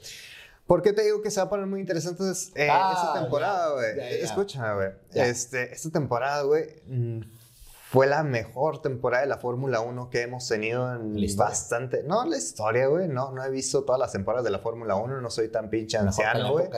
¿Por 0.73 0.81
qué 0.81 0.95
te 0.95 1.03
digo 1.03 1.21
que 1.21 1.31
se 1.31 1.39
va 1.39 1.49
a 1.49 1.51
poner 1.51 1.67
muy 1.67 1.81
interesante 1.81 2.25
eh, 2.55 2.67
Ah, 2.71 2.95
esta 2.97 3.21
temporada, 3.21 3.75
güey? 3.75 4.23
Escúchame, 4.23 4.75
güey. 4.75 4.89
Este, 5.13 5.71
esta 5.71 5.91
temporada, 5.91 6.45
güey, 6.45 6.67
fue 7.91 8.07
la 8.07 8.23
mejor 8.23 8.81
temporada 8.81 9.21
de 9.21 9.29
la 9.29 9.37
Fórmula 9.37 9.83
1 9.83 10.09
que 10.09 10.23
hemos 10.23 10.49
tenido 10.49 10.91
en 10.95 11.15
bastante... 11.37 12.05
No, 12.05 12.25
la 12.25 12.39
historia, 12.39 12.87
güey. 12.87 13.07
No, 13.07 13.33
no 13.33 13.45
he 13.45 13.51
visto 13.51 13.85
todas 13.85 13.99
las 13.99 14.13
temporadas 14.13 14.45
de 14.47 14.51
la 14.51 14.61
Fórmula 14.61 14.95
1. 14.97 15.21
No 15.21 15.31
soy 15.31 15.49
tan 15.49 15.69
pinche 15.69 15.99
anciano, 15.99 16.53
güey. 16.53 16.71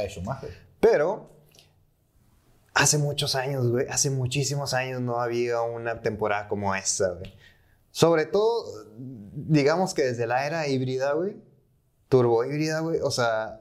Pero 0.81 1.31
hace 2.75 2.99
muchos 2.99 3.37
años, 3.37 3.71
güey, 3.71 3.87
hace 3.89 4.11
muchísimos 4.11 4.75
años 4.75 5.03
no 5.03 5.21
había 5.21 5.63
una 5.63 6.01
temporada 6.01 6.49
como 6.49 6.75
esta, 6.75 7.11
güey. 7.11 7.33
Sobre 7.93 8.27
todo, 8.27 8.65
digamos 8.99 9.95
que 9.95 10.03
desde 10.03 10.27
la 10.27 10.49
era 10.49 10.67
híbrida, 10.67 11.13
güey, 11.13 11.37
turbo 12.09 12.45
híbrida, 12.45 12.81
güey, 12.81 12.99
o 13.01 13.13
sea, 13.13 13.61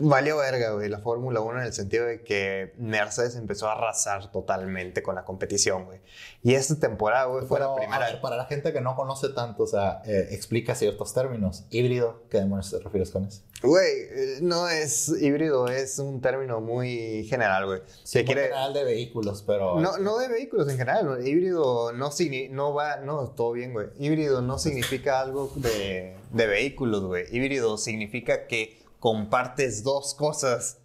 Valió 0.00 0.36
verga, 0.36 0.70
güey, 0.74 0.88
la 0.88 1.00
Fórmula 1.00 1.40
1 1.40 1.58
en 1.60 1.66
el 1.66 1.72
sentido 1.72 2.06
de 2.06 2.22
que 2.22 2.72
Mercedes 2.78 3.34
empezó 3.34 3.68
a 3.68 3.72
arrasar 3.72 4.30
totalmente 4.30 5.02
con 5.02 5.16
la 5.16 5.24
competición, 5.24 5.86
güey. 5.86 6.00
Y 6.44 6.54
esta 6.54 6.76
temporada, 6.76 7.24
güey, 7.24 7.44
fue 7.46 7.58
la 7.58 7.74
primera. 7.74 8.06
A 8.06 8.10
ver, 8.10 8.20
para 8.20 8.36
la 8.36 8.44
gente 8.44 8.72
que 8.72 8.80
no 8.80 8.94
conoce 8.94 9.30
tanto, 9.30 9.64
o 9.64 9.66
sea, 9.66 10.02
eh, 10.06 10.28
explica 10.30 10.76
ciertos 10.76 11.12
términos. 11.14 11.64
Híbrido, 11.70 12.22
¿qué 12.30 12.38
demonios 12.38 12.70
te 12.70 12.78
refieres 12.78 13.10
con 13.10 13.24
eso? 13.24 13.42
Güey, 13.60 14.40
no 14.40 14.68
es 14.68 15.08
híbrido, 15.20 15.66
es 15.66 15.98
un 15.98 16.20
término 16.20 16.60
muy 16.60 17.24
general, 17.24 17.66
güey. 17.66 17.80
Sí, 18.04 18.24
quiere... 18.24 18.42
general 18.42 18.72
de 18.72 18.84
vehículos, 18.84 19.42
pero. 19.44 19.80
No, 19.80 19.98
no 19.98 20.18
de 20.18 20.28
vehículos 20.28 20.68
en 20.68 20.78
general. 20.78 21.26
Híbrido 21.26 21.90
no, 21.92 22.10
no 22.50 22.74
va. 22.74 22.96
No, 22.98 23.30
todo 23.30 23.50
bien, 23.50 23.72
güey. 23.72 23.88
Híbrido 23.98 24.42
no 24.42 24.58
significa 24.60 25.20
algo 25.20 25.50
de, 25.56 26.16
de 26.30 26.46
vehículos, 26.46 27.02
güey. 27.02 27.24
Híbrido 27.36 27.78
significa 27.78 28.46
que 28.46 28.77
compartes 28.98 29.82
dos 29.82 30.14
cosas 30.14 30.78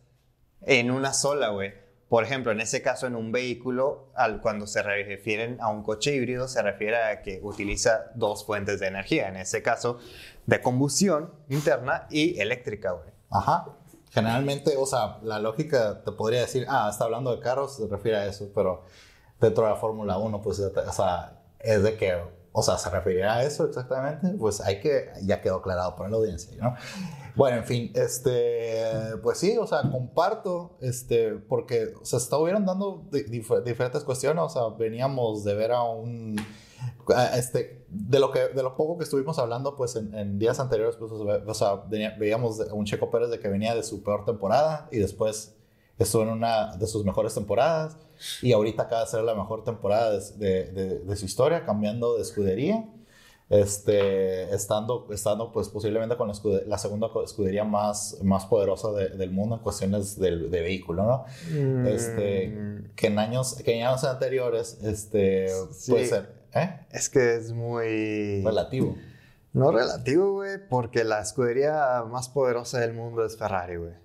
en 0.62 0.91
una 0.91 1.13
sola, 1.13 1.49
güey. 1.49 1.73
Por 2.10 2.23
ejemplo, 2.23 2.52
en 2.52 2.62
ese 2.62 2.84
caso, 2.84 3.08
en 3.08 3.15
un 3.15 3.32
vehículo, 3.32 4.12
al, 4.13 4.39
cuando 4.39 4.67
se 4.67 4.84
refieren 4.84 5.58
a 5.62 5.69
un 5.69 5.82
coche 5.82 6.13
híbrido, 6.13 6.47
se 6.47 6.62
refiere 6.62 6.95
a 6.95 7.21
que 7.23 7.39
utiliza 7.41 8.12
dos 8.13 8.45
fuentes 8.45 8.80
de 8.80 8.88
energía. 8.88 9.28
En 9.30 9.36
ese 9.36 9.63
caso, 9.63 9.97
de 10.45 10.62
combustión 10.62 11.34
interna 11.49 12.08
y 12.12 12.39
eléctrica, 12.39 12.91
güey. 12.91 13.10
Ajá. 13.32 13.65
Generalmente, 14.12 14.78
o 14.78 14.86
sea, 14.86 15.17
la 15.23 15.39
lógica 15.39 16.04
te 16.04 16.12
podría 16.12 16.41
decir, 16.41 16.67
ah, 16.69 16.88
está 16.91 17.06
hablando 17.06 17.36
de 17.36 17.41
carros, 17.41 17.78
se 17.78 17.88
refiere 17.88 18.17
a 18.17 18.26
eso, 18.28 18.47
pero 18.54 18.84
dentro 19.41 19.63
de 19.63 19.71
la 19.71 19.76
Fórmula 19.78 20.19
1, 20.19 20.39
pues, 20.39 20.60
o 20.60 20.93
sea, 20.93 21.41
es 21.60 21.82
de 21.82 21.97
que, 21.97 22.15
o 22.56 22.62
sea, 22.62 22.78
se 22.78 22.89
referirá 22.89 23.36
a 23.38 23.44
eso 23.44 23.66
exactamente, 23.66 24.30
pues 24.39 24.62
hay 24.62 24.80
que, 24.80 25.10
ya 25.24 25.42
quedó 25.42 25.58
aclarado 25.58 25.96
para 25.96 26.10
la 26.10 26.18
audiencia, 26.18 26.56
¿no? 26.62 26.76
Bueno, 27.36 27.58
en 27.58 27.63
fin, 27.66 27.92
este, 27.96 29.18
pues 29.24 29.39
sí, 29.39 29.58
o 29.58 29.66
sea, 29.66 29.82
comparto, 29.92 30.78
este, 30.80 31.34
porque 31.34 31.94
se 32.04 32.18
estuvieron 32.18 32.63
dando 32.63 33.10
diferentes 33.12 34.04
cuestiones, 34.04 34.44
o 34.44 34.50
sea, 34.50 34.62
veníamos 34.78 35.44
de 35.44 35.56
ver 35.56 35.72
a 35.72 35.82
un, 35.82 36.36
este, 37.36 37.86
de 37.89 38.20
lo 38.20 38.32
que, 38.32 38.50
de 38.50 38.62
lo 38.62 38.78
poco 38.78 39.00
que 39.00 39.04
estuvimos 39.04 39.39
hablando, 39.39 39.76
pues 39.76 39.96
en, 39.96 40.38
días 40.38 40.60
anteriores, 40.60 40.96
pues, 40.96 41.12
o 41.12 41.54
sea, 41.56 41.84
veíamos 42.20 42.62
a 42.62 42.74
un 42.76 42.86
Checo 42.86 43.10
Pérez 43.10 43.32
de 43.32 43.39
que 43.39 43.48
venía 43.48 43.74
de 43.74 43.82
su 43.82 44.04
peor 44.04 44.26
temporada 44.26 44.88
y 44.92 45.00
después 45.00 45.56
estuvo 45.97 46.23
en 46.23 46.29
una 46.29 46.75
de 46.75 46.88
sus 46.88 47.03
mejores 47.06 47.34
temporadas 47.34 47.97
y 48.41 48.53
ahorita 48.53 48.84
acaba 48.84 49.01
de 49.01 49.08
ser 49.08 49.23
la 49.23 49.36
mejor 49.36 49.63
temporada 49.63 50.12
de, 50.12 50.71
de, 50.71 50.99
de 50.99 51.15
su 51.15 51.25
historia, 51.25 51.65
cambiando 51.65 52.15
de 52.15 52.21
escudería 52.21 52.86
este, 53.49 54.53
estando, 54.53 55.08
estando 55.12 55.51
pues 55.51 55.69
posiblemente 55.69 56.15
con 56.17 56.27
la, 56.27 56.77
segunda 56.77 57.10
escudería 57.23 57.63
más, 57.63 58.17
más 58.23 58.45
poderosa 58.45 58.91
del 58.91 59.32
mundo 59.32 59.56
en 59.56 59.62
cuestiones 59.62 60.17
de, 60.19 60.47
vehículo, 60.47 61.03
¿no? 61.03 61.25
Mm. 61.51 61.88
Este, 61.88 62.58
que 62.95 63.08
en 63.08 63.19
años, 63.19 63.56
que 63.63 63.79
en 63.79 63.86
años 63.86 64.03
anteriores, 64.03 64.79
este, 64.82 65.47
puede 65.88 66.08
ser, 66.08 66.34
¿eh? 66.56 66.79
Es 66.91 67.10
que 67.10 67.36
es 67.36 67.51
muy... 67.51 68.41
Relativo. 68.43 68.95
No 69.51 69.71
relativo, 69.71 70.32
güey, 70.34 70.58
porque 70.67 71.03
la 71.03 71.21
escudería 71.21 72.03
más 72.10 72.29
poderosa 72.29 72.79
del 72.79 72.93
mundo 72.93 73.23
es 73.23 73.38
Ferrari, 73.38 73.75
güey. 73.75 74.03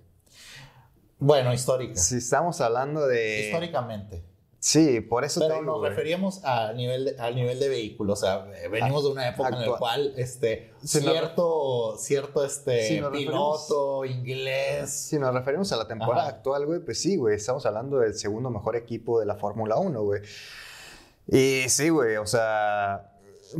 Bueno, 1.19 1.53
histórica. 1.53 1.95
Si 1.95 2.17
estamos 2.17 2.61
hablando 2.61 3.05
de... 3.07 3.47
Históricamente. 3.47 4.23
Sí, 4.61 4.99
por 4.99 5.23
eso 5.23 5.39
Pero 5.39 5.61
nos 5.61 5.81
referíamos 5.81 6.43
al 6.43 6.75
nivel, 6.75 7.05
de, 7.05 7.15
al 7.17 7.33
nivel 7.33 7.59
de 7.59 7.69
vehículo. 7.69 8.13
O 8.13 8.15
sea, 8.17 8.45
venimos 8.69 9.05
de 9.05 9.09
una 9.09 9.29
época 9.29 9.49
en 9.49 9.71
la 9.71 9.77
cual 9.77 10.13
este, 10.17 10.73
cierto, 10.83 11.95
cierto 11.97 12.43
este, 12.43 13.01
piloto 13.11 14.03
inglés. 14.03 14.91
Si 14.91 15.17
nos 15.17 15.33
referimos 15.33 15.71
a 15.71 15.77
la 15.77 15.87
temporada 15.87 16.27
actual, 16.27 16.65
güey, 16.65 16.79
pues 16.79 17.01
sí, 17.01 17.15
güey. 17.15 17.35
Estamos 17.35 17.65
hablando 17.65 17.99
del 17.99 18.15
segundo 18.15 18.49
mejor 18.49 18.75
equipo 18.75 19.19
de 19.21 19.25
la 19.25 19.35
Fórmula 19.35 19.77
1, 19.77 20.01
güey. 20.03 20.21
Y 21.27 21.69
sí, 21.69 21.87
güey, 21.87 22.17
o 22.17 22.25
sea, 22.25 23.08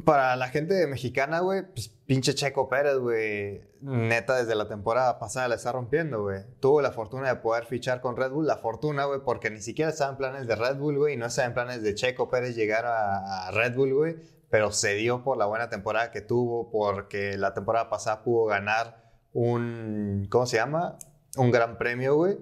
para 0.05 0.35
la 0.35 0.49
gente 0.49 0.85
mexicana, 0.87 1.39
güey, 1.39 1.63
pues 1.63 1.89
pinche 2.05 2.33
Checo 2.33 2.69
Pérez, 2.69 2.97
güey, 2.97 3.61
neta 3.81 4.37
desde 4.37 4.55
la 4.55 4.67
temporada 4.67 5.19
pasada 5.19 5.47
la 5.47 5.55
está 5.55 5.71
rompiendo, 5.71 6.23
güey. 6.23 6.43
Tuvo 6.59 6.81
la 6.81 6.91
fortuna 6.91 7.29
de 7.29 7.35
poder 7.35 7.65
fichar 7.65 8.01
con 8.01 8.15
Red 8.15 8.31
Bull, 8.31 8.47
la 8.47 8.57
fortuna, 8.57 9.05
güey, 9.05 9.21
porque 9.23 9.49
ni 9.49 9.61
siquiera 9.61 9.91
estaba 9.91 10.11
en 10.11 10.17
planes 10.17 10.47
de 10.47 10.55
Red 10.55 10.77
Bull, 10.77 10.97
güey, 10.97 11.13
y 11.13 11.17
no 11.17 11.25
estaba 11.25 11.47
en 11.47 11.53
planes 11.53 11.81
de 11.81 11.95
Checo 11.95 12.29
Pérez 12.29 12.55
llegar 12.55 12.85
a, 12.85 13.51
Red 13.51 13.75
Bull, 13.75 13.93
güey, 13.93 14.17
pero 14.49 14.71
se 14.71 14.95
dio 14.95 15.23
por 15.23 15.37
la 15.37 15.45
buena 15.45 15.69
temporada 15.69 16.11
que 16.11 16.21
tuvo, 16.21 16.69
porque 16.71 17.37
la 17.37 17.53
temporada 17.53 17.89
pasada 17.89 18.23
pudo 18.23 18.45
ganar 18.45 19.11
un, 19.33 20.27
¿cómo 20.29 20.45
se 20.45 20.57
llama? 20.57 20.97
Un 21.37 21.51
gran 21.51 21.77
premio, 21.77 22.15
güey. 22.15 22.37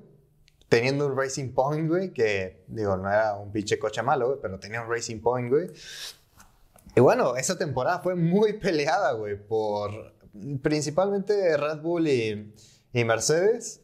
Teniendo 0.70 1.08
un 1.08 1.18
Racing 1.18 1.54
Point, 1.54 1.88
güey, 1.90 2.14
que 2.14 2.66
digo, 2.68 2.98
no 2.98 3.10
era 3.10 3.36
un 3.36 3.52
pinche 3.52 3.80
coche 3.80 4.02
malo, 4.02 4.28
güey, 4.28 4.40
pero 4.42 4.60
tenía 4.60 4.82
un 4.82 4.90
Racing 4.90 5.22
Point, 5.22 5.50
güey. 5.50 5.68
Y 6.98 7.00
bueno, 7.00 7.36
esa 7.36 7.56
temporada 7.60 8.00
fue 8.00 8.16
muy 8.16 8.54
peleada, 8.60 9.12
güey, 9.12 9.38
por 9.38 10.16
principalmente 10.64 11.56
Red 11.56 11.82
Bull 11.82 12.08
y, 12.08 12.52
Mercedes. 12.92 13.82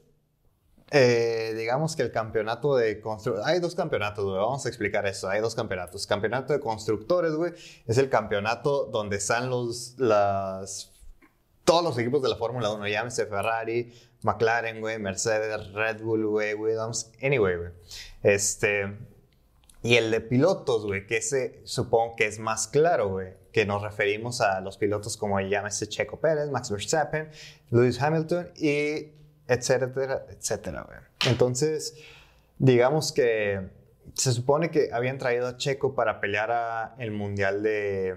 Eh, 0.89 1.53
digamos 1.55 1.95
que 1.95 2.01
el 2.01 2.11
campeonato 2.11 2.75
de 2.75 2.99
constructores. 2.99 3.47
Hay 3.47 3.59
dos 3.59 3.75
campeonatos, 3.75 4.25
güey. 4.25 4.37
Vamos 4.37 4.65
a 4.65 4.69
explicar 4.69 5.05
eso. 5.05 5.29
Hay 5.29 5.41
dos 5.41 5.53
campeonatos. 5.53 6.07
Campeonato 6.07 6.53
de 6.53 6.59
constructores, 6.59 7.33
güey. 7.33 7.53
Es 7.85 7.99
el 7.99 8.09
campeonato 8.09 8.87
donde 8.87 9.17
están 9.17 9.47
los. 9.51 9.95
Todos 11.65 11.83
los 11.83 11.97
equipos 11.99 12.23
de 12.23 12.29
la 12.29 12.35
Fórmula 12.35 12.71
1. 12.71 12.87
Llámese 12.87 13.27
Ferrari, 13.27 13.93
McLaren, 14.23 14.81
güey, 14.81 14.97
Mercedes, 14.97 15.71
Red 15.73 16.01
Bull, 16.01 16.25
güey, 16.25 16.55
Williams. 16.55 17.11
Anyway, 17.21 17.57
güey. 17.57 17.69
Este. 18.23 19.12
Y 19.83 19.97
el 19.97 20.11
de 20.11 20.21
pilotos, 20.21 20.85
güey, 20.85 21.05
que 21.05 21.17
ese 21.17 21.59
supongo 21.65 22.15
que 22.15 22.25
es 22.25 22.39
más 22.39 22.67
claro, 22.67 23.09
güey, 23.09 23.33
que 23.51 23.65
nos 23.65 23.81
referimos 23.81 24.39
a 24.39 24.61
los 24.61 24.77
pilotos 24.77 25.17
como 25.17 25.39
llámese 25.41 25.87
Checo 25.87 26.21
Pérez, 26.21 26.49
Max 26.49 26.71
Verstappen, 26.71 27.29
Lewis 27.69 28.01
Hamilton 28.01 28.49
y 28.55 29.11
etcétera, 29.45 30.25
etcétera, 30.29 30.83
güey. 30.83 30.99
Entonces, 31.29 31.95
digamos 32.57 33.11
que 33.11 33.59
se 34.13 34.31
supone 34.31 34.71
que 34.71 34.89
habían 34.93 35.17
traído 35.17 35.47
a 35.47 35.57
Checo 35.57 35.95
para 35.95 36.21
pelear 36.21 36.51
a 36.51 36.95
el 36.97 37.11
mundial 37.11 37.61
de, 37.61 38.15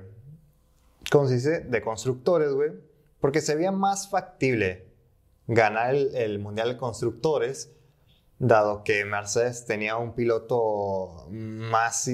¿cómo 1.10 1.26
se 1.26 1.34
dice? 1.34 1.60
De 1.60 1.82
constructores, 1.82 2.52
güey, 2.52 2.70
porque 3.20 3.40
se 3.40 3.56
veía 3.56 3.72
más 3.72 4.08
factible 4.08 4.86
ganar 5.48 5.96
el, 5.96 6.14
el 6.14 6.38
mundial 6.38 6.68
de 6.68 6.76
constructores 6.76 7.75
dado 8.38 8.84
que 8.84 9.04
Mercedes 9.04 9.64
tenía 9.66 9.96
un 9.96 10.14
piloto 10.14 11.26
más 11.30 12.10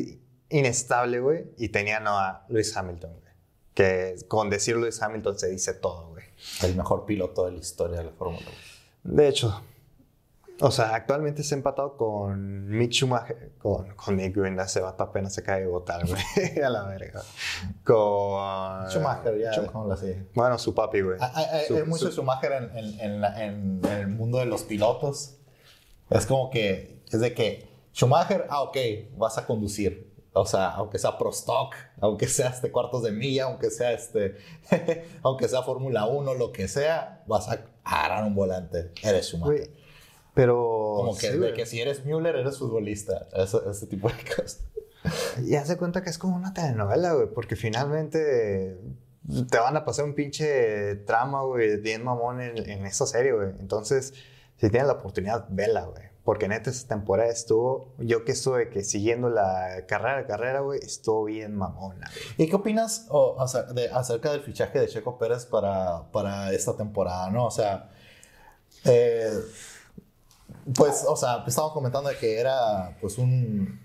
inestable, 0.48 1.20
güey, 1.20 1.46
y 1.56 1.68
tenían 1.70 2.04
a 2.06 2.44
Lewis 2.48 2.76
Hamilton, 2.76 3.10
güey. 3.10 3.32
Que 3.74 4.16
con 4.28 4.50
decir 4.50 4.76
Lewis 4.76 5.02
Hamilton 5.02 5.38
se 5.38 5.48
dice 5.48 5.74
todo, 5.74 6.10
güey. 6.10 6.24
El 6.62 6.76
mejor 6.76 7.06
piloto 7.06 7.46
de 7.46 7.52
la 7.52 7.58
historia 7.58 7.98
de 7.98 8.04
la 8.04 8.12
Fórmula 8.12 8.46
1. 9.04 9.14
De 9.14 9.28
hecho, 9.28 9.62
o 10.60 10.70
sea, 10.70 10.94
actualmente 10.94 11.42
se 11.42 11.54
ha 11.54 11.58
empatado 11.58 11.96
con 11.96 12.68
Mick 12.68 12.92
Schumacher, 12.92 13.52
con, 13.58 13.94
con 13.94 14.16
Nick 14.16 14.36
Green, 14.36 14.60
ese 14.60 14.80
vato 14.80 15.04
apenas 15.04 15.34
se 15.34 15.42
cae 15.42 15.62
de 15.62 15.66
botar, 15.66 16.06
güey, 16.06 16.22
a 16.64 16.68
la 16.68 16.84
verga. 16.84 17.22
Con... 17.82 18.90
Schumacher, 18.90 19.38
ya, 19.38 19.66
¿cómo 19.66 19.86
lo 19.86 19.96
sé? 19.96 20.26
Bueno, 20.34 20.58
su 20.58 20.74
papi, 20.74 21.00
güey. 21.00 21.18
Hay, 21.20 21.64
hay, 21.68 21.82
mucho 21.84 22.10
Schumacher 22.12 22.52
en, 22.52 22.76
en, 23.00 23.24
en, 23.24 23.80
en 23.84 23.86
el 23.86 24.08
mundo 24.08 24.38
de 24.38 24.46
los 24.46 24.62
pilotos 24.62 25.38
es 26.18 26.26
como 26.26 26.50
que, 26.50 27.02
es 27.10 27.20
de 27.20 27.34
que 27.34 27.68
Schumacher, 27.92 28.46
ah, 28.48 28.62
ok, 28.62 28.76
vas 29.16 29.38
a 29.38 29.46
conducir. 29.46 30.10
O 30.34 30.46
sea, 30.46 30.70
aunque 30.70 30.98
sea 30.98 31.18
Pro 31.18 31.30
Stock, 31.30 31.74
aunque 32.00 32.26
sea 32.26 32.48
este 32.48 32.72
cuartos 32.72 33.02
de 33.02 33.12
milla, 33.12 33.44
aunque 33.44 33.70
sea 33.70 33.92
este, 33.92 34.36
aunque 35.22 35.48
sea 35.48 35.62
Fórmula 35.62 36.06
1, 36.06 36.34
lo 36.34 36.52
que 36.52 36.68
sea, 36.68 37.22
vas 37.26 37.48
a 37.48 37.64
agarrar 37.84 38.24
un 38.24 38.34
volante. 38.34 38.92
Eres 39.02 39.28
Schumacher. 39.28 39.70
pero. 40.34 40.94
Como 40.96 41.16
que, 41.16 41.30
de 41.30 41.52
que 41.52 41.66
si 41.66 41.80
eres 41.80 42.04
Müller, 42.06 42.36
eres 42.36 42.58
futbolista. 42.58 43.28
ese 43.34 43.86
tipo 43.86 44.08
de 44.08 44.14
cosas. 44.34 44.64
Y 45.44 45.56
hace 45.56 45.76
cuenta 45.76 46.02
que 46.02 46.10
es 46.10 46.16
como 46.16 46.36
una 46.36 46.54
telenovela, 46.54 47.12
güey, 47.12 47.26
porque 47.26 47.56
finalmente 47.56 48.78
te 49.50 49.58
van 49.58 49.76
a 49.76 49.84
pasar 49.84 50.04
un 50.06 50.14
pinche 50.14 50.96
trama, 51.04 51.42
güey, 51.42 51.76
bien 51.78 52.04
mamón 52.04 52.40
en, 52.40 52.56
en 52.70 52.86
esa 52.86 53.06
serie, 53.06 53.32
güey. 53.32 53.50
Entonces 53.60 54.14
si 54.62 54.70
tienes 54.70 54.86
la 54.86 54.94
oportunidad, 54.94 55.46
vela, 55.50 55.86
güey. 55.86 56.04
Porque 56.24 56.46
neta 56.46 56.70
esta 56.70 56.94
temporada 56.94 57.30
estuvo, 57.30 57.94
yo 57.98 58.24
que 58.24 58.32
estuve 58.32 58.70
que 58.70 58.84
siguiendo 58.84 59.28
la 59.28 59.84
carrera, 59.88 60.24
carrera, 60.26 60.60
güey, 60.60 60.78
estuvo 60.80 61.24
bien 61.24 61.56
mamona, 61.56 62.08
güey. 62.14 62.46
¿Y 62.46 62.48
qué 62.48 62.54
opinas 62.54 63.08
acerca 63.92 64.30
del 64.30 64.42
fichaje 64.42 64.78
de 64.78 64.86
Checo 64.86 65.18
Pérez 65.18 65.46
para, 65.46 66.10
para 66.12 66.52
esta 66.52 66.76
temporada, 66.76 67.28
no? 67.30 67.46
O 67.46 67.50
sea, 67.50 67.90
eh, 68.84 69.32
pues, 70.74 71.04
o 71.08 71.16
sea, 71.16 71.44
estábamos 71.44 71.74
comentando 71.74 72.08
de 72.08 72.16
que 72.16 72.38
era, 72.38 72.96
pues, 73.00 73.18
un, 73.18 73.80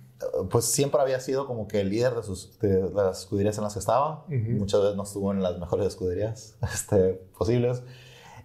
pues 0.49 0.65
siempre 0.65 1.01
había 1.01 1.19
sido 1.19 1.47
como 1.47 1.67
que 1.67 1.81
el 1.81 1.89
líder 1.89 2.15
de, 2.15 2.23
sus, 2.23 2.59
de, 2.59 2.89
las 2.93 3.21
escuderías 3.21 3.57
en 3.57 3.63
las 3.63 3.73
que 3.73 3.79
estaba. 3.79 4.25
Muchas 4.27 4.81
veces 4.81 4.95
no 4.95 5.03
estuvo 5.03 5.31
en 5.31 5.41
las 5.41 5.57
mejores 5.59 5.87
escuderías 5.87 6.55
este, 6.73 7.13
posibles. 7.37 7.83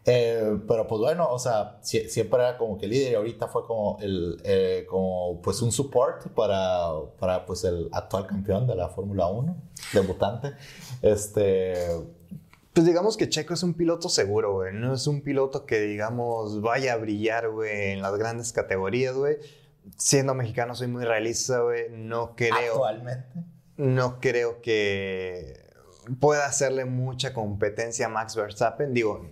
Eh, 0.05 0.59
pero 0.66 0.86
pues 0.88 1.00
bueno, 1.00 1.28
o 1.30 1.38
sea, 1.38 1.78
siempre 1.82 2.40
era 2.40 2.59
como 2.59 2.76
que 2.76 2.88
líder 2.88 3.12
y 3.12 3.14
ahorita 3.14 3.46
fue 3.46 3.64
como 3.64 3.98
el, 4.00 4.40
eh, 4.44 4.84
como 4.88 5.40
pues 5.40 5.62
un 5.62 5.70
support 5.70 6.28
para, 6.34 6.88
para 7.20 7.46
pues 7.46 7.62
el 7.64 7.88
actual 7.92 8.26
campeón 8.26 8.66
de 8.66 8.74
la 8.74 8.88
Fórmula 8.88 9.26
1, 9.28 9.57
debutante. 9.92 10.53
Este, 11.03 11.74
pues 12.72 12.86
digamos 12.86 13.16
que 13.16 13.28
Checo 13.28 13.53
es 13.55 13.62
un 13.62 13.74
piloto 13.74 14.09
seguro, 14.09 14.55
güey. 14.55 14.72
No 14.72 14.94
es 14.94 15.07
un 15.07 15.22
piloto 15.22 15.66
que, 15.66 15.80
digamos, 15.80 16.62
vaya 16.62 16.94
a 16.94 16.96
brillar, 16.96 17.50
güey, 17.50 17.90
en 17.92 18.03
las 18.03 18.16
grandes 18.16 18.53
categorías, 18.53 19.14
güey. 19.14 19.36
Siendo 19.98 20.34
mexicano, 20.34 20.74
soy 20.74 20.88
muy 20.88 21.05
realista, 21.05 21.61
güey. 21.61 21.90
No 21.90 22.34
creo. 22.34 22.55
Actualmente. 22.86 23.44
No 23.76 24.20
creo 24.20 24.62
que 24.62 25.61
pueda 26.18 26.46
hacerle 26.46 26.84
mucha 26.84 27.34
competencia 27.34 28.07
a 28.07 28.09
Max 28.09 28.36
Verstappen. 28.36 28.94
Digo, 28.94 29.26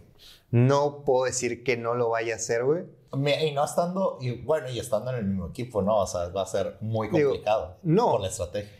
no 0.50 1.04
puedo 1.04 1.24
decir 1.24 1.64
que 1.64 1.76
no 1.76 1.94
lo 1.94 2.10
vaya 2.10 2.34
a 2.34 2.36
hacer, 2.36 2.64
güey. 2.64 2.84
Y 3.12 3.52
no 3.52 3.64
estando, 3.64 4.18
y 4.20 4.42
bueno, 4.42 4.70
y 4.70 4.78
estando 4.78 5.10
en 5.10 5.18
el 5.18 5.24
mismo 5.24 5.48
equipo, 5.48 5.82
¿no? 5.82 5.98
O 5.98 6.06
sea, 6.06 6.28
va 6.28 6.42
a 6.42 6.46
ser 6.46 6.76
muy 6.80 7.08
complicado. 7.08 7.76
no. 7.82 8.12
Por 8.12 8.20
la 8.20 8.28
estrategia. 8.28 8.70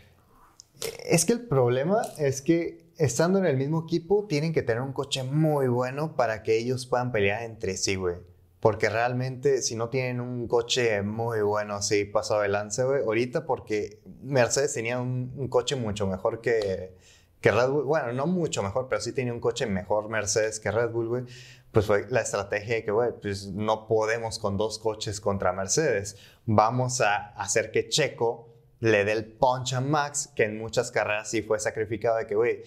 Es 1.05 1.25
que 1.25 1.33
el 1.33 1.47
problema 1.47 2.03
es 2.17 2.41
que 2.41 2.91
estando 3.01 3.39
en 3.39 3.47
el 3.47 3.57
mismo 3.57 3.83
equipo, 3.83 4.27
tienen 4.29 4.53
que 4.53 4.63
tener 4.63 4.83
un 4.83 4.93
coche 4.93 5.23
muy 5.25 5.69
bueno 5.69 6.17
para 6.17 6.43
que 6.43 6.59
ellos 6.59 6.87
puedan 6.87 7.13
pelear 7.13 7.43
entre 7.43 7.77
sí, 7.77 7.97
güey. 7.97 8.17
Porque 8.61 8.91
realmente, 8.91 9.63
si 9.63 9.75
no 9.75 9.89
tienen 9.89 10.21
un 10.21 10.47
coche 10.47 11.01
muy 11.01 11.41
bueno 11.41 11.75
así 11.75 12.05
pasado 12.05 12.43
de 12.43 12.49
lance, 12.49 12.85
güey, 12.85 13.03
ahorita 13.03 13.47
porque 13.47 14.01
Mercedes 14.23 14.75
tenía 14.75 15.01
un, 15.01 15.49
coche 15.49 15.77
mucho 15.77 16.07
mejor 16.07 16.43
que, 16.43 16.95
que 17.41 17.51
Red 17.51 17.71
Bull. 17.71 17.85
Bueno, 17.85 18.13
no 18.13 18.27
mucho 18.27 18.63
mejor, 18.63 18.87
pero 18.89 19.01
sí 19.01 19.13
tenía 19.13 19.33
un 19.33 19.41
coche 19.41 19.65
mejor 19.65 20.11
Mercedes 20.11 20.61
que 20.61 20.71
Red 20.71 20.91
Bull, 20.91 21.09
güey. 21.09 21.25
Pues 21.73 21.87
fue 21.87 22.07
la 22.11 22.21
estrategia 22.21 22.77
de 22.77 22.85
que, 22.85 22.91
güey, 22.91 23.11
pues 23.21 23.47
no 23.47 23.87
podemos 23.87 24.39
con 24.39 24.57
dos 24.57 24.79
coches 24.79 25.21
contra 25.21 25.53
Mercedes. 25.53 26.17
Vamos 26.47 27.01
a 27.01 27.29
hacer 27.41 27.71
que 27.71 27.89
Checo 27.89 28.49
le 28.81 29.05
dé 29.05 29.13
el 29.13 29.25
punch 29.25 29.75
a 29.75 29.81
Max, 29.81 30.31
que 30.35 30.45
en 30.45 30.59
muchas 30.59 30.91
carreras 30.91 31.29
sí 31.29 31.43
fue 31.43 31.61
sacrificado 31.61 32.17
de 32.17 32.27
que, 32.27 32.35
güey, 32.35 32.63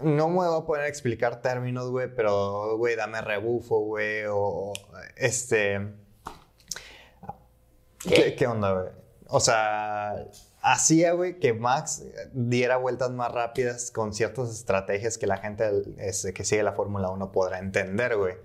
no 0.00 0.28
me 0.28 0.46
voy 0.46 0.62
a 0.62 0.66
poner 0.66 0.84
a 0.84 0.88
explicar 0.88 1.40
términos, 1.40 1.90
güey, 1.90 2.14
pero, 2.14 2.76
güey, 2.76 2.96
dame 2.96 3.20
rebufo, 3.20 3.80
güey, 3.80 4.24
o 4.28 4.72
este... 5.16 5.80
¿Qué, 7.98 8.34
¿Qué 8.34 8.46
onda, 8.46 8.72
güey? 8.72 8.88
O 9.28 9.40
sea, 9.40 10.26
hacía, 10.62 11.12
güey, 11.12 11.38
que 11.38 11.52
Max 11.52 12.04
diera 12.32 12.76
vueltas 12.76 13.10
más 13.10 13.32
rápidas 13.32 13.90
con 13.90 14.14
ciertas 14.14 14.50
estrategias 14.50 15.18
que 15.18 15.26
la 15.26 15.38
gente 15.38 15.82
este, 15.98 16.32
que 16.32 16.44
sigue 16.44 16.62
la 16.62 16.72
Fórmula 16.72 17.10
1 17.10 17.32
podrá 17.32 17.58
entender, 17.58 18.16
güey. 18.16 18.36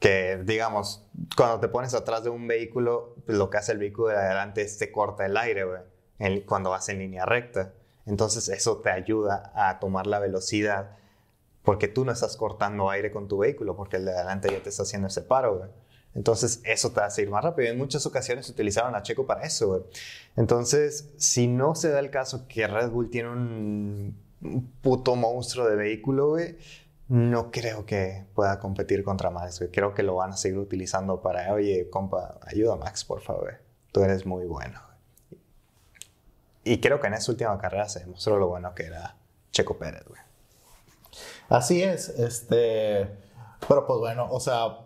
Que, 0.00 0.42
digamos, 0.44 1.06
cuando 1.36 1.60
te 1.60 1.68
pones 1.68 1.94
atrás 1.94 2.24
de 2.24 2.30
un 2.30 2.46
vehículo, 2.46 3.14
pues, 3.24 3.38
lo 3.38 3.48
que 3.48 3.58
hace 3.58 3.72
el 3.72 3.78
vehículo 3.78 4.08
de 4.08 4.16
adelante 4.16 4.62
es 4.62 4.76
te 4.78 4.90
corta 4.90 5.24
el 5.24 5.36
aire, 5.36 5.64
güey 5.64 5.94
cuando 6.46 6.70
vas 6.70 6.88
en 6.88 6.98
línea 6.98 7.24
recta. 7.24 7.72
Entonces 8.06 8.48
eso 8.48 8.78
te 8.78 8.90
ayuda 8.90 9.52
a 9.54 9.78
tomar 9.78 10.06
la 10.06 10.18
velocidad 10.18 10.96
porque 11.62 11.88
tú 11.88 12.04
no 12.04 12.12
estás 12.12 12.36
cortando 12.36 12.90
aire 12.90 13.10
con 13.10 13.26
tu 13.26 13.38
vehículo, 13.38 13.74
porque 13.74 13.96
el 13.96 14.04
de 14.04 14.12
adelante 14.12 14.50
ya 14.50 14.62
te 14.62 14.68
está 14.68 14.82
haciendo 14.82 15.08
ese 15.08 15.22
paro, 15.22 15.70
Entonces 16.14 16.60
eso 16.64 16.90
te 16.92 17.00
hace 17.00 17.22
ir 17.22 17.30
más 17.30 17.42
rápido. 17.42 17.70
En 17.70 17.78
muchas 17.78 18.06
ocasiones 18.06 18.48
utilizaron 18.48 18.94
a 18.94 19.02
Checo 19.02 19.26
para 19.26 19.42
eso, 19.42 19.68
güey. 19.68 19.82
Entonces, 20.36 21.10
si 21.16 21.46
no 21.46 21.74
se 21.74 21.90
da 21.90 21.98
el 21.98 22.10
caso 22.10 22.46
que 22.48 22.66
Red 22.66 22.90
Bull 22.90 23.10
tiene 23.10 23.30
un 23.30 24.16
puto 24.80 25.16
monstruo 25.16 25.66
de 25.66 25.76
vehículo, 25.76 26.28
güey, 26.30 26.56
no 27.08 27.50
creo 27.50 27.84
que 27.84 28.26
pueda 28.34 28.58
competir 28.58 29.04
contra 29.04 29.30
Max, 29.30 29.58
güey. 29.58 29.70
Creo 29.70 29.94
que 29.94 30.02
lo 30.02 30.16
van 30.16 30.32
a 30.32 30.36
seguir 30.36 30.58
utilizando 30.58 31.20
para, 31.20 31.52
oye, 31.52 31.90
compa, 31.90 32.38
ayuda 32.46 32.74
a 32.74 32.76
Max, 32.76 33.04
por 33.04 33.20
favor. 33.20 33.60
Tú 33.92 34.02
eres 34.02 34.24
muy 34.24 34.46
bueno. 34.46 34.80
Y 36.64 36.80
creo 36.80 37.00
que 37.00 37.08
en 37.08 37.14
esa 37.14 37.30
última 37.30 37.58
carrera 37.58 37.88
se 37.88 38.00
demostró 38.00 38.38
lo 38.38 38.48
bueno 38.48 38.74
que 38.74 38.84
era 38.84 39.16
Checo 39.52 39.76
Pérez, 39.76 40.04
güey. 40.08 40.20
Así 41.48 41.82
es, 41.82 42.08
este, 42.08 43.08
pero 43.68 43.86
pues 43.86 43.98
bueno, 43.98 44.26
o 44.30 44.40
sea, 44.40 44.83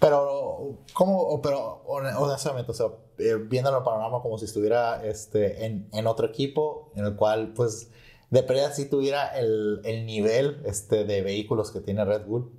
pero, 0.00 0.78
¿cómo? 0.92 1.40
Pero 1.42 1.82
honestamente, 1.86 2.70
o 2.70 2.74
sea, 2.74 2.86
eh, 3.18 3.36
viendo 3.36 3.76
el 3.76 3.84
panorama 3.84 4.22
como 4.22 4.38
si 4.38 4.46
estuviera 4.46 5.04
este, 5.04 5.66
en, 5.66 5.88
en, 5.92 6.06
otro 6.06 6.26
equipo, 6.26 6.90
en 6.96 7.04
el 7.04 7.16
cual, 7.16 7.52
pues, 7.54 7.90
de 8.30 8.42
pérdida 8.42 8.72
si 8.72 8.88
tuviera 8.88 9.28
el, 9.38 9.80
el, 9.84 10.06
nivel 10.06 10.62
este, 10.64 11.04
de 11.04 11.22
vehículos 11.22 11.70
que 11.70 11.80
tiene 11.80 12.04
Red 12.04 12.26
Bull, 12.26 12.50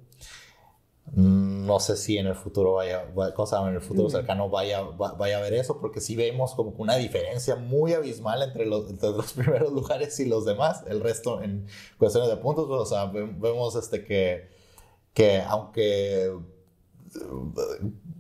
no 1.14 1.80
sé 1.80 1.98
si 1.98 2.18
en 2.18 2.28
el 2.28 2.36
futuro 2.36 2.74
vaya, 2.74 3.06
cosa 3.36 3.62
en 3.68 3.76
el 3.76 3.82
futuro 3.82 4.10
cercano 4.10 4.50
vaya, 4.50 4.82
vaya 4.82 5.38
a 5.38 5.42
ver 5.42 5.54
eso, 5.54 5.80
porque 5.80 6.02
si 6.02 6.16
vemos 6.16 6.56
como 6.56 6.72
una 6.78 6.96
diferencia 6.96 7.56
muy 7.56 7.94
abismal 7.94 8.42
entre 8.42 8.66
los, 8.66 8.90
los, 9.02 9.34
primeros 9.38 9.72
lugares 9.72 10.20
y 10.20 10.26
los 10.26 10.46
demás, 10.46 10.84
el 10.88 11.02
resto 11.02 11.44
en 11.44 11.68
cuestiones 11.98 12.30
de 12.30 12.38
puntos, 12.38 12.66
pues, 12.68 12.82
o 12.82 12.86
sea, 12.86 13.06
vemos 13.06 13.76
este 13.76 14.04
que, 14.04 14.50
que 15.14 15.42
aunque 15.42 16.34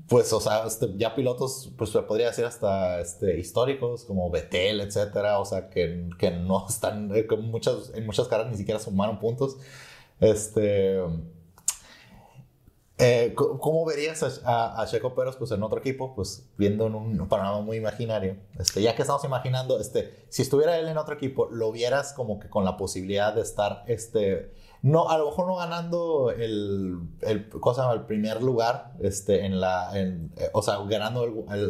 pues, 0.07 0.31
o 0.33 0.39
sea, 0.39 0.65
este, 0.65 0.87
ya 0.97 1.15
pilotos, 1.15 1.71
pues 1.77 1.89
se 1.89 2.01
podría 2.03 2.27
decir 2.27 2.45
hasta 2.45 2.99
este, 3.01 3.39
históricos, 3.39 4.05
como 4.05 4.29
Betel, 4.29 4.81
etcétera, 4.81 5.39
o 5.39 5.45
sea, 5.45 5.69
que, 5.69 6.09
que 6.17 6.31
no 6.31 6.65
están, 6.69 7.15
eh, 7.15 7.27
muchas, 7.39 7.91
en 7.93 8.05
muchas 8.05 8.27
carreras 8.27 8.51
ni 8.51 8.57
siquiera 8.57 8.79
sumaron 8.79 9.19
puntos. 9.19 9.57
Este, 10.19 11.01
eh, 12.97 13.33
¿Cómo 13.35 13.83
verías 13.83 14.23
a, 14.45 14.85
Checo 14.89 15.13
Pérez 15.15 15.35
pues, 15.35 15.51
en 15.51 15.61
otro 15.63 15.79
equipo? 15.79 16.15
Pues 16.15 16.47
viendo 16.57 16.87
en 16.87 16.95
un 16.95 17.27
panorama 17.27 17.59
muy 17.59 17.77
imaginario. 17.77 18.37
Este, 18.57 18.81
ya 18.81 18.95
que 18.95 19.01
estamos 19.01 19.23
imaginando, 19.25 19.79
este, 19.79 20.25
si 20.29 20.43
estuviera 20.43 20.77
él 20.77 20.87
en 20.87 20.97
otro 20.97 21.15
equipo, 21.15 21.49
lo 21.51 21.71
vieras 21.73 22.13
como 22.13 22.39
que 22.39 22.49
con 22.49 22.63
la 22.63 22.77
posibilidad 22.77 23.33
de 23.33 23.41
estar, 23.41 23.83
este, 23.87 24.53
no, 24.85 25.09
a 25.09 25.17
lo 25.17 25.25
mejor 25.25 25.47
no 25.47 25.55
ganando 25.55 26.29
el, 26.29 26.99
el, 27.21 27.49
cosa, 27.49 27.91
el 27.91 28.05
primer 28.05 28.43
lugar, 28.43 28.93
este, 28.99 29.43
en 29.43 29.59
la, 29.59 29.99
en, 29.99 30.31
eh, 30.37 30.51
o 30.53 30.61
sea, 30.61 30.77
ganando 30.87 31.25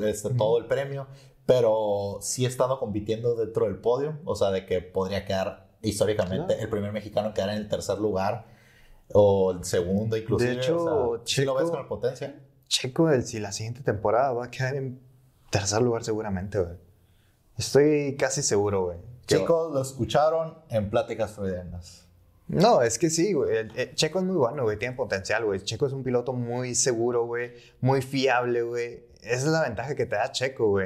este, 0.05 0.34
todo 0.34 0.57
el 0.57 0.66
premio, 0.66 1.07
pero 1.45 2.18
sí 2.20 2.45
estando 2.45 2.78
compitiendo 2.78 3.36
dentro 3.36 3.68
del 3.68 3.78
podio, 3.78 4.20
o 4.26 4.36
sea, 4.36 4.51
de 4.51 4.66
que 4.66 4.82
podría 4.82 5.24
quedar 5.24 5.70
históricamente 5.82 6.61
el 6.61 6.68
primer 6.68 6.91
mexicano 6.91 7.34
quedar 7.34 7.51
en 7.51 7.55
el 7.55 7.70
tercer 7.70 7.99
lugar 7.99 8.47
o 9.13 9.51
el 9.51 9.63
segundo 9.63 10.18
inclusive. 10.18 10.51
De 10.51 10.57
hecho, 10.57 11.22
Checo, 11.24 11.53
lo 11.53 11.59
ves 11.59 11.70
con 11.70 11.80
la 11.80 11.88
potencia? 11.88 12.38
Checo, 12.68 13.09
si 13.22 13.39
la 13.39 13.53
siguiente 13.53 13.82
temporada 13.82 14.34
va 14.34 14.47
a 14.47 14.51
quedar 14.51 14.76
en 14.76 14.99
tercer 15.51 15.82
lugar 15.82 16.03
seguramente, 16.03 16.59
güey. 16.59 16.76
Estoy 17.57 18.18
casi 18.20 18.43
seguro, 18.43 18.88
güey. 18.88 18.97
Chicos, 19.26 19.74
lo 19.74 19.82
escucharon 19.82 20.57
en 20.68 20.89
Pláticas 20.89 21.32
Freudianas. 21.32 22.05
No, 22.48 22.82
es 22.82 23.00
que 23.00 23.10
sí, 23.10 23.34
güey. 23.34 23.68
Checo 23.96 24.20
es 24.20 24.26
muy 24.26 24.36
bueno. 24.36 24.66
Tiene 24.78 24.96
potencial, 24.96 25.46
güey. 25.46 25.62
Checo 25.62 25.88
es 25.88 25.93
un 25.93 26.04
piloto 26.04 26.34
muy 26.34 26.76
seguro, 26.76 27.26
güey. 27.26 27.54
Muy 27.82 28.02
fiable. 28.02 28.62
Esa 29.22 29.36
es 29.36 29.46
la 29.46 29.64
ventaja 29.64 29.96
que 29.96 30.06
te 30.06 30.16
da 30.16 30.32
Checo. 30.32 30.80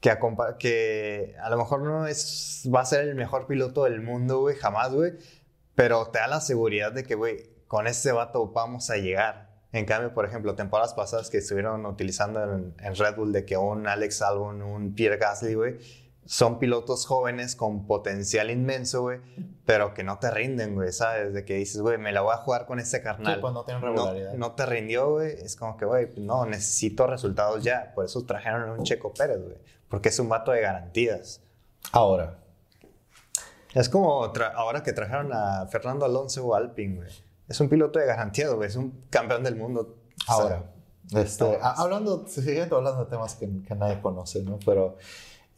Que 0.00 0.10
a, 0.10 1.50
lo 1.50 1.56
mejor 1.56 1.82
no 1.82 2.00
va 2.02 2.80
a 2.80 2.84
ser 2.84 3.08
el 3.08 3.14
mejor 3.14 3.46
piloto 3.46 3.84
del 3.84 4.00
mundo. 4.00 4.48
Jamás, 4.58 4.92
pero 5.74 6.08
te 6.08 6.18
da 6.18 6.26
la 6.26 6.40
seguridad 6.40 6.92
de 6.92 7.04
que, 7.04 7.14
güey, 7.14 7.50
con 7.68 7.86
este 7.86 8.10
vato 8.10 8.48
vamos 8.48 8.90
a 8.90 8.96
llegar. 8.96 9.48
En 9.70 9.84
cambio, 9.84 10.14
por 10.14 10.24
ejemplo, 10.24 10.54
temporadas 10.54 10.94
pasadas 10.94 11.30
que 11.30 11.38
estuvieron 11.38 11.84
utilizando 11.86 12.42
en, 12.42 12.74
Red 12.96 13.16
Bull 13.16 13.32
de 13.32 13.44
que 13.44 13.56
un 13.56 13.86
Alex 13.86 14.22
Albon, 14.22 14.62
un 14.62 14.94
Pierre 14.94 15.18
Gasly, 15.18 15.54
son 16.28 16.58
pilotos 16.58 17.06
jóvenes 17.06 17.56
con 17.56 17.86
potencial 17.86 18.50
inmenso, 18.50 19.00
güey, 19.00 19.18
pero 19.64 19.94
que 19.94 20.04
no 20.04 20.18
te 20.18 20.30
rinden, 20.30 20.74
güey, 20.74 20.92
¿sabes? 20.92 21.32
De 21.32 21.46
que 21.46 21.54
dices, 21.54 21.80
güey, 21.80 21.96
me 21.96 22.12
la 22.12 22.20
voy 22.20 22.34
a 22.34 22.36
jugar 22.36 22.66
con 22.66 22.78
este 22.78 23.00
carnal. 23.00 23.36
Sí, 23.36 23.40
pues 23.40 23.54
no 23.54 23.64
tienen 23.64 23.82
regularidad. 23.82 24.34
No, 24.34 24.52
te 24.52 24.66
rindió, 24.66 25.10
güey. 25.10 25.32
Es 25.40 25.56
como 25.56 25.78
que, 25.78 25.86
güey, 25.86 26.10
no, 26.18 26.44
necesito 26.44 27.06
resultados 27.06 27.64
ya. 27.64 27.92
Por 27.94 28.04
eso 28.04 28.26
trajeron 28.26 28.68
a 28.68 28.72
un 28.74 28.82
Checo 28.82 29.14
Pérez, 29.14 29.42
güey. 29.42 29.56
Porque 29.88 30.10
es 30.10 30.18
un 30.18 30.28
vato 30.28 30.52
de 30.52 30.60
garantías. 30.60 31.40
Ahora, 31.92 32.38
es 33.72 33.88
como 33.88 34.30
ahora 34.54 34.82
que 34.82 34.92
trajeron 34.92 35.32
a 35.32 35.66
Fernando 35.68 36.04
Alonso 36.04 36.46
o 36.46 36.54
Alpine, 36.54 36.96
güey. 36.96 37.08
Es 37.48 37.58
un 37.58 37.70
piloto 37.70 37.98
de 37.98 38.04
garantía, 38.04 38.50
güey. 38.50 38.68
Es 38.68 38.76
un 38.76 39.06
campeón 39.08 39.44
del 39.44 39.56
mundo. 39.56 39.96
Ahora, 40.26 40.62
este, 41.14 41.58
hablando, 41.62 42.26
siguiendo 42.28 42.76
hablando 42.76 43.06
de 43.06 43.10
temas 43.10 43.34
que, 43.34 43.46
nadie 43.46 43.98
conoce, 44.02 44.42
¿no? 44.42 44.58
Pero, 44.66 44.98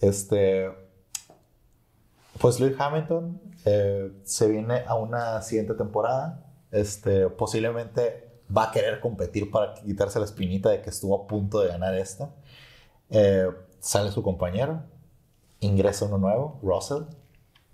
este, 0.00 0.70
pues 2.40 2.58
Lewis 2.58 2.76
Hamilton 2.78 3.40
eh, 3.64 4.12
se 4.24 4.48
viene 4.48 4.82
a 4.86 4.94
una 4.94 5.42
siguiente 5.42 5.74
temporada. 5.74 6.44
Este, 6.70 7.28
posiblemente 7.28 8.30
va 8.56 8.64
a 8.64 8.72
querer 8.72 9.00
competir 9.00 9.50
para 9.50 9.74
quitarse 9.74 10.18
la 10.18 10.24
espinita 10.24 10.70
de 10.70 10.82
que 10.82 10.90
estuvo 10.90 11.14
a 11.14 11.26
punto 11.26 11.60
de 11.60 11.68
ganar 11.68 11.94
esta. 11.94 12.34
Eh, 13.10 13.48
sale 13.78 14.10
su 14.10 14.22
compañero, 14.22 14.82
ingresa 15.60 16.06
uno 16.06 16.18
nuevo, 16.18 16.58
Russell, 16.62 17.04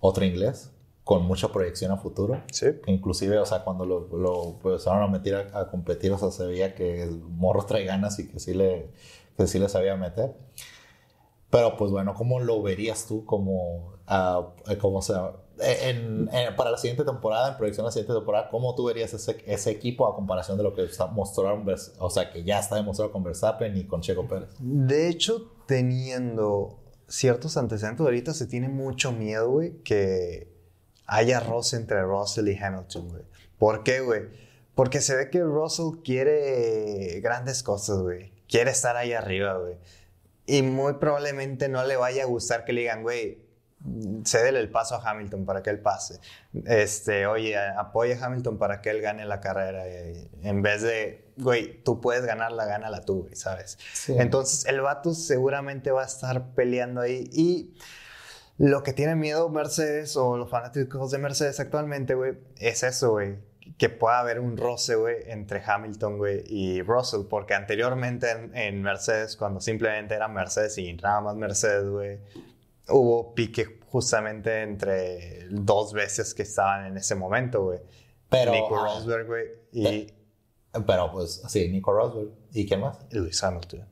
otro 0.01 0.25
inglés, 0.25 0.73
con 1.05 1.25
mucha 1.25 1.53
proyección 1.53 1.93
a 1.93 1.99
futuro. 1.99 2.43
Sí. 2.51 2.67
Inclusive, 2.87 3.39
o 3.39 3.47
sea, 3.47 3.63
cuando 3.63 3.87
lo, 3.87 4.09
lo 4.09 4.45
empezaron 4.51 5.03
a 5.03 5.07
meter 5.07 5.51
a, 5.55 5.61
a, 5.61 5.71
competir, 5.71 6.13
o 6.13 6.19
sea, 6.19 6.31
se 6.31 6.47
veía 6.47 6.75
que 6.75 7.03
el 7.03 7.21
morro 7.21 7.65
trae 7.65 7.85
ganas 7.85 8.19
y 8.19 8.29
que 8.29 8.41
sí 8.41 8.55
le, 8.55 8.91
que 9.37 9.47
sí 9.47 9.59
le 9.59 9.69
sabía 9.69 9.97
meter. 9.97 10.35
Pero 11.51 11.77
pues 11.77 11.91
bueno, 11.91 12.15
¿cómo 12.15 12.41
lo 12.41 12.63
verías 12.63 13.07
tú 13.07 13.25
como, 13.25 13.95
uh, 14.09 14.77
como 14.79 15.01
sea, 15.01 15.33
en, 15.59 16.29
para 16.57 16.71
la 16.71 16.79
siguiente 16.79 17.05
temporada, 17.05 17.51
en 17.51 17.57
proyección 17.57 17.85
de 17.85 17.89
la 17.89 17.93
siguiente 17.93 18.15
temporada, 18.15 18.49
¿cómo 18.51 18.75
tú 18.75 18.85
verías 18.85 19.15
ese, 19.15 19.43
ese 19.47 19.71
equipo 19.71 20.07
a 20.07 20.15
comparación 20.15 20.57
de 20.57 20.65
lo 20.65 20.75
que 20.75 20.87
mostraron, 21.13 21.67
o 21.99 22.11
sea, 22.11 22.31
que 22.31 22.45
ya 22.45 22.59
está 22.59 22.77
demostrado 22.77 23.13
con 23.13 23.23
Verstappen 23.23 23.77
y 23.77 23.85
con 23.85 24.01
Checo 24.01 24.27
Pérez? 24.27 24.49
De 24.59 25.09
hecho, 25.09 25.51
teniendo 25.67 26.79
ciertos 27.09 27.57
antecedentes, 27.57 28.05
ahorita 28.05 28.35
se 28.35 28.47
tiene 28.47 28.69
mucho 28.69 29.13
miedo, 29.13 29.51
güey, 29.51 29.79
que 29.83 30.53
haya 31.07 31.41
roce 31.41 31.77
entre 31.77 32.03
Russell 32.03 32.49
y 32.49 32.57
Hamilton, 32.57 33.09
güey. 33.09 33.23
¿Por 33.59 33.83
qué, 33.83 34.01
güey? 34.01 34.23
Porque 34.75 35.01
se 35.01 35.17
ve 35.17 35.31
que 35.31 35.43
Russell 35.43 36.03
quiere 36.05 37.21
grandes 37.21 37.63
cosas, 37.63 38.01
güey. 38.01 38.33
Quiere 38.49 38.71
estar 38.71 38.97
ahí 38.97 39.13
arriba, 39.13 39.57
güey. 39.57 39.77
Y 40.47 40.63
muy 40.63 40.95
probablemente 40.95 41.69
no 41.69 41.85
le 41.85 41.97
vaya 41.97 42.23
a 42.23 42.27
gustar 42.27 42.65
que 42.65 42.73
le 42.73 42.83
digan, 42.83 43.03
güey, 43.03 43.47
cédele 44.25 44.61
el 44.61 44.71
paso 44.71 44.97
a 44.97 45.11
Hamilton 45.11 45.45
para 45.45 45.63
que 45.63 45.71
él 45.71 45.81
pase. 45.81 46.21
Este, 46.65 47.27
oye, 47.27 47.57
apoya 47.57 48.19
a 48.19 48.27
Hamilton 48.27 48.59
para 48.59 48.81
que 48.81 48.91
él 48.91 49.01
gane 49.01 49.25
la 49.25 49.41
carrera. 49.41 49.85
En 50.43 50.63
vez 50.63 50.83
de, 50.83 51.33
güey, 51.37 51.83
tú 51.83 52.01
puedes 52.01 52.25
ganarla, 52.25 52.65
gánala 52.65 53.03
tú, 53.03 53.23
güey, 53.23 53.37
¿sabes? 53.37 53.79
Sí. 53.93 54.15
Entonces, 54.19 54.67
el 54.67 54.81
vato 54.81 55.15
seguramente 55.15 55.91
va 55.91 56.03
a 56.03 56.07
estar 56.07 56.55
peleando 56.55 57.01
ahí. 57.01 57.29
Y 57.33 57.75
lo 58.59 58.83
que 58.83 58.93
tiene 58.93 59.15
miedo 59.17 59.49
Mercedes 59.51 60.17
o 60.17 60.37
los 60.37 60.51
fanáticos 60.51 61.11
de 61.11 61.19
Mercedes 61.19 61.61
actualmente, 61.61 62.15
güey, 62.15 62.39
es 62.59 62.83
eso, 62.83 63.13
güey. 63.13 63.37
Que 63.79 63.89
pueda 63.89 64.21
haber 64.21 64.41
un 64.41 64.57
roce, 64.57 64.95
güey, 64.95 65.17
entre 65.27 65.63
Hamilton, 65.65 66.19
güey, 66.19 66.45
y 66.47 66.83
Russell. 66.83 67.23
Porque 67.29 67.55
anteriormente 67.55 68.31
en, 68.31 68.57
en 68.57 68.83
Mercedes, 68.83 69.37
cuando 69.37 69.61
simplemente 69.61 70.15
era 70.15 70.29
Mercedes 70.29 70.79
y 70.79 70.93
nada 70.95 71.21
más 71.21 71.37
Mercedes, 71.37 71.89
güey, 71.89 72.19
hubo 72.89 73.35
pique 73.35 73.81
justamente 73.87 74.63
entre 74.63 75.49
dos 75.51 75.93
veces 75.93 76.35
que 76.35 76.43
estaban 76.43 76.87
en 76.87 76.97
ese 76.97 77.15
momento, 77.15 77.65
güey. 77.65 77.81
Pero, 78.29 78.53
Nico 78.53 78.77
Rosberg, 78.77 79.27
güey, 79.27 79.47
y... 79.73 80.13
Pero, 80.87 81.11
pues, 81.11 81.43
sí, 81.49 81.69
Nico 81.69 81.93
Rosberg. 81.93 82.29
¿Y 82.53 82.67
quién 82.67 82.81
más? 82.81 82.99
Y 83.11 83.17
Lewis 83.17 83.43
Hamilton. 83.43 83.87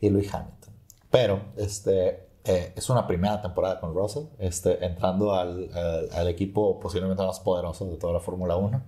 Y 0.00 0.10
Lewis 0.10 0.32
Hamilton. 0.32 0.74
Pero, 1.10 1.40
este, 1.56 2.28
eh, 2.44 2.72
es 2.76 2.88
una 2.90 3.06
primera 3.06 3.42
temporada 3.42 3.80
con 3.80 3.94
Russell, 3.94 4.24
este, 4.38 4.84
entrando 4.84 5.34
al, 5.34 5.68
al, 5.74 6.08
al, 6.12 6.28
equipo 6.28 6.78
posiblemente 6.78 7.22
más 7.24 7.40
poderoso 7.40 7.86
de 7.86 7.96
toda 7.96 8.12
la 8.12 8.20
Fórmula 8.20 8.56
1. 8.56 8.82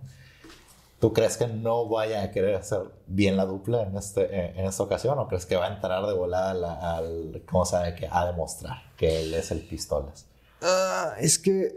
¿Tú 1.00 1.14
crees 1.14 1.38
que 1.38 1.46
no 1.46 1.88
vaya 1.88 2.22
a 2.22 2.30
querer 2.30 2.56
hacer 2.56 2.82
bien 3.06 3.36
la 3.38 3.46
dupla 3.46 3.82
en, 3.82 3.96
este, 3.96 4.58
en 4.58 4.66
esta 4.66 4.82
ocasión 4.82 5.18
o 5.18 5.28
crees 5.28 5.46
que 5.46 5.56
va 5.56 5.66
a 5.66 5.74
entrar 5.74 6.06
de 6.06 6.12
volada 6.12 6.50
al, 6.50 6.64
al 6.64 7.42
¿cómo 7.50 7.64
sabe? 7.64 7.94
Que 7.94 8.06
a 8.10 8.26
demostrar 8.26 8.82
que 8.98 9.22
él 9.22 9.32
es 9.32 9.50
el 9.50 9.66
pistolas? 9.66 10.26
Uh, 10.60 11.18
es 11.18 11.38
que 11.38 11.74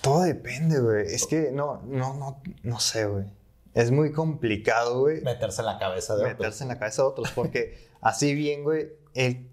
todo 0.00 0.22
depende, 0.22 0.78
güey. 0.78 1.06
Es 1.06 1.26
que 1.26 1.50
no, 1.50 1.82
no, 1.84 2.14
no, 2.14 2.40
no 2.62 2.78
sé, 2.78 3.06
güey. 3.06 3.24
Es 3.74 3.90
muy 3.90 4.12
complicado, 4.12 5.00
güey. 5.00 5.22
Meterse 5.22 5.62
en 5.62 5.66
la 5.66 5.78
cabeza 5.78 6.14
de 6.14 6.22
Meterse 6.22 6.34
otros. 6.34 6.46
Meterse 6.46 6.64
en 6.64 6.68
la 6.68 6.78
cabeza 6.78 7.02
de 7.02 7.08
otros, 7.08 7.30
porque 7.32 7.88
así 8.00 8.34
bien, 8.34 8.62
güey, 8.62 8.92
él, 9.14 9.50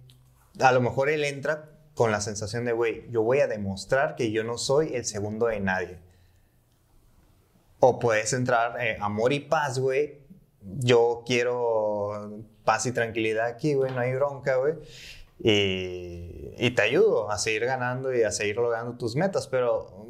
a 0.60 0.72
lo 0.72 0.82
mejor 0.82 1.10
él 1.10 1.24
entra 1.24 1.72
con 1.96 2.12
la 2.12 2.22
sensación 2.22 2.66
de, 2.66 2.74
güey, 2.74 3.10
yo 3.10 3.24
voy 3.24 3.40
a 3.40 3.48
demostrar 3.48 4.16
que 4.16 4.32
yo 4.32 4.44
no 4.44 4.58
soy 4.58 4.94
el 4.96 5.06
segundo 5.06 5.48
de 5.48 5.60
nadie. 5.60 6.00
O 7.80 8.00
puedes 8.00 8.34
entrar 8.34 8.80
eh, 8.82 8.98
amor 9.00 9.34
y 9.34 9.40
paz, 9.40 9.80
güey. 9.80 10.20
Yo 10.62 11.24
quiero 11.26 12.44
paz 12.66 12.86
y 12.86 12.92
tranquilidad 12.92 13.48
aquí, 13.48 13.74
güey, 13.74 13.92
no 13.92 14.02
hay 14.02 14.14
bronca, 14.14 14.58
güey. 14.58 14.76
Y, 15.42 16.70
te 16.76 16.82
ayudo 16.82 17.32
a 17.32 17.38
seguir 17.38 17.66
ganando 17.66 18.14
y 18.14 18.24
a 18.24 18.32
seguir 18.32 18.58
logrando 18.58 18.98
tus 18.98 19.16
metas. 19.16 19.48
Pero 19.48 20.08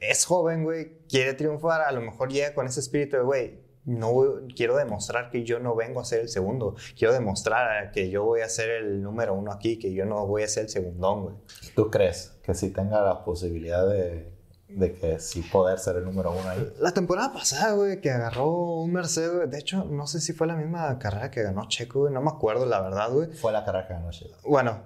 es 0.00 0.24
joven, 0.24 0.64
güey, 0.64 0.98
quiere 1.08 1.34
triunfar, 1.34 1.80
a 1.80 1.92
lo 1.92 2.00
mejor 2.00 2.30
llega 2.30 2.54
con 2.54 2.66
ese 2.66 2.80
espíritu 2.80 3.16
de, 3.16 3.22
güey, 3.22 3.58
no 3.86 4.12
quiero 4.54 4.76
demostrar 4.76 5.30
que 5.30 5.44
yo 5.44 5.60
no 5.60 5.74
vengo 5.74 6.00
a 6.00 6.04
ser 6.04 6.20
el 6.20 6.28
segundo. 6.28 6.74
Quiero 6.96 7.14
demostrar 7.14 7.92
que 7.92 8.10
yo 8.10 8.24
voy 8.24 8.42
a 8.42 8.48
ser 8.48 8.70
el 8.70 9.02
número 9.02 9.34
uno 9.34 9.52
aquí, 9.52 9.78
que 9.78 9.92
yo 9.94 10.04
no 10.04 10.26
voy 10.26 10.42
a 10.42 10.48
ser 10.48 10.64
el 10.64 10.70
segundón, 10.70 11.22
güey. 11.22 11.34
¿Tú 11.74 11.90
crees 11.90 12.36
que 12.42 12.54
si 12.54 12.70
tenga 12.70 13.00
la 13.00 13.24
posibilidad 13.24 13.88
de, 13.88 14.35
de 14.68 14.92
que 14.94 15.20
sí 15.20 15.42
poder 15.42 15.78
ser 15.78 15.96
el 15.96 16.04
número 16.04 16.32
uno 16.32 16.48
ahí? 16.48 16.72
La 16.78 16.92
temporada 16.92 17.32
pasada, 17.32 17.72
güey, 17.72 18.00
que 18.00 18.10
agarró 18.10 18.50
un 18.80 18.92
Mercedes. 18.92 19.50
De 19.50 19.58
hecho, 19.58 19.84
no 19.84 20.06
sé 20.06 20.20
si 20.20 20.32
fue 20.32 20.46
la 20.46 20.56
misma 20.56 20.98
carrera 20.98 21.30
que 21.30 21.42
ganó 21.42 21.68
Checo, 21.68 22.00
güey. 22.00 22.12
No 22.12 22.20
me 22.20 22.30
acuerdo, 22.30 22.66
la 22.66 22.80
verdad, 22.80 23.10
güey. 23.10 23.32
Fue 23.32 23.52
la 23.52 23.64
carrera 23.64 23.86
que 23.86 23.94
ganó 23.94 24.10
Checo. 24.10 24.36
Bueno, 24.44 24.82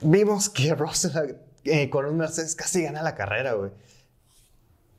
vimos 0.00 0.48
que 0.48 0.74
Russell 0.74 1.36
eh, 1.64 1.90
con 1.90 2.06
un 2.06 2.16
Mercedes 2.16 2.54
casi 2.54 2.82
gana 2.82 3.02
la 3.02 3.14
carrera, 3.14 3.54
güey. 3.54 3.72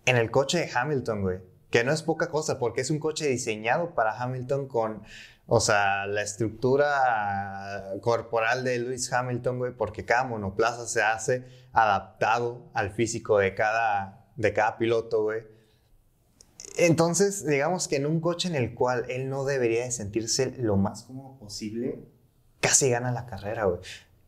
En 0.06 0.18
el 0.18 0.32
coche 0.32 0.60
de 0.60 0.70
Hamilton, 0.74 1.22
güey. 1.22 1.40
Que 1.70 1.84
no 1.84 1.92
es 1.92 2.04
poca 2.04 2.30
cosa, 2.30 2.60
porque 2.60 2.82
es 2.82 2.90
un 2.90 3.00
coche 3.00 3.28
diseñado 3.28 3.96
para 3.96 4.22
Hamilton 4.22 4.68
con, 4.68 5.02
o 5.48 5.60
sea, 5.60 6.06
la 6.06 6.22
estructura 6.22 7.96
corporal 8.02 8.64
de 8.64 8.78
Lewis 8.78 9.12
Hamilton, 9.12 9.58
güey, 9.58 9.72
porque 9.72 10.06
cada 10.06 10.24
monoplaza 10.26 10.86
se 10.86 11.02
hace 11.02 11.63
adaptado 11.74 12.70
al 12.74 12.92
físico 12.92 13.40
de 13.40 13.54
cada, 13.56 14.30
de 14.36 14.54
cada 14.54 14.78
piloto, 14.78 15.24
güey. 15.24 15.44
Entonces, 16.78 17.46
digamos 17.46 17.88
que 17.88 17.98
en 17.98 18.06
un 18.06 18.20
coche 18.20 18.48
en 18.48 18.56
el 18.56 18.74
cual 18.74 19.06
él 19.10 19.30
no 19.30 19.44
debería 19.46 19.84
de 19.84 19.92
sentirse 19.92 20.54
lo 20.58 20.78
más 20.78 21.04
cómodo 21.04 21.38
posible, 21.38 22.00
casi 22.62 22.90
gana 22.90 23.12
la 23.12 23.26
carrera, 23.26 23.66
güey. 23.66 23.80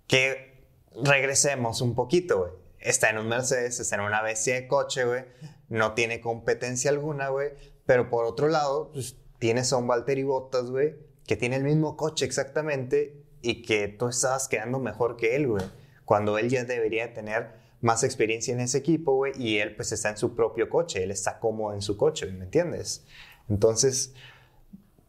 Que 0.07 0.67
regresemos 1.03 1.81
un 1.81 1.95
poquito, 1.95 2.39
güey. 2.39 2.51
Está 2.79 3.09
en 3.09 3.17
un 3.17 3.27
Mercedes, 3.27 3.79
está 3.79 3.95
en 3.95 4.01
una 4.01 4.21
bestia 4.21 4.55
de 4.55 4.67
coche, 4.67 5.05
güey. 5.05 5.23
No 5.69 5.93
tiene 5.93 6.21
competencia 6.21 6.91
alguna, 6.91 7.29
güey. 7.29 7.49
Pero 7.85 8.09
por 8.09 8.25
otro 8.25 8.47
lado, 8.47 8.91
pues 8.91 9.15
tienes 9.39 9.73
a 9.73 9.77
un 9.77 9.87
Valtteri 9.87 10.23
Bottas, 10.23 10.69
güey, 10.69 10.95
que 11.25 11.35
tiene 11.35 11.55
el 11.55 11.63
mismo 11.63 11.97
coche 11.97 12.25
exactamente 12.25 13.23
y 13.41 13.63
que 13.63 13.87
tú 13.87 14.07
estabas 14.07 14.47
quedando 14.47 14.79
mejor 14.79 15.17
que 15.17 15.35
él, 15.35 15.47
güey. 15.47 15.63
Cuando 16.05 16.37
él 16.37 16.49
ya 16.49 16.63
debería 16.63 17.13
tener 17.13 17.65
más 17.81 18.03
experiencia 18.03 18.53
en 18.53 18.61
ese 18.61 18.77
equipo, 18.77 19.13
güey, 19.13 19.33
y 19.37 19.59
él 19.59 19.75
pues 19.75 19.91
está 19.91 20.09
en 20.09 20.17
su 20.17 20.35
propio 20.35 20.69
coche, 20.69 21.03
él 21.03 21.11
está 21.11 21.39
cómodo 21.39 21.73
en 21.73 21.81
su 21.81 21.97
coche, 21.97 22.25
¿me 22.27 22.45
entiendes? 22.45 23.05
Entonces, 23.49 24.13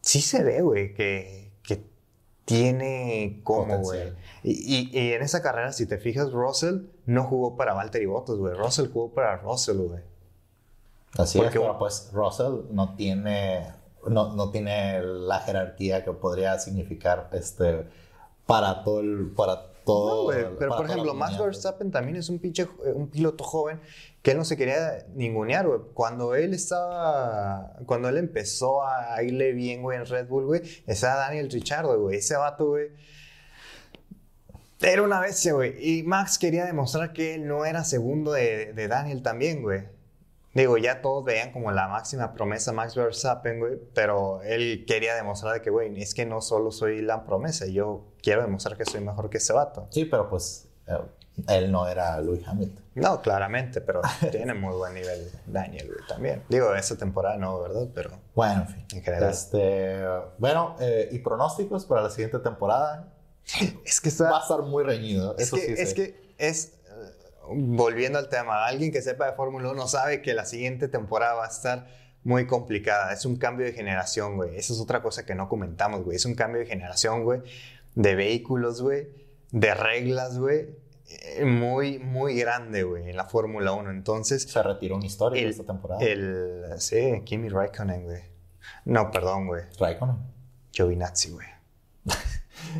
sí 0.00 0.20
se 0.20 0.42
ve, 0.42 0.62
güey, 0.62 0.92
que, 0.92 1.52
que 1.62 1.82
tiene 2.44 3.40
como, 3.44 3.78
güey. 3.78 4.12
Y, 4.42 4.52
y, 4.52 4.90
y, 4.92 5.12
en 5.12 5.22
esa 5.22 5.42
carrera, 5.42 5.72
si 5.72 5.86
te 5.86 5.98
fijas, 5.98 6.32
Russell 6.32 6.82
no 7.06 7.24
jugó 7.24 7.56
para 7.56 7.72
Valtteri 7.72 8.06
Bottas, 8.06 8.36
güey. 8.36 8.54
Russell 8.54 8.88
jugó 8.92 9.12
para 9.12 9.36
Russell, 9.38 9.78
güey. 9.78 10.02
Así 11.18 11.38
Porque, 11.38 11.56
es, 11.56 11.62
pero 11.62 11.78
pues 11.78 12.10
Russell 12.12 12.66
no 12.70 12.94
tiene, 12.94 13.72
no, 14.06 14.34
no, 14.34 14.50
tiene 14.50 15.02
la 15.02 15.40
jerarquía 15.40 16.04
que 16.04 16.12
podría 16.12 16.58
significar 16.58 17.30
este, 17.32 17.86
para 18.46 18.84
todo 18.84 19.00
el... 19.00 19.32
Para 19.34 19.75
todo, 19.86 20.16
no, 20.16 20.22
güey, 20.24 20.58
pero 20.58 20.76
por 20.76 20.84
ejemplo, 20.84 21.14
Max 21.14 21.38
Verstappen 21.38 21.90
también 21.90 22.16
es 22.16 22.28
un 22.28 22.38
pinche, 22.38 22.68
un 22.94 23.08
piloto 23.08 23.42
joven 23.42 23.80
que 24.20 24.32
él 24.32 24.36
no 24.36 24.44
se 24.44 24.56
quería 24.56 25.06
ningunear, 25.14 25.66
güey. 25.66 25.80
Cuando 25.94 26.34
él 26.34 26.52
estaba, 26.52 27.76
cuando 27.86 28.08
él 28.10 28.18
empezó 28.18 28.82
a 28.84 29.22
irle 29.22 29.52
bien, 29.52 29.80
güey, 29.82 29.96
en 29.98 30.04
Red 30.04 30.26
Bull, 30.26 30.44
güey, 30.44 30.62
estaba 30.86 31.16
Daniel 31.16 31.50
Ricciardo, 31.50 31.98
güey. 31.98 32.18
Ese 32.18 32.36
vato, 32.36 32.66
güey, 32.66 32.88
era 34.80 35.02
una 35.02 35.20
bestia, 35.20 35.54
güey. 35.54 35.74
Y 35.78 36.02
Max 36.02 36.38
quería 36.38 36.66
demostrar 36.66 37.12
que 37.12 37.36
él 37.36 37.46
no 37.46 37.64
era 37.64 37.84
segundo 37.84 38.32
de, 38.32 38.74
de 38.74 38.88
Daniel 38.88 39.22
también, 39.22 39.62
güey. 39.62 39.95
Digo, 40.56 40.78
ya 40.78 41.02
todos 41.02 41.22
veían 41.22 41.52
como 41.52 41.70
la 41.70 41.86
máxima 41.86 42.32
promesa 42.32 42.72
Max 42.72 42.94
Verstappen, 42.94 43.58
güey, 43.58 43.78
pero 43.92 44.40
él 44.40 44.84
quería 44.86 45.14
demostrar 45.14 45.52
de 45.52 45.60
que, 45.60 45.68
güey, 45.68 46.00
es 46.00 46.14
que 46.14 46.24
no 46.24 46.40
solo 46.40 46.70
soy 46.70 47.02
la 47.02 47.26
promesa, 47.26 47.66
yo 47.66 48.06
quiero 48.22 48.40
demostrar 48.40 48.78
que 48.78 48.86
soy 48.86 49.02
mejor 49.02 49.28
que 49.28 49.36
ese 49.36 49.52
vato. 49.52 49.86
Sí, 49.90 50.06
pero 50.06 50.30
pues 50.30 50.66
eh, 50.86 50.96
él 51.48 51.70
no 51.70 51.86
era 51.86 52.18
Lewis 52.22 52.48
Hamilton. 52.48 52.82
No, 52.94 53.20
claramente, 53.20 53.82
pero 53.82 54.00
tiene 54.32 54.54
muy 54.54 54.74
buen 54.74 54.94
nivel 54.94 55.30
Daniel, 55.44 55.88
güey, 55.88 56.08
también. 56.08 56.42
Digo, 56.48 56.74
esa 56.74 56.96
temporada 56.96 57.36
no, 57.36 57.60
¿verdad? 57.60 57.88
Pero... 57.94 58.12
Bueno, 58.34 58.62
en 58.62 58.68
fin. 58.68 58.86
En 58.94 59.02
general. 59.02 59.30
Este, 59.30 60.02
bueno, 60.38 60.74
eh, 60.80 61.10
¿y 61.12 61.18
pronósticos 61.18 61.84
para 61.84 62.00
la 62.00 62.08
siguiente 62.10 62.38
temporada? 62.38 63.12
Es 63.84 64.00
que 64.00 64.08
está... 64.08 64.30
Va 64.30 64.38
a 64.38 64.42
estar 64.42 64.62
muy 64.62 64.84
reñido, 64.84 65.36
es 65.36 65.48
eso 65.48 65.56
que, 65.56 65.62
sí 65.62 65.74
Es 65.76 65.90
sé. 65.90 65.94
que 65.94 66.34
es 66.38 66.72
volviendo 67.50 68.18
al 68.18 68.28
tema, 68.28 68.66
alguien 68.66 68.92
que 68.92 69.02
sepa 69.02 69.26
de 69.26 69.32
Fórmula 69.32 69.70
1 69.70 69.88
sabe 69.88 70.22
que 70.22 70.34
la 70.34 70.44
siguiente 70.44 70.88
temporada 70.88 71.34
va 71.34 71.44
a 71.44 71.48
estar 71.48 71.86
muy 72.24 72.46
complicada. 72.46 73.12
Es 73.12 73.24
un 73.24 73.36
cambio 73.36 73.66
de 73.66 73.72
generación, 73.72 74.36
güey. 74.36 74.56
Esa 74.56 74.72
es 74.72 74.80
otra 74.80 75.02
cosa 75.02 75.24
que 75.24 75.34
no 75.34 75.48
comentamos, 75.48 76.02
güey. 76.04 76.16
Es 76.16 76.24
un 76.24 76.34
cambio 76.34 76.60
de 76.60 76.66
generación, 76.66 77.22
güey. 77.24 77.42
De 77.94 78.14
vehículos, 78.14 78.82
güey. 78.82 79.08
De 79.52 79.74
reglas, 79.74 80.38
güey. 80.38 80.66
eh, 81.08 81.44
Muy, 81.44 81.98
muy 82.00 82.36
grande, 82.36 82.82
güey, 82.82 83.08
en 83.10 83.16
la 83.16 83.24
Fórmula 83.26 83.72
1. 83.72 83.90
Entonces, 83.90 84.42
Se 84.42 84.62
retiró 84.62 84.96
un 84.96 85.04
histórico 85.04 85.44
el, 85.44 85.50
esta 85.50 85.64
temporada. 85.64 86.02
el, 86.04 86.64
sí, 86.78 87.22
Kimi 87.24 87.48
Raikkonen, 87.48 88.04
güey. 88.04 88.22
No, 88.84 89.10
perdón, 89.12 89.46
güey. 89.46 89.62
Raikkonen. 89.78 90.16
Giovinazzi, 90.72 91.30
güey. 91.30 91.46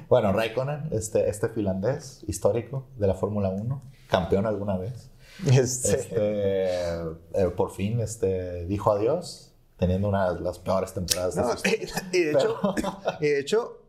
Bueno, 0.09 0.33
Raikkonen, 0.33 0.89
este, 0.91 1.29
este 1.29 1.49
finlandés 1.49 2.25
histórico 2.27 2.89
de 2.97 3.07
la 3.07 3.15
Fórmula 3.15 3.51
1, 3.51 3.83
campeón 4.09 4.47
alguna 4.47 4.79
vez. 4.79 5.11
Este, 5.47 5.97
Este, 5.97 6.95
eh, 7.35 7.49
por 7.57 7.71
fin 7.73 8.01
este, 8.01 8.65
dijo 8.67 8.91
adiós, 8.91 9.53
teniendo 9.77 10.09
una 10.09 10.33
de 10.33 10.41
las 10.41 10.59
peores 10.59 10.95
temporadas 10.95 11.35
de 11.35 11.43
no, 11.43 11.57
su 11.57 11.69
historia. 11.69 12.09
y 12.13 12.21
de 12.21 12.31
hecho, 12.33 12.75
y 13.21 13.27
de 13.27 13.41
hecho, 13.41 13.83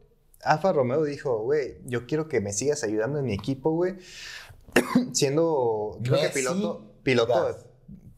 Alfa 0.43 0.73
Romeo 0.73 1.03
dijo, 1.03 1.39
güey, 1.39 1.77
yo 1.85 2.05
quiero 2.05 2.27
que 2.27 2.41
me 2.41 2.53
sigas 2.53 2.83
ayudando 2.83 3.19
en 3.19 3.25
mi 3.25 3.33
equipo, 3.33 3.71
güey. 3.71 3.95
Siendo, 5.13 5.97
creo 6.03 6.19
que 6.21 6.29
piloto, 6.29 6.91
piloto 7.03 7.47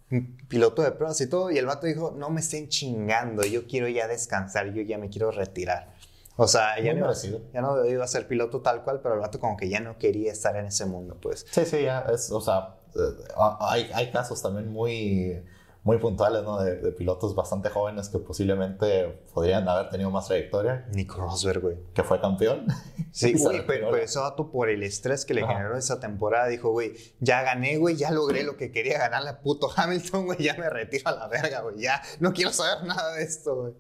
de, 0.10 0.22
piloto 0.48 0.82
de 0.82 0.92
pruebas 0.92 1.22
y 1.22 1.28
todo. 1.28 1.52
Y 1.52 1.58
el 1.58 1.66
vato 1.66 1.88
dijo, 1.88 2.12
no 2.18 2.30
me 2.30 2.42
estén 2.42 2.68
chingando, 2.68 3.44
yo 3.44 3.68
quiero 3.68 3.88
ya 3.88 4.08
descansar, 4.08 4.74
yo 4.74 4.82
ya 4.82 4.98
me 4.98 5.10
quiero 5.10 5.32
retirar. 5.32 5.94
O 6.42 6.48
sea, 6.48 6.80
ya 6.82 6.94
no, 6.94 7.12
ya 7.54 7.62
no 7.62 7.86
iba 7.86 8.06
a 8.06 8.08
ser 8.08 8.26
piloto 8.26 8.62
tal 8.62 8.82
cual, 8.86 9.02
pero 9.04 9.16
el 9.16 9.20
vato 9.20 9.42
como 9.42 9.58
que 9.58 9.68
ya 9.68 9.82
no 9.82 9.98
quería 9.98 10.32
estar 10.32 10.56
en 10.56 10.68
ese 10.68 10.86
mundo, 10.86 11.18
pues. 11.22 11.46
Sí, 11.52 11.66
sí, 11.66 11.84
ya, 11.84 12.06
es, 12.14 12.32
o 12.32 12.40
sea, 12.40 12.78
eh, 12.96 13.00
hay, 13.60 13.92
hay 13.94 14.10
casos 14.10 14.42
también 14.42 14.72
muy, 14.72 15.44
muy 15.84 15.98
puntuales, 15.98 16.44
¿no? 16.44 16.62
De, 16.62 16.78
de 16.78 16.94
pilotos 16.94 17.36
bastante 17.36 17.68
jóvenes 17.70 18.08
que 18.08 18.20
posiblemente 18.20 19.22
podrían 19.34 19.68
haber 19.68 19.90
tenido 19.90 20.12
más 20.12 20.28
trayectoria, 20.28 20.88
Nico 20.94 21.18
Rosberg, 21.18 21.60
güey. 21.60 21.78
que 21.94 22.04
fue 22.04 22.22
campeón. 22.22 22.68
Sí, 23.12 23.34
güey, 23.38 23.66
pero, 23.68 23.90
pero 23.90 24.02
ese 24.04 24.20
vato 24.20 24.50
por 24.50 24.70
el 24.70 24.82
estrés 24.84 25.26
que 25.26 25.34
le 25.34 25.42
Ajá. 25.44 25.56
generó 25.56 25.76
esa 25.78 26.00
temporada 26.00 26.48
dijo, 26.48 26.70
güey, 26.70 26.94
ya 27.20 27.42
gané, 27.42 27.76
güey, 27.78 27.98
ya 27.98 28.12
logré 28.12 28.44
lo 28.44 28.56
que 28.56 28.72
quería 28.72 28.98
ganar 28.98 29.24
la 29.24 29.42
puto 29.42 29.68
Hamilton, 29.76 30.26
güey, 30.28 30.38
ya 30.42 30.54
me 30.54 30.70
retiro 30.70 31.10
a 31.10 31.14
la 31.14 31.28
verga, 31.28 31.62
güey, 31.62 31.82
ya 31.82 32.02
no 32.22 32.32
quiero 32.32 32.54
saber 32.54 32.86
nada 32.88 33.16
de 33.16 33.24
esto, 33.24 33.56
güey. 33.56 33.74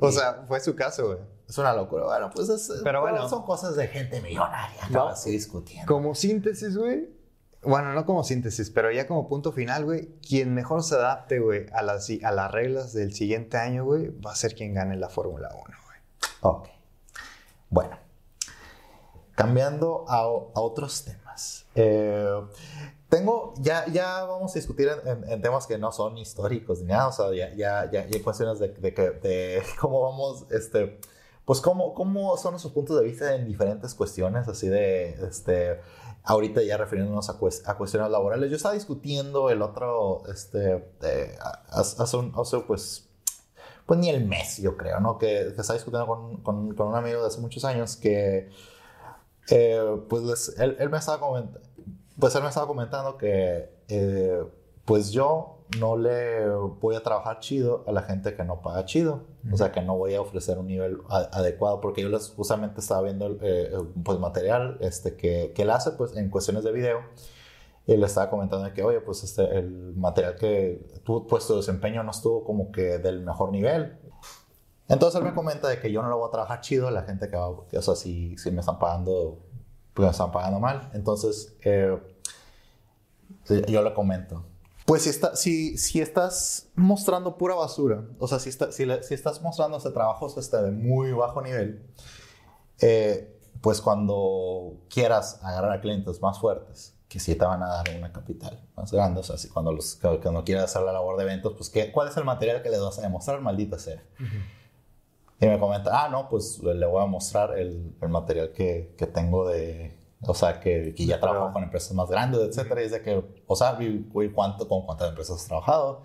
O 0.00 0.12
sea, 0.12 0.44
fue 0.46 0.60
su 0.60 0.74
caso, 0.76 1.06
güey. 1.06 1.18
Es 1.50 1.58
una 1.58 1.72
locura. 1.74 2.04
Bueno, 2.04 2.30
pues 2.32 2.48
es, 2.48 2.72
Pero 2.84 3.00
bueno. 3.00 3.28
son 3.28 3.42
cosas 3.44 3.74
de 3.76 3.88
gente 3.88 4.20
millonaria. 4.20 4.80
No. 4.90 5.08
Así 5.08 5.30
discutiendo. 5.32 5.92
Como 5.92 6.14
síntesis, 6.14 6.76
güey, 6.78 7.08
bueno, 7.62 7.92
no 7.92 8.06
como 8.06 8.22
síntesis, 8.24 8.70
pero 8.70 8.90
ya 8.92 9.06
como 9.08 9.28
punto 9.28 9.50
final, 9.52 9.84
güey, 9.84 10.14
quien 10.26 10.54
mejor 10.54 10.82
se 10.84 10.94
adapte, 10.94 11.40
güey, 11.40 11.66
a 11.72 11.82
las, 11.82 12.08
a 12.22 12.30
las 12.30 12.50
reglas 12.52 12.92
del 12.94 13.12
siguiente 13.12 13.56
año, 13.58 13.84
güey, 13.84 14.08
va 14.20 14.30
a 14.32 14.36
ser 14.36 14.54
quien 14.54 14.72
gane 14.74 14.96
la 14.96 15.08
Fórmula 15.08 15.48
1, 15.52 15.62
güey. 15.86 15.98
Ok. 16.40 16.68
Bueno. 17.68 17.98
Cambiando 19.34 20.04
a, 20.08 20.18
a 20.20 20.60
otros 20.60 21.04
temas. 21.04 21.64
Eh, 21.74 22.40
tengo, 23.08 23.54
ya, 23.58 23.86
ya 23.86 24.24
vamos 24.24 24.52
a 24.52 24.54
discutir 24.58 24.88
en, 24.88 25.08
en- 25.24 25.30
en 25.32 25.42
temas 25.42 25.66
que 25.66 25.78
no 25.78 25.90
son 25.92 26.16
históricos 26.18 26.80
ni 26.80 26.86
nada, 26.88 27.08
o 27.08 27.12
sea, 27.12 27.26
ya, 27.34 27.48
ya, 27.54 27.90
ya, 27.90 28.06
ya 28.06 28.16
hay 28.16 28.20
cuestiones 28.20 28.58
de, 28.58 28.68
de, 28.68 28.94
que- 28.94 29.10
de 29.10 29.62
cómo 29.80 30.00
vamos, 30.02 30.46
este, 30.50 31.00
pues 31.50 31.60
cómo, 31.60 31.94
cómo 31.94 32.36
son 32.36 32.52
nuestros 32.52 32.72
puntos 32.72 33.00
de 33.00 33.04
vista 33.04 33.34
en 33.34 33.44
diferentes 33.44 33.92
cuestiones, 33.96 34.46
así 34.46 34.68
de, 34.68 35.18
este, 35.28 35.80
ahorita 36.22 36.62
ya 36.62 36.76
refiriéndonos 36.76 37.28
a, 37.28 37.40
cues- 37.40 37.64
a 37.66 37.76
cuestiones 37.76 38.08
laborales. 38.08 38.50
Yo 38.50 38.56
estaba 38.56 38.74
discutiendo 38.74 39.50
el 39.50 39.60
otro, 39.60 40.22
este, 40.32 40.92
eh, 41.02 41.36
hace, 41.70 42.16
un, 42.16 42.32
hace, 42.36 42.60
pues, 42.60 43.08
pues 43.84 43.98
ni 43.98 44.10
el 44.10 44.24
mes, 44.26 44.58
yo 44.58 44.76
creo, 44.76 45.00
¿no? 45.00 45.18
Que, 45.18 45.40
estaba 45.40 45.74
discutiendo 45.74 46.06
con, 46.06 46.72
con, 46.72 46.86
un 46.86 46.94
amigo 46.94 47.20
de 47.20 47.26
hace 47.26 47.40
muchos 47.40 47.64
años 47.64 47.96
que, 47.96 48.48
eh, 49.48 50.02
pues 50.08 50.54
él, 50.56 50.76
él 50.78 50.88
me 50.88 50.98
estaba 50.98 51.18
pues 52.16 52.32
él 52.36 52.42
me 52.44 52.48
estaba 52.48 52.68
comentando 52.68 53.18
que, 53.18 53.74
eh, 53.88 54.44
pues 54.84 55.10
yo 55.10 55.59
no 55.78 55.96
le 55.96 56.48
voy 56.48 56.96
a 56.96 57.02
trabajar 57.02 57.38
chido 57.40 57.84
a 57.86 57.92
la 57.92 58.02
gente 58.02 58.34
que 58.34 58.44
no 58.44 58.60
paga 58.62 58.84
chido, 58.84 59.24
o 59.52 59.56
sea, 59.56 59.70
que 59.72 59.80
no 59.82 59.96
voy 59.96 60.14
a 60.14 60.20
ofrecer 60.20 60.58
un 60.58 60.66
nivel 60.66 60.98
a- 61.08 61.28
adecuado, 61.32 61.80
porque 61.80 62.02
yo 62.02 62.08
les 62.08 62.30
justamente 62.30 62.80
estaba 62.80 63.02
viendo, 63.02 63.26
el, 63.26 63.38
eh, 63.42 63.70
pues 64.04 64.18
material, 64.18 64.76
este, 64.80 65.16
que, 65.16 65.52
que 65.54 65.62
él 65.62 65.70
hace, 65.70 65.92
pues, 65.92 66.16
en 66.16 66.28
cuestiones 66.30 66.64
de 66.64 66.72
video, 66.72 66.98
y 67.86 67.96
le 67.96 68.06
estaba 68.06 68.30
comentando 68.30 68.72
que, 68.72 68.82
oye, 68.82 69.00
pues 69.00 69.24
este, 69.24 69.42
el 69.58 69.94
material 69.96 70.36
que 70.36 70.86
tú, 71.04 71.26
pues 71.26 71.46
tu 71.46 71.56
desempeño 71.56 72.02
no 72.02 72.10
estuvo 72.10 72.44
como 72.44 72.70
que 72.70 72.98
del 72.98 73.20
mejor 73.22 73.50
nivel. 73.50 73.96
Entonces 74.88 75.20
él 75.20 75.26
me 75.26 75.34
comenta 75.34 75.68
de 75.68 75.80
que 75.80 75.90
yo 75.90 76.02
no 76.02 76.08
lo 76.08 76.18
voy 76.18 76.28
a 76.28 76.30
trabajar 76.30 76.60
chido 76.60 76.88
a 76.88 76.90
la 76.90 77.02
gente 77.02 77.28
que 77.30 77.36
va, 77.36 77.48
o 77.48 77.66
sea, 77.80 77.94
si, 77.94 78.36
si 78.36 78.50
me 78.50 78.60
están 78.60 78.78
pagando, 78.78 79.38
pues 79.94 80.06
me 80.06 80.10
están 80.10 80.30
pagando 80.32 80.60
mal. 80.60 80.90
Entonces 80.94 81.56
eh, 81.62 81.96
yo 83.68 83.82
le 83.82 83.94
comento. 83.94 84.44
Pues 84.90 85.02
si, 85.04 85.10
está, 85.10 85.36
si, 85.36 85.78
si 85.78 86.00
estás 86.00 86.68
mostrando 86.74 87.38
pura 87.38 87.54
basura, 87.54 88.02
o 88.18 88.26
sea, 88.26 88.40
si, 88.40 88.48
está- 88.48 88.72
si, 88.72 88.84
le- 88.84 89.04
si 89.04 89.14
estás 89.14 89.40
mostrando 89.40 89.76
este 89.76 89.90
trabajos 89.92 90.36
este, 90.36 90.56
de 90.60 90.72
muy 90.72 91.12
bajo 91.12 91.40
nivel, 91.42 91.86
eh, 92.80 93.38
pues 93.60 93.80
cuando 93.80 94.78
quieras 94.88 95.38
agarrar 95.44 95.70
a 95.70 95.80
clientes 95.80 96.20
más 96.20 96.40
fuertes, 96.40 96.96
que 97.08 97.20
sí 97.20 97.36
te 97.36 97.44
van 97.44 97.62
a 97.62 97.68
dar 97.68 97.86
una 97.96 98.12
capital 98.12 98.66
más 98.76 98.90
grande, 98.90 99.20
o 99.20 99.22
sea, 99.22 99.38
si 99.38 99.48
cuando, 99.48 99.72
los, 99.72 99.94
cuando 100.20 100.42
quieras 100.42 100.64
hacer 100.64 100.82
la 100.82 100.90
labor 100.92 101.16
de 101.18 101.22
eventos, 101.22 101.52
pues 101.56 101.70
¿qué, 101.70 101.92
¿cuál 101.92 102.08
es 102.08 102.16
el 102.16 102.24
material 102.24 102.60
que 102.60 102.70
le 102.70 102.78
vas 102.80 102.98
a 102.98 103.02
demostrar, 103.02 103.40
maldita 103.40 103.78
sea? 103.78 104.02
Y 105.40 105.46
me 105.46 105.60
comenta, 105.60 106.04
ah, 106.04 106.08
no, 106.08 106.28
pues 106.28 106.58
le 106.64 106.84
voy 106.86 107.00
a 107.00 107.06
mostrar 107.06 107.56
el, 107.56 107.94
el 108.00 108.08
material 108.08 108.50
que, 108.50 108.92
que 108.98 109.06
tengo 109.06 109.46
de, 109.46 109.96
o 110.22 110.34
sea, 110.34 110.60
que, 110.60 110.94
que 110.94 111.06
ya 111.06 111.18
trabajo 111.18 111.38
prueba. 111.40 111.52
con 111.52 111.62
empresas 111.64 111.92
más 111.92 112.08
grandes, 112.08 112.40
etcétera. 112.40 112.82
Y 112.82 112.84
es 112.86 112.92
de 112.92 113.02
que, 113.02 113.24
o 113.46 113.56
sea, 113.56 113.78
güey, 114.12 114.30
¿cuánto, 114.32 114.68
con 114.68 114.84
cuántas 114.84 115.08
empresas 115.08 115.36
has 115.36 115.46
trabajado? 115.46 116.02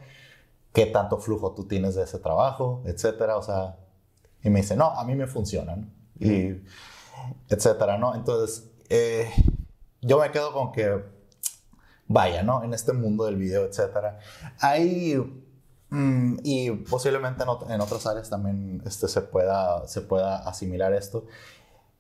¿Qué 0.74 0.86
tanto 0.86 1.18
flujo 1.18 1.54
tú 1.54 1.68
tienes 1.68 1.96
de 1.96 2.04
ese 2.04 2.20
trabajo? 2.20 2.82
Etcétera, 2.86 3.38
o 3.38 3.42
sea, 3.42 3.78
y 4.44 4.50
me 4.50 4.62
dice, 4.62 4.76
no, 4.76 4.86
a 4.92 5.04
mí 5.04 5.16
me 5.16 5.28
funcionan. 5.28 5.94
Y 6.20 6.62
etcétera, 7.50 7.98
¿no? 7.98 8.16
Entonces, 8.16 8.70
eh, 8.90 9.30
yo 10.02 10.20
me 10.20 10.32
quedo 10.32 10.54
con 10.54 10.72
que, 10.72 11.04
vaya, 12.08 12.44
¿no? 12.44 12.64
En 12.64 12.74
este 12.74 12.94
mundo 12.94 13.26
del 13.26 13.36
video, 13.36 13.66
etcétera, 13.66 14.20
hay, 14.60 15.16
mm, 15.90 16.38
y 16.44 16.72
posiblemente 16.72 17.44
en 17.44 17.82
otras 17.82 18.06
áreas 18.06 18.30
también 18.30 18.82
este, 18.86 19.08
se, 19.08 19.22
pueda, 19.22 19.88
se 19.88 20.02
pueda 20.02 20.38
asimilar 20.48 20.94
esto. 20.94 21.26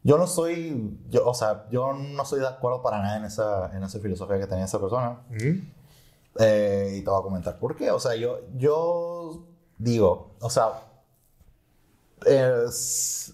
Yo 0.06 0.20
no 0.20 0.28
soy, 0.28 1.00
yo, 1.10 1.28
o 1.28 1.34
sea, 1.34 1.66
yo 1.72 1.92
no 1.92 2.22
estoy 2.22 2.40
de 2.40 2.48
acuerdo 2.48 2.84
para 2.84 3.02
nada 3.02 3.18
en 3.18 3.26
esa, 3.26 3.76
en 3.76 3.84
esa 3.84 4.00
filosofía 4.00 4.38
que 4.38 4.46
tenía 4.46 4.66
esa 4.66 4.80
persona. 4.80 5.22
Eh, 6.40 6.98
y 6.98 7.04
te 7.04 7.10
voy 7.10 7.20
a 7.20 7.24
comentar 7.24 7.58
por 7.58 7.76
qué. 7.76 7.90
O 7.90 8.00
sea, 8.00 8.14
yo, 8.16 8.42
yo 8.56 9.48
digo, 9.80 10.36
o 10.42 10.50
sea, 10.52 10.74
es, 12.24 13.34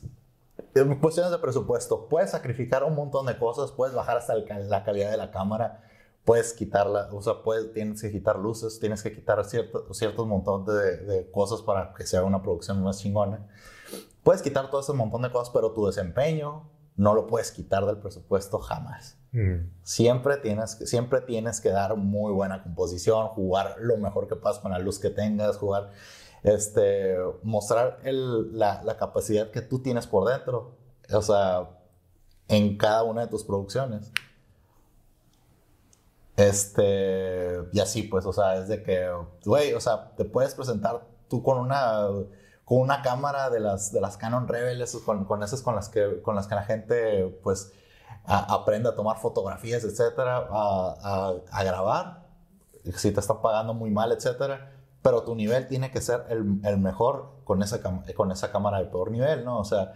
en 0.74 0.96
cuestiones 1.02 1.34
de 1.34 1.40
presupuesto, 1.40 2.08
puedes 2.08 2.32
sacrificar 2.32 2.86
un 2.86 2.96
montón 2.96 3.26
de 3.26 3.38
cosas, 3.38 3.74
puedes 3.74 3.94
bajar 3.94 4.16
hasta 4.16 4.32
el 4.32 4.46
la 4.70 4.86
calidad 4.86 5.12
de 5.12 5.18
la 5.18 5.30
cámara, 5.30 5.84
puedes 6.24 6.54
quitarla, 6.54 7.10
o 7.12 7.22
sea, 7.22 7.44
puedes, 7.44 7.74
tienes 7.74 8.02
que 8.02 8.14
quitar 8.14 8.40
luces, 8.40 8.80
tienes 8.80 9.04
que 9.04 9.12
quitar 9.12 9.44
cierto, 9.44 9.94
ciertos 9.94 10.26
montón 10.26 10.64
de, 10.64 11.00
de 11.00 11.32
cosas 11.32 11.62
para 11.64 11.94
que 11.94 12.06
sea 12.06 12.24
una 12.24 12.42
producción 12.42 12.82
más 12.82 13.00
chingona. 13.00 13.46
Puedes 14.24 14.42
quitar 14.42 14.70
todo 14.70 14.82
ese 14.82 14.94
montón 14.94 15.22
de 15.24 15.32
cosas, 15.32 15.52
pero 15.54 15.72
tu 15.72 15.86
desempeño 15.86 16.70
no 16.96 17.14
lo 17.16 17.26
puedes 17.28 17.52
quitar 17.52 17.86
del 17.86 17.98
presupuesto 17.98 18.60
jamás. 18.60 19.18
Siempre 19.84 20.38
tienes, 20.38 20.76
que- 20.76 20.86
siempre 20.86 21.22
tienes 21.22 21.62
que 21.62 21.70
dar 21.70 21.96
muy 21.96 22.32
buena 22.34 22.62
composición, 22.64 23.28
jugar 23.30 23.76
lo 23.80 23.98
mejor 23.98 24.28
que 24.28 24.36
puedas 24.36 24.60
con 24.60 24.72
la 24.72 24.80
luz 24.80 25.00
que 25.00 25.10
tengas, 25.10 25.58
jugar, 25.58 25.92
este, 26.44 27.16
mostrar 27.44 28.00
el- 28.04 28.58
la, 28.58 28.84
la 28.84 28.98
capacidad 28.98 29.50
que 29.52 29.62
tú 29.62 29.80
tienes 29.80 30.06
por 30.06 30.28
dentro, 30.30 30.76
o 31.14 31.22
sea, 31.22 31.70
en 32.48 32.78
cada 32.78 33.04
una 33.04 33.22
de 33.22 33.28
tus 33.28 33.44
producciones. 33.44 34.12
Este, 36.38 37.60
y 37.72 37.80
así 37.80 38.04
pues, 38.04 38.26
o 38.26 38.34
sea, 38.34 38.56
es 38.58 38.68
de 38.68 38.82
que, 38.84 39.10
güey, 39.46 39.74
o 39.74 39.80
sea, 39.80 40.12
te 40.16 40.26
puedes 40.26 40.56
presentar 40.56 41.06
tú 41.30 41.44
con 41.44 41.58
una, 41.60 42.08
con 42.72 42.80
una 42.80 43.02
cámara 43.02 43.50
de 43.50 43.60
las, 43.60 43.92
de 43.92 44.00
las 44.00 44.16
Canon 44.16 44.48
Rebel, 44.48 44.82
con, 45.06 45.26
con 45.26 45.44
esas 45.44 45.62
con 45.62 45.76
las 45.76 45.90
que, 45.90 46.22
con 46.22 46.38
las 46.38 46.48
que 46.48 46.56
la 46.56 46.64
gente, 46.64 47.28
pues, 47.44 47.74
a- 48.24 48.54
aprende 48.54 48.88
a 48.88 48.96
tomar 48.96 49.18
fotografías, 49.18 49.84
etcétera, 49.84 50.38
a, 50.50 50.96
a- 51.02 51.34
a 51.52 51.64
grabar, 51.66 52.28
si 52.96 53.12
te 53.12 53.20
están 53.20 53.42
pagando 53.42 53.74
muy 53.74 53.92
mal, 53.92 54.14
etcétera, 54.14 54.72
pero 55.02 55.24
tu 55.24 55.36
nivel 55.36 55.68
tiene 55.68 55.92
que 55.92 56.00
ser 56.00 56.26
el, 56.30 56.46
mejor 56.78 57.32
con 57.44 57.62
esa, 57.62 57.82
con 58.16 58.32
esa 58.32 58.54
cámara 58.54 58.78
de 58.78 58.86
peor 58.86 59.12
nivel, 59.12 59.44
¿no? 59.44 59.60
O 59.60 59.66
sea, 59.66 59.92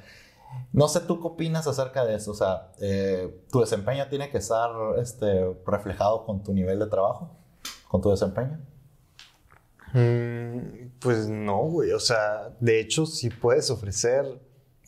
no 0.73 0.89
sé 0.89 0.99
tú 0.99 1.21
qué 1.21 1.27
opinas 1.27 1.67
acerca 1.67 2.03
de 2.03 2.15
eso, 2.15 2.31
o 2.31 2.35
sea, 2.35 2.71
eh, 2.81 3.45
tu 3.53 3.61
desempeño 3.61 4.09
tiene 4.09 4.29
que 4.29 4.39
estar 4.39 4.69
este, 4.97 5.57
reflejado 5.65 6.25
con 6.25 6.43
tu 6.43 6.51
nivel 6.51 6.79
de 6.79 6.87
trabajo, 6.87 7.29
con 7.87 8.01
tu 8.01 8.09
desempeño. 8.09 8.59
Mm, 9.95 10.89
pues 10.99 11.29
no, 11.29 11.63
güey. 11.63 11.91
O 11.91 11.99
sea, 11.99 12.49
de 12.59 12.81
hecho, 12.81 13.05
si 13.05 13.29
puedes 13.29 13.69
ofrecer 13.69 14.25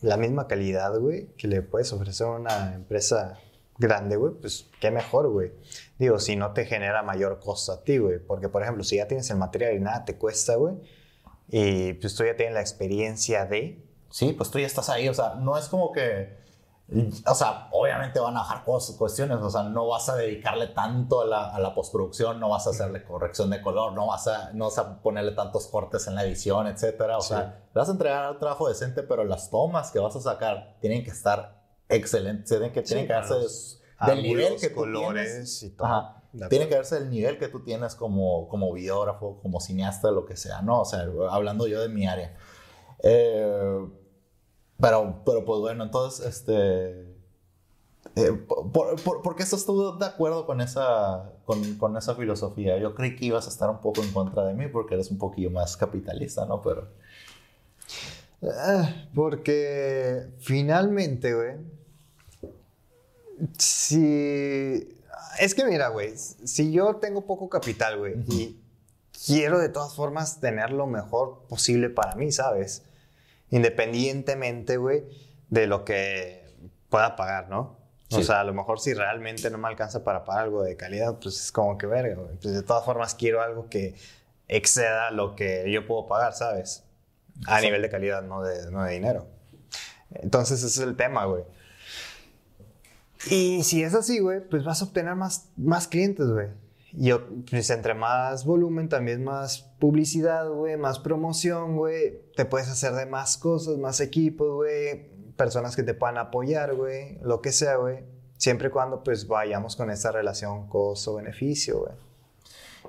la 0.01 0.17
misma 0.17 0.47
calidad, 0.47 0.99
güey, 0.99 1.27
que 1.37 1.47
le 1.47 1.61
puedes 1.61 1.93
ofrecer 1.93 2.27
a 2.27 2.31
una 2.31 2.75
empresa 2.75 3.39
grande, 3.77 4.17
güey, 4.17 4.33
pues 4.33 4.69
qué 4.81 4.91
mejor, 4.91 5.29
güey. 5.29 5.53
Digo, 5.97 6.19
si 6.19 6.35
no 6.35 6.51
te 6.51 6.65
genera 6.65 7.03
mayor 7.03 7.39
costo 7.39 7.71
a 7.71 7.83
ti, 7.83 7.99
güey. 7.99 8.19
Porque, 8.19 8.49
por 8.49 8.63
ejemplo, 8.63 8.83
si 8.83 8.97
ya 8.97 9.07
tienes 9.07 9.29
el 9.29 9.37
material 9.37 9.75
y 9.75 9.79
nada 9.79 10.03
te 10.03 10.17
cuesta, 10.17 10.55
güey, 10.55 10.75
y 11.49 11.93
pues 11.93 12.13
tú 12.15 12.25
ya 12.25 12.35
tienes 12.35 12.53
la 12.55 12.61
experiencia 12.61 13.45
de... 13.45 13.81
Sí, 14.09 14.33
pues 14.33 14.51
tú 14.51 14.59
ya 14.59 14.67
estás 14.67 14.89
ahí, 14.89 15.07
o 15.07 15.13
sea, 15.13 15.35
no 15.35 15.57
es 15.57 15.69
como 15.69 15.93
que... 15.93 16.35
O 17.25 17.35
sea, 17.35 17.67
obviamente 17.71 18.17
van 18.19 18.37
a 18.37 18.39
bajar 18.39 18.63
cuestiones, 18.63 19.37
o 19.39 19.49
sea, 19.49 19.63
no 19.63 19.87
vas 19.87 20.07
a 20.07 20.15
dedicarle 20.15 20.67
tanto 20.67 21.21
a 21.21 21.25
la, 21.25 21.49
a 21.49 21.59
la, 21.59 21.75
postproducción, 21.75 22.39
no 22.39 22.47
vas 22.47 22.65
a 22.65 22.69
hacerle 22.69 23.03
corrección 23.03 23.49
de 23.49 23.61
color, 23.61 23.91
no 23.91 24.07
vas 24.07 24.27
a, 24.29 24.53
no 24.53 24.65
vas 24.65 24.77
a 24.77 25.01
ponerle 25.01 25.33
tantos 25.33 25.67
cortes 25.67 26.07
en 26.07 26.15
la 26.15 26.23
edición, 26.23 26.65
etcétera. 26.65 27.17
O 27.17 27.21
sí. 27.21 27.29
sea, 27.29 27.65
le 27.73 27.79
vas 27.79 27.89
a 27.89 27.91
entregar 27.91 28.31
un 28.31 28.39
trabajo 28.39 28.69
decente, 28.69 29.03
pero 29.03 29.25
las 29.25 29.49
tomas 29.49 29.91
que 29.91 29.99
vas 29.99 30.15
a 30.15 30.21
sacar 30.21 30.77
tienen 30.79 31.03
que 31.03 31.11
estar 31.11 31.61
excelentes, 31.89 32.47
tienen 32.47 32.71
que, 32.71 32.81
tienen 32.81 33.03
sí, 33.03 33.07
que 33.07 33.13
darse 33.13 33.35
del 34.05 34.23
nivel 34.23 34.55
que 34.57 34.71
colores 34.71 35.29
tienes. 35.29 35.63
y 35.63 35.69
todo. 35.71 35.87
Ajá. 35.87 36.17
Tiene 36.49 36.67
que 36.67 36.75
verse 36.75 36.97
el 36.97 37.09
nivel 37.09 37.37
que 37.37 37.47
tú 37.47 37.63
tienes 37.63 37.95
como, 37.95 38.47
como 38.47 38.71
videógrafo, 38.71 39.39
como 39.41 39.59
cineasta, 39.59 40.11
lo 40.11 40.25
que 40.25 40.37
sea, 40.37 40.61
¿no? 40.61 40.81
O 40.81 40.85
sea, 40.85 41.05
hablando 41.31 41.67
yo 41.67 41.81
de 41.81 41.89
mi 41.89 42.07
área. 42.07 42.35
Eh, 43.03 43.87
pero, 44.79 45.21
pero 45.25 45.45
pues 45.45 45.59
bueno, 45.59 45.83
entonces, 45.83 46.25
este... 46.25 47.15
Eh, 48.15 48.31
por, 48.31 48.99
por, 49.01 49.21
¿Por 49.21 49.35
qué 49.35 49.43
estás 49.43 49.65
tú 49.65 49.97
de 49.97 50.05
acuerdo 50.05 50.45
con 50.47 50.59
esa, 50.61 51.33
con, 51.45 51.75
con, 51.75 51.97
esa 51.97 52.15
filosofía? 52.15 52.77
Yo 52.77 52.95
creí 52.95 53.15
que 53.15 53.25
ibas 53.25 53.45
a 53.45 53.49
estar 53.49 53.69
un 53.69 53.79
poco 53.79 54.01
en 54.01 54.11
contra 54.11 54.43
de 54.45 54.53
mí 54.53 54.67
porque 54.67 54.95
eres 54.95 55.11
un 55.11 55.19
poquillo 55.19 55.51
más 55.51 55.77
capitalista, 55.77 56.45
¿no? 56.45 56.61
Pero... 56.61 56.87
Ah, 58.43 59.07
porque 59.13 60.29
finalmente, 60.39 61.33
güey, 61.33 61.57
si... 63.57 64.95
Es 65.39 65.53
que 65.53 65.65
mira, 65.65 65.89
güey, 65.89 66.15
si 66.17 66.71
yo 66.71 66.95
tengo 66.95 67.25
poco 67.25 67.49
capital, 67.49 67.99
güey, 67.99 68.13
uh 68.13 68.17
-huh. 68.17 68.33
y 68.33 68.61
quiero 69.25 69.59
de 69.59 69.69
todas 69.69 69.95
formas 69.95 70.39
tener 70.39 70.71
lo 70.71 70.87
mejor 70.87 71.43
posible 71.47 71.89
para 71.89 72.15
mí, 72.15 72.31
¿sabes? 72.31 72.83
Independientemente, 73.49 74.77
güey, 74.77 75.03
de 75.49 75.67
lo 75.67 75.85
que 75.85 76.43
pueda 76.89 77.15
pagar, 77.15 77.49
¿no? 77.49 77.77
Sí. 78.09 78.21
O 78.21 78.23
sea, 78.23 78.41
a 78.41 78.43
lo 78.43 78.53
mejor 78.53 78.79
si 78.79 78.93
realmente 78.93 79.49
no 79.49 79.57
me 79.57 79.67
alcanza 79.67 80.03
para 80.03 80.23
pagar 80.23 80.43
algo 80.43 80.63
de 80.63 80.77
calidad, 80.77 81.17
pues 81.19 81.41
es 81.41 81.51
como 81.51 81.77
que 81.77 81.87
verga, 81.87 82.15
güey. 82.15 82.35
Pues 82.41 82.53
de 82.53 82.63
todas 82.63 82.85
formas 82.85 83.15
quiero 83.15 83.41
algo 83.41 83.69
que 83.69 83.95
exceda 84.47 85.11
lo 85.11 85.35
que 85.35 85.69
yo 85.71 85.85
puedo 85.85 86.07
pagar, 86.07 86.33
¿sabes? 86.33 86.83
A 87.47 87.59
sí. 87.59 87.65
nivel 87.65 87.81
de 87.81 87.89
calidad, 87.89 88.23
no 88.23 88.41
de, 88.41 88.71
no 88.71 88.83
de 88.83 88.93
dinero. 88.93 89.27
Entonces 90.11 90.59
ese 90.63 90.67
es 90.67 90.87
el 90.87 90.95
tema, 90.95 91.25
güey. 91.25 91.43
Y 93.29 93.63
si 93.63 93.83
es 93.83 93.93
así, 93.93 94.19
güey, 94.19 94.39
pues 94.39 94.63
vas 94.63 94.81
a 94.81 94.85
obtener 94.85 95.15
más, 95.15 95.49
más 95.57 95.87
clientes, 95.87 96.27
güey. 96.27 96.47
Y 96.93 97.11
pues 97.49 97.69
entre 97.69 97.93
más 97.93 98.45
volumen, 98.45 98.87
también 98.89 99.23
más 99.23 99.69
publicidad, 99.79 100.49
güey, 100.49 100.77
más 100.77 100.99
promoción, 100.99 101.75
güey. 101.75 102.21
Te 102.35 102.45
puedes 102.45 102.69
hacer 102.69 102.93
de 102.93 103.05
más 103.05 103.37
cosas, 103.37 103.77
más 103.77 103.99
equipos, 103.99 104.53
güey. 104.55 105.09
Personas 105.35 105.75
que 105.75 105.83
te 105.83 105.93
puedan 105.93 106.17
apoyar, 106.17 106.75
güey. 106.75 107.19
Lo 107.21 107.41
que 107.41 107.51
sea, 107.51 107.75
güey. 107.75 108.05
Siempre 108.37 108.69
y 108.69 108.71
cuando, 108.71 109.03
pues, 109.03 109.27
vayamos 109.27 109.75
con 109.75 109.89
esta 109.91 110.11
relación 110.11 110.67
costo-beneficio, 110.69 111.79
güey. 111.79 111.91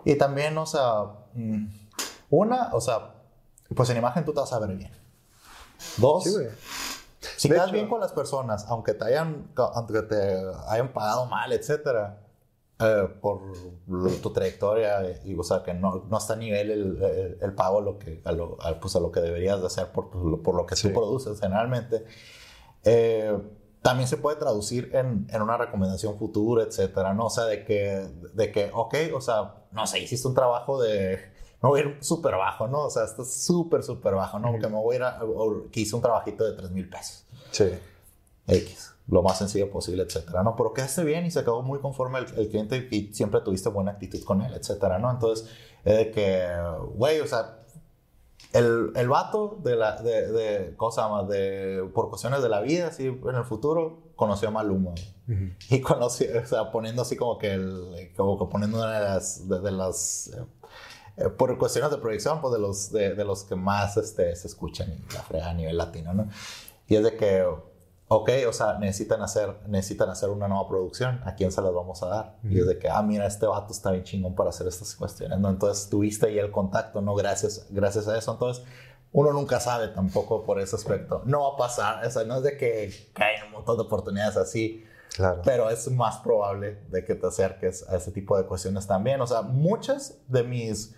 Y 0.05 0.15
también, 0.17 0.57
o 0.59 0.65
sea, 0.67 1.05
mm, 1.35 1.67
una, 2.31 2.73
o 2.75 2.81
sea, 2.81 3.15
pues 3.75 3.91
en 3.91 3.97
imagen 3.97 4.25
tú 4.25 4.33
te 4.33 4.41
vas 4.41 4.53
a 4.53 4.59
ver 4.61 4.77
bien. 4.77 4.93
Dos, 5.97 6.25
Sí, 6.25 6.31
güey. 6.31 6.47
si 7.37 7.49
De 7.49 7.55
quedas 7.55 7.67
hecho- 7.69 7.75
bien 7.75 7.89
con 7.89 8.01
las 8.01 8.13
personas, 8.13 8.65
aunque 8.69 8.95
te 8.95 9.05
hayan, 9.07 9.49
aunque 9.57 10.03
te 10.03 10.37
hayan 10.69 10.93
pagado 10.93 11.27
mal, 11.27 11.53
etcétera, 11.53 12.21
eh, 12.81 13.09
por 13.21 13.41
tu 14.23 14.31
trayectoria, 14.33 15.21
y, 15.25 15.35
o 15.37 15.43
sea, 15.43 15.63
que 15.63 15.75
no, 15.75 16.05
no 16.09 16.19
está 16.19 16.35
a 16.35 16.37
nivel 16.37 16.71
el, 16.71 17.03
el- 17.03 17.39
el 17.41 17.53
pago 17.55 17.81
lo 17.81 17.99
que, 17.99 18.21
a, 18.25 18.33
lo, 18.33 18.57
a, 18.63 18.79
pues, 18.79 18.95
a 18.97 19.01
lo 19.01 19.11
que 19.11 19.21
deberías 19.21 19.61
de 19.61 19.67
hacer 19.67 19.91
por, 19.93 20.11
tu- 20.11 20.43
por 20.43 20.55
lo 20.55 20.65
que 20.67 20.77
Sí. 20.77 20.89
tú 20.89 20.95
produces 20.95 21.41
generalmente, 21.41 22.05
eh, 22.85 23.37
también 23.83 24.09
se 24.09 24.17
puede 24.17 24.37
traducir 24.37 24.91
en, 24.95 25.27
en 25.31 25.43
una 25.43 25.57
recomendación 25.57 26.19
futura, 26.19 26.65
etcétera, 26.65 27.15
¿no? 27.15 27.27
O 27.27 27.31
sea, 27.31 27.45
de 27.45 27.65
que, 27.65 28.09
de 28.35 28.53
que, 28.53 28.71
ok, 28.73 28.95
o 29.15 29.21
sea, 29.21 29.55
no 29.73 29.87
sé, 29.87 30.01
hiciste 30.01 30.27
un 30.29 30.35
trabajo 30.35 30.81
de, 30.83 31.19
me 31.63 31.69
voy 31.69 31.81
a 31.81 31.85
ir 31.85 31.99
súper 32.01 32.35
bajo, 32.37 32.67
¿no? 32.69 32.85
O 32.87 32.91
sea, 32.91 33.05
estás 33.05 33.33
súper, 33.33 33.83
súper 33.83 34.15
bajo, 34.15 34.39
¿no? 34.39 34.51
Ujú. 34.51 34.59
Que 34.61 34.69
me 34.69 34.77
voy 34.77 34.95
a 34.95 34.99
ir 34.99 35.03
a, 35.05 35.19
o 35.25 35.69
que 35.71 35.81
hice 35.81 35.95
un 35.97 36.03
trabajito 36.03 36.45
de 36.45 36.53
3 36.57 36.71
mil 36.71 36.89
pesos. 36.89 37.25
Sí. 37.51 37.71
X, 38.47 38.95
lo 39.09 39.23
más 39.23 39.39
sencillo 39.39 39.71
posible, 39.71 40.03
etcétera, 40.03 40.43
¿no? 40.43 40.55
Pero 40.57 40.73
quedaste 40.73 41.03
bien 41.05 41.25
y 41.25 41.31
se 41.31 41.41
quedó 41.41 41.63
muy 41.63 41.81
conforme 41.81 42.19
el, 42.21 42.27
el 42.37 42.49
cliente 42.49 42.89
y 42.91 43.13
siempre 43.15 43.41
tuviste 43.41 43.69
buena 43.71 43.93
actitud 43.93 44.23
con 44.25 44.43
él, 44.43 44.53
etcétera, 44.55 44.99
¿no? 44.99 45.11
Entonces, 45.11 45.49
es 45.85 45.97
de 45.97 46.11
que, 46.11 46.47
güey, 46.95 47.21
o 47.21 47.27
sea, 47.27 47.59
el, 48.53 48.93
el 48.95 49.09
vato 49.09 49.59
de 49.63 49.77
la, 49.77 49.97
de, 50.01 50.33
de, 50.33 50.75
¿cómo 50.77 50.91
se 50.91 51.01
llama? 51.01 51.25
De, 51.25 51.89
por 51.95 52.09
cuestiones 52.09 52.43
de 52.43 52.49
la 52.49 52.61
vida, 52.61 52.89
así, 52.89 53.07
en 53.07 53.35
el 53.35 53.45
futuro, 53.45 54.13
conoció 54.17 54.49
a 54.49 54.51
Maluma, 54.51 54.93
güey. 54.93 55.55
Y 55.71 55.81
conoció, 55.81 56.29
o 56.43 56.47
sea, 56.47 56.71
poniendo 56.71 57.03
así 57.03 57.17
como 57.17 57.39
que, 57.39 57.53
el, 57.53 58.13
como 58.17 58.39
que 58.39 58.51
poniendo 58.51 58.79
una 58.79 58.93
de 58.93 59.01
las, 59.01 59.49
de, 59.49 59.61
de 59.61 59.71
las, 59.71 60.29
eh, 60.29 60.45
eh, 61.19 61.29
por 61.29 61.57
cuestiones 61.59 61.91
de 61.91 61.99
proyección, 61.99 62.41
pues 62.41 62.53
de 62.53 62.59
los, 62.59 62.91
de, 62.93 63.15
de 63.15 63.25
los 63.25 63.45
que 63.45 63.55
más 63.55 63.97
este, 63.97 64.35
se 64.35 64.47
escuchan 64.47 64.91
y 64.91 65.15
la 65.15 65.21
frega 65.23 65.51
a 65.51 65.55
nivel 65.55 65.77
latino, 65.77 66.15
¿no? 66.15 66.29
Y 66.87 66.97
es 66.97 67.05
de 67.05 67.17
que, 67.17 67.45
ok, 68.09 68.31
o 68.49 68.53
sea, 68.53 68.79
necesitan 68.79 69.21
hacer, 69.23 69.55
necesitan 69.67 70.09
hacer 70.09 70.31
una 70.31 70.49
nueva 70.49 70.67
producción, 70.69 71.21
¿a 71.25 71.35
quién 71.35 71.53
se 71.53 71.61
las 71.61 71.73
vamos 71.75 72.03
a 72.03 72.07
dar? 72.07 72.37
Y 72.43 72.59
es 72.59 72.67
de 72.67 72.79
que, 72.79 72.89
ah, 72.89 73.03
mira, 73.03 73.27
este 73.27 73.47
vato 73.47 73.73
está 73.73 73.91
bien 73.91 74.03
chingón 74.05 74.35
para 74.35 74.49
hacer 74.51 74.67
estas 74.67 74.95
cuestiones, 74.95 75.39
¿no? 75.39 75.49
Entonces 75.51 75.89
tuviste 75.91 76.27
ahí 76.27 76.39
el 76.39 76.51
contacto, 76.51 77.01
¿no? 77.03 77.15
Gracias, 77.15 77.67
gracias 77.71 78.09
a 78.09 78.17
eso. 78.17 78.33
Entonces, 78.33 78.65
uno 79.13 79.33
nunca 79.33 79.61
sabe 79.61 79.89
tampoco 79.89 80.43
por 80.45 80.61
ese 80.61 80.77
aspecto. 80.77 81.23
No 81.27 81.43
va 81.43 81.55
a 81.55 81.57
pasar, 81.57 82.05
o 82.07 82.11
sea, 82.11 82.25
no 82.25 82.37
es 82.37 82.43
de 82.43 82.57
que 82.57 83.11
caen 83.15 83.45
un 83.47 83.53
montón 83.53 83.77
de 83.77 83.83
oportunidades 83.83 84.37
así, 84.37 84.85
Claro. 85.15 85.41
pero 85.45 85.69
es 85.71 85.91
más 85.91 86.19
probable 86.19 86.79
de 86.91 87.05
que 87.05 87.15
te 87.15 87.27
acerques 87.27 87.89
a 87.89 87.97
ese 87.97 88.13
tipo 88.13 88.37
de 88.39 88.45
cuestiones 88.45 88.87
también. 88.87 89.21
O 89.21 89.27
sea, 89.27 89.43
muchas 89.43 90.19
de 90.29 90.45
mis, 90.45 90.95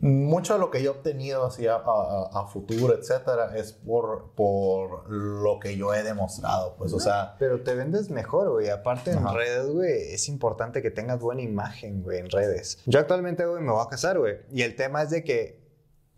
mucho 0.00 0.54
de 0.54 0.58
lo 0.58 0.70
que 0.70 0.82
yo 0.82 0.92
he 0.92 0.94
obtenido 0.96 1.44
así 1.46 1.66
a, 1.66 1.76
a- 1.76 2.30
a 2.32 2.46
futuro, 2.46 2.94
etcétera, 2.98 3.56
es 3.56 3.72
por, 3.72 4.32
por 4.34 5.08
lo 5.10 5.58
que 5.60 5.76
yo 5.76 5.94
he 5.94 6.02
demostrado. 6.02 6.74
Pues, 6.76 6.92
o 6.92 7.00
sea, 7.00 7.36
Pero 7.38 7.62
te 7.62 7.74
vendes 7.74 8.10
mejor, 8.10 8.50
güey. 8.50 8.68
Aparte 8.70 9.12
en 9.12 9.18
Ajá. 9.18 9.34
redes, 9.34 9.66
güey, 9.68 10.12
es 10.12 10.28
importante 10.28 10.82
que 10.82 10.90
tengas 10.90 11.20
buena 11.20 11.42
imagen, 11.42 12.02
güey, 12.02 12.18
en 12.18 12.28
redes. 12.30 12.78
Yo 12.86 12.98
actualmente, 12.98 13.46
güey, 13.46 13.62
me 13.62 13.70
voy 13.72 13.82
a 13.84 13.88
casar, 13.88 14.18
güey. 14.18 14.38
Y 14.52 14.62
el 14.62 14.74
tema 14.76 15.02
es 15.02 15.10
de 15.10 15.22
que, 15.22 15.62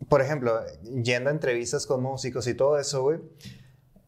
por 0.09 0.21
ejemplo, 0.21 0.59
yendo 1.03 1.29
a 1.29 1.33
entrevistas 1.33 1.85
con 1.85 2.01
músicos 2.01 2.47
y 2.47 2.53
todo 2.55 2.79
eso, 2.79 3.03
güey, 3.03 3.19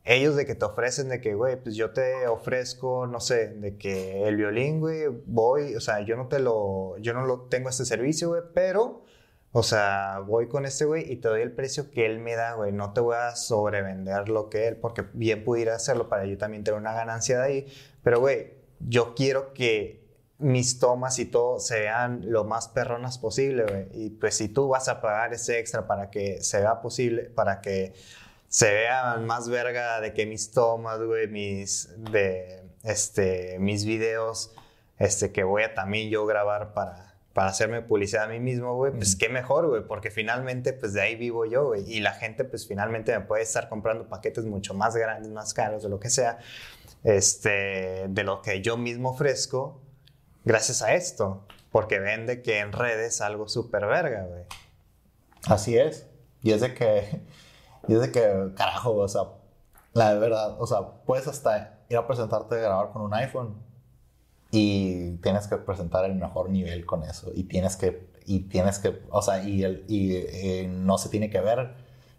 ellos 0.04 0.36
de 0.36 0.46
que 0.48 0.56
te 0.56 0.66
ofrecen 0.66 1.10
de 1.10 1.22
que, 1.22 1.36
güey, 1.36 1.62
pues 1.62 1.76
yo 1.76 1.92
te 1.92 2.28
ofrezco, 2.28 3.06
no 3.06 3.20
sé, 3.20 3.50
de 3.50 3.78
que 3.78 4.28
el 4.28 4.36
violín, 4.38 4.80
güey, 4.80 5.04
voy, 5.28 5.76
o 5.76 5.80
sea, 5.82 6.02
yo 6.02 6.16
no 6.16 6.28
te 6.28 6.40
lo, 6.40 6.98
yo 6.98 7.14
no 7.14 7.26
lo 7.26 7.42
tengo 7.42 7.70
este 7.70 7.86
servicio, 7.86 8.30
güey, 8.30 8.42
pero, 8.54 9.04
o 9.52 9.64
sea, 9.64 10.20
voy 10.26 10.48
con 10.48 10.66
este 10.66 10.86
güey 10.86 11.12
y 11.12 11.18
te 11.18 11.28
doy 11.28 11.42
el 11.42 11.52
precio 11.52 11.90
que 11.90 12.06
él 12.06 12.20
me 12.20 12.36
da, 12.36 12.54
güey, 12.54 12.72
no 12.72 12.94
te 12.94 13.02
voy 13.02 13.16
a 13.16 13.36
sobrevender 13.36 14.30
lo 14.30 14.50
que 14.50 14.68
él, 14.68 14.78
porque 14.78 15.04
bien 15.14 15.44
pudiera 15.44 15.76
hacerlo 15.76 16.08
para 16.08 16.26
yo 16.26 16.38
también 16.38 16.64
tener 16.64 16.80
una 16.80 16.94
ganancia 16.94 17.40
de 17.40 17.46
ahí, 17.46 17.74
pero, 18.04 18.20
güey, 18.20 18.54
yo 18.80 19.16
quiero 19.16 19.54
que 19.54 20.08
mis 20.38 20.80
tomas 20.80 21.20
y 21.20 21.26
todo 21.26 21.60
sean 21.60 22.22
lo 22.32 22.46
más 22.46 22.68
perronas 22.70 23.18
posible, 23.18 23.64
güey, 23.64 23.88
y 23.94 24.10
pues 24.12 24.36
si 24.36 24.50
tú 24.50 24.70
vas 24.70 24.88
a 24.88 25.02
pagar 25.02 25.34
ese 25.34 25.60
extra 25.60 25.88
para 25.88 26.10
que 26.12 26.44
se 26.44 26.60
vea 26.60 26.82
posible, 26.82 27.24
para 27.24 27.62
que 27.62 27.94
se 28.48 28.72
vean 28.72 29.26
más 29.26 29.50
verga 29.50 30.00
de 30.02 30.14
que 30.14 30.26
mis 30.26 30.52
tomas, 30.52 31.00
güey, 31.02 31.28
mis, 31.28 31.90
este, 32.84 33.58
mis 33.60 33.86
videos, 33.86 34.54
este, 34.98 35.32
que 35.32 35.44
voy 35.44 35.64
a 35.64 35.74
también 35.76 36.10
yo 36.10 36.26
grabar 36.26 36.74
para, 36.74 37.09
para 37.40 37.52
hacerme 37.52 37.82
publicidad 37.82 38.26
a 38.26 38.28
mí 38.28 38.42
mismo, 38.42 38.76
güey, 38.76 38.92
pues 38.92 39.16
qué 39.16 39.30
mejor, 39.30 39.70
güey, 39.70 39.88
porque 39.88 40.12
finalmente, 40.12 40.74
pues 40.74 40.92
de 40.92 41.00
ahí 41.00 41.16
vivo 41.16 41.46
yo, 41.46 41.68
güey, 41.68 41.90
y 41.90 42.02
la 42.02 42.12
gente, 42.12 42.44
pues 42.44 42.68
finalmente 42.68 43.18
me 43.18 43.24
puede 43.24 43.44
estar 43.44 43.70
comprando 43.70 44.10
paquetes 44.10 44.44
mucho 44.44 44.74
más 44.74 44.94
grandes, 44.94 45.32
más 45.32 45.54
caros, 45.54 45.82
de 45.82 45.88
lo 45.88 46.02
que 46.02 46.10
sea, 46.10 46.40
este, 47.06 48.10
de 48.10 48.24
lo 48.26 48.42
que 48.42 48.62
yo 48.62 48.76
mismo 48.76 49.12
ofrezco, 49.12 49.80
gracias 50.44 50.82
a 50.82 50.94
esto, 50.96 51.48
porque 51.72 52.00
ven 52.00 52.28
de 52.28 52.42
que 52.42 52.60
en 52.60 52.74
redes 52.74 53.22
algo 53.22 53.48
súper 53.48 53.86
verga, 53.86 54.26
güey. 54.26 54.44
así 55.48 55.78
es. 55.78 56.10
Y 56.42 56.52
es 56.52 56.60
de 56.60 56.74
que, 56.74 57.22
y 57.88 57.94
es 57.94 58.02
de 58.02 58.12
que, 58.12 58.50
carajo, 58.58 58.96
o 58.96 59.08
sea, 59.08 59.22
la 59.94 60.14
verdad, 60.16 60.58
o 60.60 60.68
sea, 60.68 60.80
puedes 61.06 61.26
hasta 61.26 61.80
ir 61.88 61.96
a 61.96 62.06
presentarte 62.06 62.56
a 62.56 62.58
grabar 62.58 62.92
con 62.92 63.02
un 63.02 63.14
iPhone 63.14 63.69
y 64.52 65.18
tienes 65.18 65.48
que 65.48 65.58
presentar 65.58 66.06
el 66.06 66.16
mejor 66.16 66.50
nivel 66.50 66.86
con 66.86 67.04
eso 67.04 67.32
y 67.34 67.44
tienes 67.44 67.76
que 67.76 68.10
y 68.26 68.42
tienes 68.42 68.78
que, 68.78 69.02
o 69.10 69.24
sea, 69.24 69.44
y, 69.44 69.64
el, 69.64 69.86
y 69.88 70.16
eh, 70.16 70.68
no 70.70 71.00
se 71.00 71.10
tiene 71.10 71.32
que 71.32 71.42
ver 71.42 71.74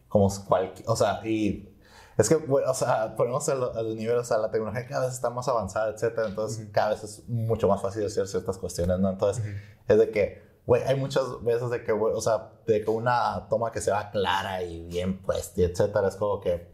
como 0.08 0.28
cualquier, 0.44 0.88
o 0.88 0.96
sea, 0.96 1.24
y 1.24 1.72
es 2.18 2.28
que, 2.28 2.34
o 2.34 2.74
sea, 2.74 3.14
ponemos 3.14 3.48
al, 3.48 3.62
al 3.62 3.96
nivel, 3.96 4.16
o 4.16 4.24
sea, 4.24 4.38
la 4.38 4.50
tecnología 4.50 4.86
cada 4.88 5.06
vez 5.06 5.14
está 5.14 5.30
más 5.30 5.46
avanzada, 5.46 5.90
etcétera, 5.90 6.26
entonces 6.26 6.68
cada 6.72 6.90
vez 6.90 7.04
es 7.04 7.28
mucho 7.28 7.68
más 7.68 7.80
fácil 7.80 8.04
hacer 8.04 8.26
ciertas 8.26 8.58
cuestiones, 8.58 8.98
¿no? 8.98 9.08
Entonces, 9.08 9.44
es 9.86 9.98
de 9.98 10.10
que, 10.10 10.42
güey, 10.66 10.82
hay 10.82 10.96
muchas 10.96 11.24
veces 11.44 11.70
de 11.70 11.84
que, 11.84 11.92
güey, 11.92 12.12
o 12.12 12.20
sea, 12.20 12.54
de 12.66 12.84
que 12.84 12.90
una 12.90 13.46
toma 13.48 13.70
que 13.70 13.80
se 13.80 13.92
va 13.92 14.10
clara 14.10 14.64
y 14.64 14.84
bien 14.86 15.22
puesta, 15.22 15.62
etcétera, 15.62 16.08
es 16.08 16.16
como 16.16 16.40
que, 16.40 16.68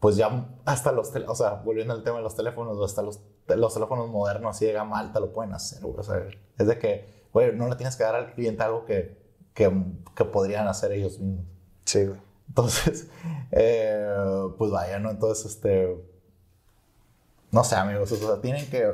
pues 0.00 0.16
ya 0.16 0.48
hasta 0.64 0.90
los, 0.90 1.12
o 1.14 1.34
sea, 1.36 1.54
volviendo 1.64 1.94
al 1.94 2.02
tema 2.02 2.16
de 2.16 2.24
los 2.24 2.34
teléfonos, 2.34 2.78
hasta 2.84 3.02
los, 3.02 3.20
los 3.48 3.74
teléfonos 3.74 4.08
modernos, 4.10 4.56
si 4.56 4.64
llega 4.64 4.84
malta, 4.84 5.20
lo 5.20 5.32
pueden 5.32 5.52
hacer, 5.54 5.82
güey, 5.82 5.98
o 5.98 6.02
sea, 6.02 6.26
es 6.58 6.66
de 6.66 6.78
que, 6.78 7.28
güey, 7.32 7.54
no 7.54 7.68
le 7.68 7.76
tienes 7.76 7.96
que 7.96 8.04
dar 8.04 8.14
al 8.14 8.32
cliente 8.34 8.62
algo 8.62 8.84
que, 8.84 9.18
que, 9.54 9.72
que 10.14 10.24
podrían 10.24 10.66
hacer 10.68 10.92
ellos 10.92 11.18
mismos. 11.18 11.46
Sí, 11.84 12.06
güey. 12.06 12.20
Entonces, 12.48 13.08
eh, 13.52 14.06
pues 14.58 14.70
vaya, 14.70 14.98
¿no? 14.98 15.10
Entonces, 15.10 15.46
este, 15.46 15.96
no 17.50 17.64
sé, 17.64 17.76
amigos, 17.76 18.12
o 18.12 18.16
sea, 18.16 18.40
tienen 18.40 18.68
que, 18.70 18.90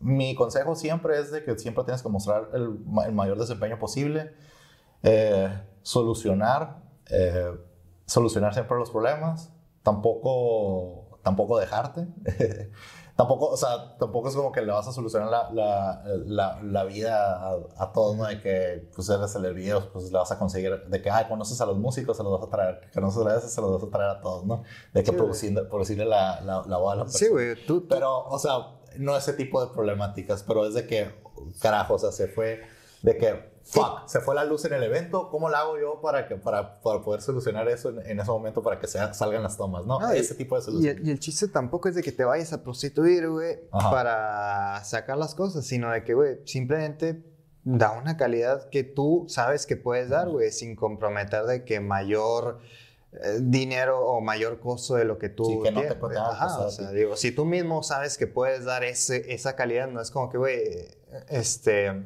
mi 0.00 0.34
consejo 0.34 0.74
siempre 0.74 1.18
es 1.18 1.30
de 1.30 1.44
que 1.44 1.58
siempre 1.58 1.84
tienes 1.84 2.02
que 2.02 2.08
mostrar 2.08 2.50
el, 2.54 2.78
el 3.06 3.12
mayor 3.12 3.38
desempeño 3.38 3.78
posible, 3.78 4.32
eh, 5.02 5.48
solucionar, 5.82 6.82
eh, 7.10 7.52
solucionar 8.06 8.54
siempre 8.54 8.78
los 8.78 8.90
problemas, 8.90 9.52
tampoco, 9.82 11.18
tampoco 11.22 11.58
dejarte. 11.58 12.06
tampoco, 13.16 13.46
o 13.46 13.56
sea, 13.56 13.96
tampoco 13.98 14.28
es 14.28 14.34
como 14.34 14.50
que 14.50 14.60
le 14.60 14.72
vas 14.72 14.86
a 14.88 14.92
solucionar 14.92 15.30
la, 15.30 15.50
la, 15.52 16.02
la, 16.26 16.62
la 16.62 16.84
vida 16.84 17.36
a, 17.36 17.56
a, 17.76 17.92
todos, 17.92 18.16
¿no? 18.16 18.26
De 18.26 18.40
que, 18.40 18.88
pues, 18.94 19.08
eres 19.08 19.34
el 19.34 19.54
video, 19.54 19.92
pues, 19.92 20.10
le 20.10 20.18
vas 20.18 20.30
a 20.32 20.38
conseguir, 20.38 20.84
de 20.86 21.02
que, 21.02 21.10
ay, 21.10 21.26
conoces 21.28 21.60
a 21.60 21.66
los 21.66 21.78
músicos, 21.78 22.16
se 22.16 22.22
los 22.22 22.32
vas 22.32 22.48
a 22.48 22.50
traer, 22.50 22.80
conoces 22.92 23.22
a 23.24 23.34
veces, 23.34 23.52
se 23.52 23.60
los 23.60 23.72
vas 23.72 23.88
a 23.88 23.90
traer 23.90 24.10
a 24.10 24.20
todos, 24.20 24.44
¿no? 24.44 24.62
De 24.92 25.02
que 25.02 25.10
sí, 25.10 25.16
producirle, 25.16 25.62
producirle 25.64 26.04
la, 26.04 26.40
la, 26.40 26.64
la 26.66 26.76
voz 26.76 26.92
a 26.92 26.96
la 26.96 27.04
persona. 27.04 27.26
Sí, 27.26 27.28
güey, 27.30 27.66
tú, 27.66 27.82
tú, 27.82 27.88
Pero, 27.88 28.24
o 28.26 28.38
sea, 28.38 28.80
no 28.98 29.16
ese 29.16 29.32
tipo 29.34 29.64
de 29.64 29.72
problemáticas, 29.72 30.42
pero 30.42 30.66
es 30.66 30.74
de 30.74 30.86
que, 30.86 31.14
carajo, 31.60 31.94
o 31.94 31.98
sea, 31.98 32.10
se 32.10 32.28
fue, 32.28 32.62
de 33.02 33.16
que, 33.16 33.53
fuck, 33.64 34.06
se 34.06 34.20
fue 34.20 34.34
la 34.34 34.44
luz 34.44 34.64
en 34.66 34.74
el 34.74 34.82
evento, 34.82 35.30
¿cómo 35.30 35.48
la 35.48 35.60
hago 35.60 35.78
yo 35.78 36.00
para, 36.00 36.28
que, 36.28 36.36
para, 36.36 36.80
para 36.80 37.00
poder 37.02 37.22
solucionar 37.22 37.66
eso 37.68 37.88
en, 37.88 38.06
en, 38.06 38.20
ese 38.20 38.30
momento 38.30 38.62
para 38.62 38.78
que 38.78 38.86
sea, 38.86 39.14
salgan 39.14 39.42
las 39.42 39.56
tomas, 39.56 39.86
¿no? 39.86 39.98
Ah, 40.00 40.14
ese 40.14 40.34
y, 40.34 40.36
tipo 40.36 40.56
de 40.56 40.62
solución. 40.62 40.84
Y 40.84 41.00
el, 41.00 41.08
y 41.08 41.10
el, 41.10 41.18
chiste 41.18 41.48
tampoco 41.48 41.88
es 41.88 41.94
de 41.94 42.02
que 42.02 42.12
te 42.12 42.24
vayas 42.24 42.52
a 42.52 42.62
prostituir, 42.62 43.28
güey, 43.28 43.58
para 43.70 44.82
sacar 44.84 45.16
las 45.16 45.34
cosas, 45.34 45.66
sino 45.66 45.90
de 45.90 46.04
que, 46.04 46.14
güey, 46.14 46.38
simplemente 46.44 47.24
da 47.64 47.92
una 47.92 48.16
calidad 48.16 48.68
que 48.68 48.84
tú 48.84 49.24
sabes 49.28 49.64
que 49.66 49.76
puedes 49.76 50.10
dar, 50.10 50.28
güey, 50.28 50.52
sin 50.52 50.76
comprometer 50.76 51.44
de 51.44 51.64
que 51.64 51.80
mayor 51.80 52.60
eh, 53.12 53.38
dinero 53.40 54.04
o 54.04 54.20
mayor 54.20 54.60
costo 54.60 54.96
de 54.96 55.06
lo 55.06 55.18
que 55.18 55.30
tú 55.30 55.46
sí, 55.46 55.58
que 55.62 55.72
no 55.72 55.80
tienes, 55.80 55.98
te 55.98 56.18
Ajá, 56.18 56.58
o 56.58 56.70
sea, 56.70 56.90
digo, 56.90 57.16
si 57.16 57.32
tú 57.32 57.46
mismo 57.46 57.82
sabes 57.82 58.18
que 58.18 58.26
puedes 58.26 58.66
dar 58.66 58.84
ese, 58.84 59.32
esa 59.32 59.56
calidad, 59.56 59.88
no 59.88 60.02
es 60.02 60.10
como 60.10 60.28
que, 60.28 60.36
güey, 60.36 60.60
este 61.28 62.04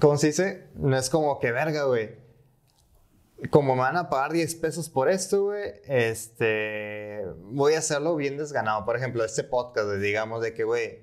¿Cómo 0.00 0.16
se 0.16 0.28
dice? 0.28 0.68
No 0.76 0.96
es 0.96 1.10
como 1.10 1.38
que 1.38 1.52
verga, 1.52 1.84
güey. 1.84 2.18
Como 3.50 3.74
me 3.74 3.82
van 3.82 3.98
a 3.98 4.08
pagar 4.08 4.32
10 4.32 4.54
pesos 4.56 4.88
por 4.88 5.10
esto, 5.10 5.44
güey, 5.44 5.72
este, 5.86 7.24
voy 7.44 7.74
a 7.74 7.78
hacerlo 7.78 8.16
bien 8.16 8.36
desganado. 8.36 8.84
Por 8.84 8.96
ejemplo, 8.96 9.24
este 9.24 9.44
podcast, 9.44 9.90
digamos 9.92 10.42
de 10.42 10.52
que, 10.52 10.64
güey, 10.64 11.00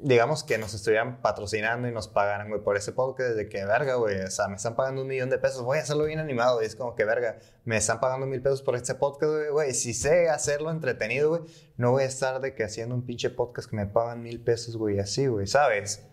digamos 0.00 0.44
que 0.44 0.58
nos 0.58 0.74
estuvieran 0.74 1.20
patrocinando 1.20 1.88
y 1.88 1.92
nos 1.92 2.08
pagaran, 2.08 2.48
güey, 2.48 2.62
por 2.62 2.76
ese 2.76 2.92
podcast, 2.92 3.30
de 3.30 3.48
que, 3.48 3.64
verga, 3.64 3.94
güey, 3.94 4.20
o 4.20 4.30
sea, 4.30 4.48
me 4.48 4.56
están 4.56 4.76
pagando 4.76 5.02
un 5.02 5.08
millón 5.08 5.30
de 5.30 5.38
pesos, 5.38 5.62
voy 5.62 5.78
a 5.78 5.82
hacerlo 5.82 6.04
bien 6.04 6.18
animado. 6.18 6.62
Y 6.62 6.66
es 6.66 6.76
como 6.76 6.94
que, 6.94 7.04
verga, 7.04 7.38
me 7.64 7.76
están 7.76 8.00
pagando 8.00 8.26
mil 8.26 8.42
pesos 8.42 8.62
por 8.62 8.76
este 8.76 8.94
podcast, 8.94 9.32
güey, 9.32 9.50
güey, 9.50 9.74
si 9.74 9.94
sé 9.94 10.28
hacerlo 10.28 10.70
entretenido, 10.70 11.30
güey, 11.30 11.42
no 11.76 11.92
voy 11.92 12.04
a 12.04 12.06
estar 12.06 12.40
de 12.40 12.54
que 12.54 12.64
haciendo 12.64 12.94
un 12.94 13.04
pinche 13.04 13.30
podcast 13.30 13.70
que 13.70 13.76
me 13.76 13.86
pagan 13.86 14.22
mil 14.22 14.40
pesos, 14.40 14.76
güey, 14.76 14.98
así, 14.98 15.26
güey, 15.26 15.46
¿sabes? 15.46 16.07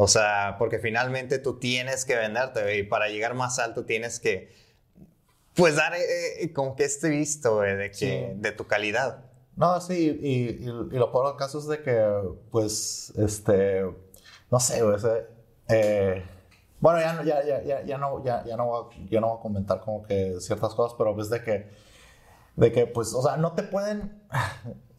O 0.00 0.06
sea, 0.06 0.54
porque 0.60 0.78
finalmente 0.78 1.40
tú 1.40 1.58
tienes 1.58 2.04
que 2.04 2.14
venderte, 2.14 2.78
y 2.78 2.84
para 2.84 3.08
llegar 3.08 3.34
más 3.34 3.58
alto 3.58 3.84
tienes 3.84 4.20
que, 4.20 4.54
pues, 5.56 5.74
dar 5.74 5.92
eh, 5.92 6.44
eh, 6.44 6.52
como 6.52 6.76
que 6.76 6.84
este 6.84 7.08
visto, 7.08 7.56
güey, 7.56 7.76
de, 7.76 7.90
que, 7.90 7.96
sí. 7.96 8.28
de 8.36 8.52
tu 8.52 8.68
calidad. 8.68 9.24
No, 9.56 9.80
sí, 9.80 10.16
y, 10.22 10.28
y, 10.28 10.66
y 10.66 10.98
lo 10.98 11.10
peor 11.10 11.26
del 11.26 11.36
caso 11.36 11.58
es 11.58 11.66
de 11.66 11.82
que, 11.82 12.00
pues, 12.52 13.12
este, 13.16 13.92
no 14.52 14.60
sé, 14.60 14.84
güey, 14.84 14.98
eh, 15.68 16.22
bueno, 16.78 17.00
ya, 17.00 17.20
ya, 17.24 17.44
ya, 17.44 17.62
ya, 17.64 17.82
ya, 17.82 17.98
no, 17.98 18.24
ya, 18.24 18.44
ya, 18.44 18.56
no 18.56 18.66
voy 18.66 18.82
a, 18.86 19.08
ya 19.10 19.20
no 19.20 19.30
voy 19.30 19.38
a 19.38 19.42
comentar 19.42 19.80
como 19.80 20.04
que 20.04 20.36
ciertas 20.38 20.76
cosas, 20.76 20.94
pero 20.96 21.12
pues 21.16 21.28
de 21.28 21.42
que, 21.42 21.70
de 22.54 22.70
que, 22.70 22.86
pues, 22.86 23.12
o 23.14 23.22
sea, 23.22 23.36
no 23.36 23.52
te 23.54 23.64
pueden... 23.64 24.22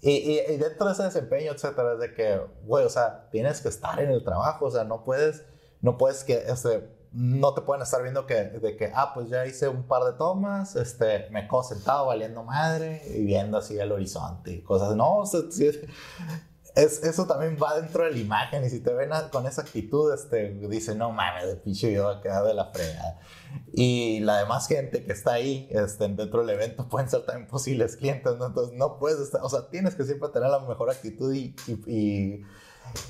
Y, 0.02 0.40
y, 0.40 0.58
dentro 0.58 0.88
de 0.88 0.94
ese 0.94 1.04
desempeño, 1.04 1.52
etcétera, 1.52 1.94
es 1.94 2.00
de 2.00 2.14
que, 2.14 2.42
güey, 2.64 2.86
o 2.86 2.90
sea, 2.90 3.28
tienes 3.32 3.60
que 3.62 3.68
estar 3.68 4.00
en 4.00 4.10
el 4.12 4.24
trabajo, 4.24 4.66
o 4.66 4.72
sea, 4.72 4.86
no 4.86 5.04
puedes, 5.04 5.44
no 5.82 5.98
puedes 5.98 6.24
que, 6.24 6.38
este, 6.48 6.90
no 7.12 7.54
te 7.54 7.62
pueden 7.62 7.82
estar 7.82 8.02
viendo 8.02 8.26
que, 8.26 8.36
de 8.36 8.78
que, 8.78 8.92
ah, 8.96 9.12
pues 9.14 9.30
ya 9.30 9.46
hice 9.46 9.68
un 9.68 9.84
par 9.84 10.04
de 10.04 10.14
tomas, 10.14 10.76
este, 10.78 11.30
me 11.32 11.48
quedo 11.48 11.64
sentado 11.64 12.06
valiendo 12.06 12.44
madre 12.44 13.02
y 13.14 13.26
viendo 13.26 13.58
así 13.58 13.78
el 13.78 13.92
horizonte 13.92 14.52
y 14.52 14.62
cosas, 14.62 14.96
no, 14.96 15.18
o 15.18 15.26
sea, 15.26 15.42
sí, 15.50 15.70
es, 16.76 17.04
eso 17.04 17.26
también 17.26 17.58
va 17.62 17.80
dentro 17.80 18.04
de 18.04 18.12
la 18.12 18.18
imagen 18.18 18.64
y 18.64 18.70
si 18.70 18.80
te 18.80 18.94
ven 18.94 19.12
a, 19.14 19.30
con 19.30 19.46
esa 19.48 19.62
actitud, 19.62 20.14
este, 20.14 20.50
dice, 20.68 20.96
no 20.96 21.12
mames, 21.12 21.48
de 21.48 21.56
pinche 21.56 21.92
yo 21.92 22.08
a 22.08 22.22
quedar 22.22 22.44
de 22.46 22.54
la 22.54 22.66
fregada. 22.66 23.20
Y 23.74 24.20
la 24.22 24.40
demás 24.40 24.68
gente 24.68 25.04
que 25.04 25.12
está 25.12 25.34
ahí 25.34 25.68
este, 25.72 26.08
dentro 26.08 26.42
del 26.46 26.50
evento 26.52 26.88
pueden 26.88 27.10
ser 27.10 27.26
también 27.26 27.48
posibles 27.48 27.96
clientes, 27.96 28.36
¿no? 28.38 28.48
Entonces 28.48 28.78
no 28.78 29.00
puedes 29.00 29.20
estar, 29.20 29.42
o 29.44 29.50
sea, 29.50 29.70
tienes 29.70 29.96
que 29.96 30.04
siempre 30.04 30.30
tener 30.30 30.50
la 30.50 30.60
mejor 30.60 30.90
actitud 30.90 31.34
y, 31.34 31.56
y, 31.68 31.72
y, 31.88 32.46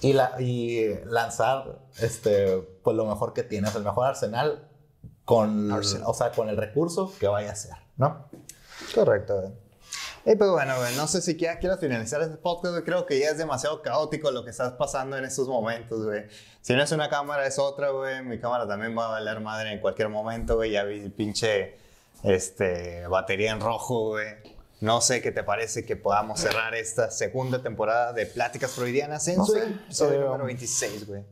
y, 0.01 0.13
la, 0.13 0.39
y 0.41 0.95
lanzar 1.05 1.79
este, 1.99 2.57
pues 2.83 2.95
lo 2.95 3.05
mejor 3.05 3.33
que 3.33 3.43
tienes, 3.43 3.75
el 3.75 3.83
mejor 3.83 4.07
arsenal 4.07 4.67
con, 5.25 5.71
arsenal. 5.71 6.07
o 6.07 6.13
sea, 6.13 6.31
con 6.31 6.49
el 6.49 6.57
recurso 6.57 7.13
que 7.19 7.27
vaya 7.27 7.51
a 7.51 7.55
ser, 7.55 7.75
¿no? 7.97 8.25
Correcto. 8.95 9.53
Y 10.25 10.35
pues 10.35 10.49
bueno, 10.49 10.73
no 10.97 11.07
sé 11.07 11.21
si 11.21 11.37
quieras, 11.37 11.57
quieras 11.59 11.79
finalizar 11.79 12.21
este 12.21 12.37
podcast, 12.37 12.73
güey. 12.73 12.83
Creo 12.83 13.05
que 13.05 13.19
ya 13.19 13.29
es 13.29 13.37
demasiado 13.37 13.81
caótico 13.81 14.31
lo 14.31 14.43
que 14.43 14.51
estás 14.51 14.73
pasando 14.73 15.17
en 15.17 15.25
estos 15.25 15.47
momentos, 15.47 16.05
güey. 16.05 16.25
Si 16.61 16.73
no 16.73 16.83
es 16.83 16.91
una 16.91 17.09
cámara, 17.09 17.47
es 17.47 17.57
otra, 17.57 17.89
güey. 17.89 18.23
Mi 18.23 18.39
cámara 18.39 18.67
también 18.67 18.97
va 18.97 19.05
a 19.05 19.09
valer 19.11 19.39
madre 19.39 19.71
en 19.71 19.79
cualquier 19.79 20.09
momento, 20.09 20.55
güey. 20.57 20.71
Ya 20.71 20.83
vi 20.83 21.09
pinche 21.09 21.77
este, 22.23 23.07
batería 23.07 23.51
en 23.51 23.61
rojo, 23.61 24.09
güey. 24.09 24.27
No 24.81 25.01
sé 25.01 25.21
qué 25.21 25.31
te 25.31 25.43
parece 25.43 25.85
que 25.85 25.95
podamos 25.95 26.39
cerrar 26.39 26.73
esta 26.75 27.11
segunda 27.11 27.61
temporada 27.61 28.13
de 28.13 28.25
Pláticas 28.25 28.71
Freudianas 28.71 29.27
en 29.27 29.37
no 29.37 29.45
su 29.45 29.57
episodio 29.57 30.21
eh, 30.21 30.25
número 30.25 30.45
26, 30.45 31.07
güey. 31.07 31.25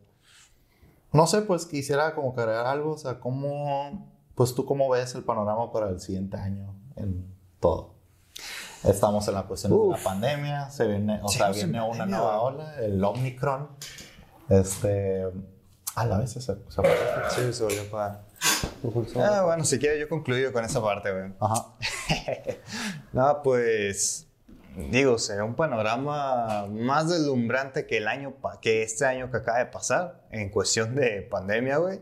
No 1.13 1.27
sé, 1.27 1.41
pues 1.41 1.65
quisiera 1.65 2.13
como 2.13 2.33
agregar 2.37 2.65
algo, 2.65 2.91
o 2.91 2.97
sea, 2.97 3.19
cómo, 3.19 4.13
pues 4.35 4.53
tú 4.53 4.65
cómo 4.65 4.89
ves 4.89 5.15
el 5.15 5.23
panorama 5.23 5.71
para 5.71 5.89
el 5.89 6.01
siguiente 6.01 6.35
año 6.35 6.75
en 6.97 7.33
todo. 7.61 7.96
Estamos 8.87 9.27
en 9.27 9.33
la 9.33 9.43
cuestión 9.43 9.73
Uf. 9.73 9.91
de 9.91 9.97
la 9.97 10.03
pandemia, 10.03 10.69
se 10.69 10.87
viene, 10.87 11.19
o 11.21 11.27
sí, 11.27 11.37
sea, 11.37 11.51
viene 11.51 11.81
una 11.81 11.89
pandemia, 11.89 12.17
nueva 12.17 12.41
ola, 12.41 12.75
el 12.79 13.03
Omicron. 13.03 13.69
Este, 14.49 15.25
a 15.95 16.05
la 16.05 16.19
vez 16.19 16.31
se, 16.31 16.41
se 16.41 16.53
Sí, 16.55 17.53
se 17.53 17.63
volvió 17.63 17.89
para. 17.89 18.23
Ah, 19.15 19.43
bueno, 19.43 19.65
si 19.65 19.79
quieres 19.79 19.99
yo 19.99 20.07
concluyo 20.07 20.53
con 20.53 20.63
esa 20.63 20.81
parte, 20.81 21.11
güey. 21.11 21.33
Ajá. 21.39 21.65
no, 23.13 23.41
pues 23.43 24.27
digo, 24.75 25.17
se 25.17 25.35
ve 25.35 25.41
un 25.41 25.55
panorama 25.55 26.67
más 26.67 27.09
deslumbrante 27.09 27.87
que 27.87 27.97
el 27.97 28.07
año 28.07 28.35
que 28.61 28.83
este 28.83 29.05
año 29.05 29.31
que 29.31 29.37
acaba 29.37 29.57
de 29.57 29.65
pasar 29.65 30.21
en 30.31 30.49
cuestión 30.49 30.95
de 30.95 31.23
pandemia, 31.23 31.77
güey. 31.77 32.01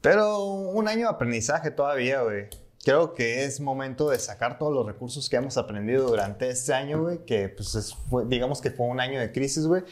Pero 0.00 0.44
un 0.44 0.86
año 0.88 1.08
de 1.08 1.14
aprendizaje 1.14 1.70
todavía, 1.70 2.22
güey 2.22 2.48
creo 2.84 3.14
que 3.14 3.44
es 3.44 3.60
momento 3.60 4.10
de 4.10 4.18
sacar 4.18 4.58
todos 4.58 4.72
los 4.72 4.84
recursos 4.86 5.28
que 5.30 5.36
hemos 5.36 5.56
aprendido 5.56 6.06
durante 6.06 6.50
este 6.50 6.74
año, 6.74 7.02
güey, 7.02 7.24
que 7.24 7.48
pues 7.48 7.74
es, 7.74 7.94
fue, 7.94 8.24
digamos 8.26 8.60
que 8.60 8.70
fue 8.70 8.86
un 8.86 9.00
año 9.00 9.18
de 9.18 9.32
crisis, 9.32 9.66
güey, 9.66 9.82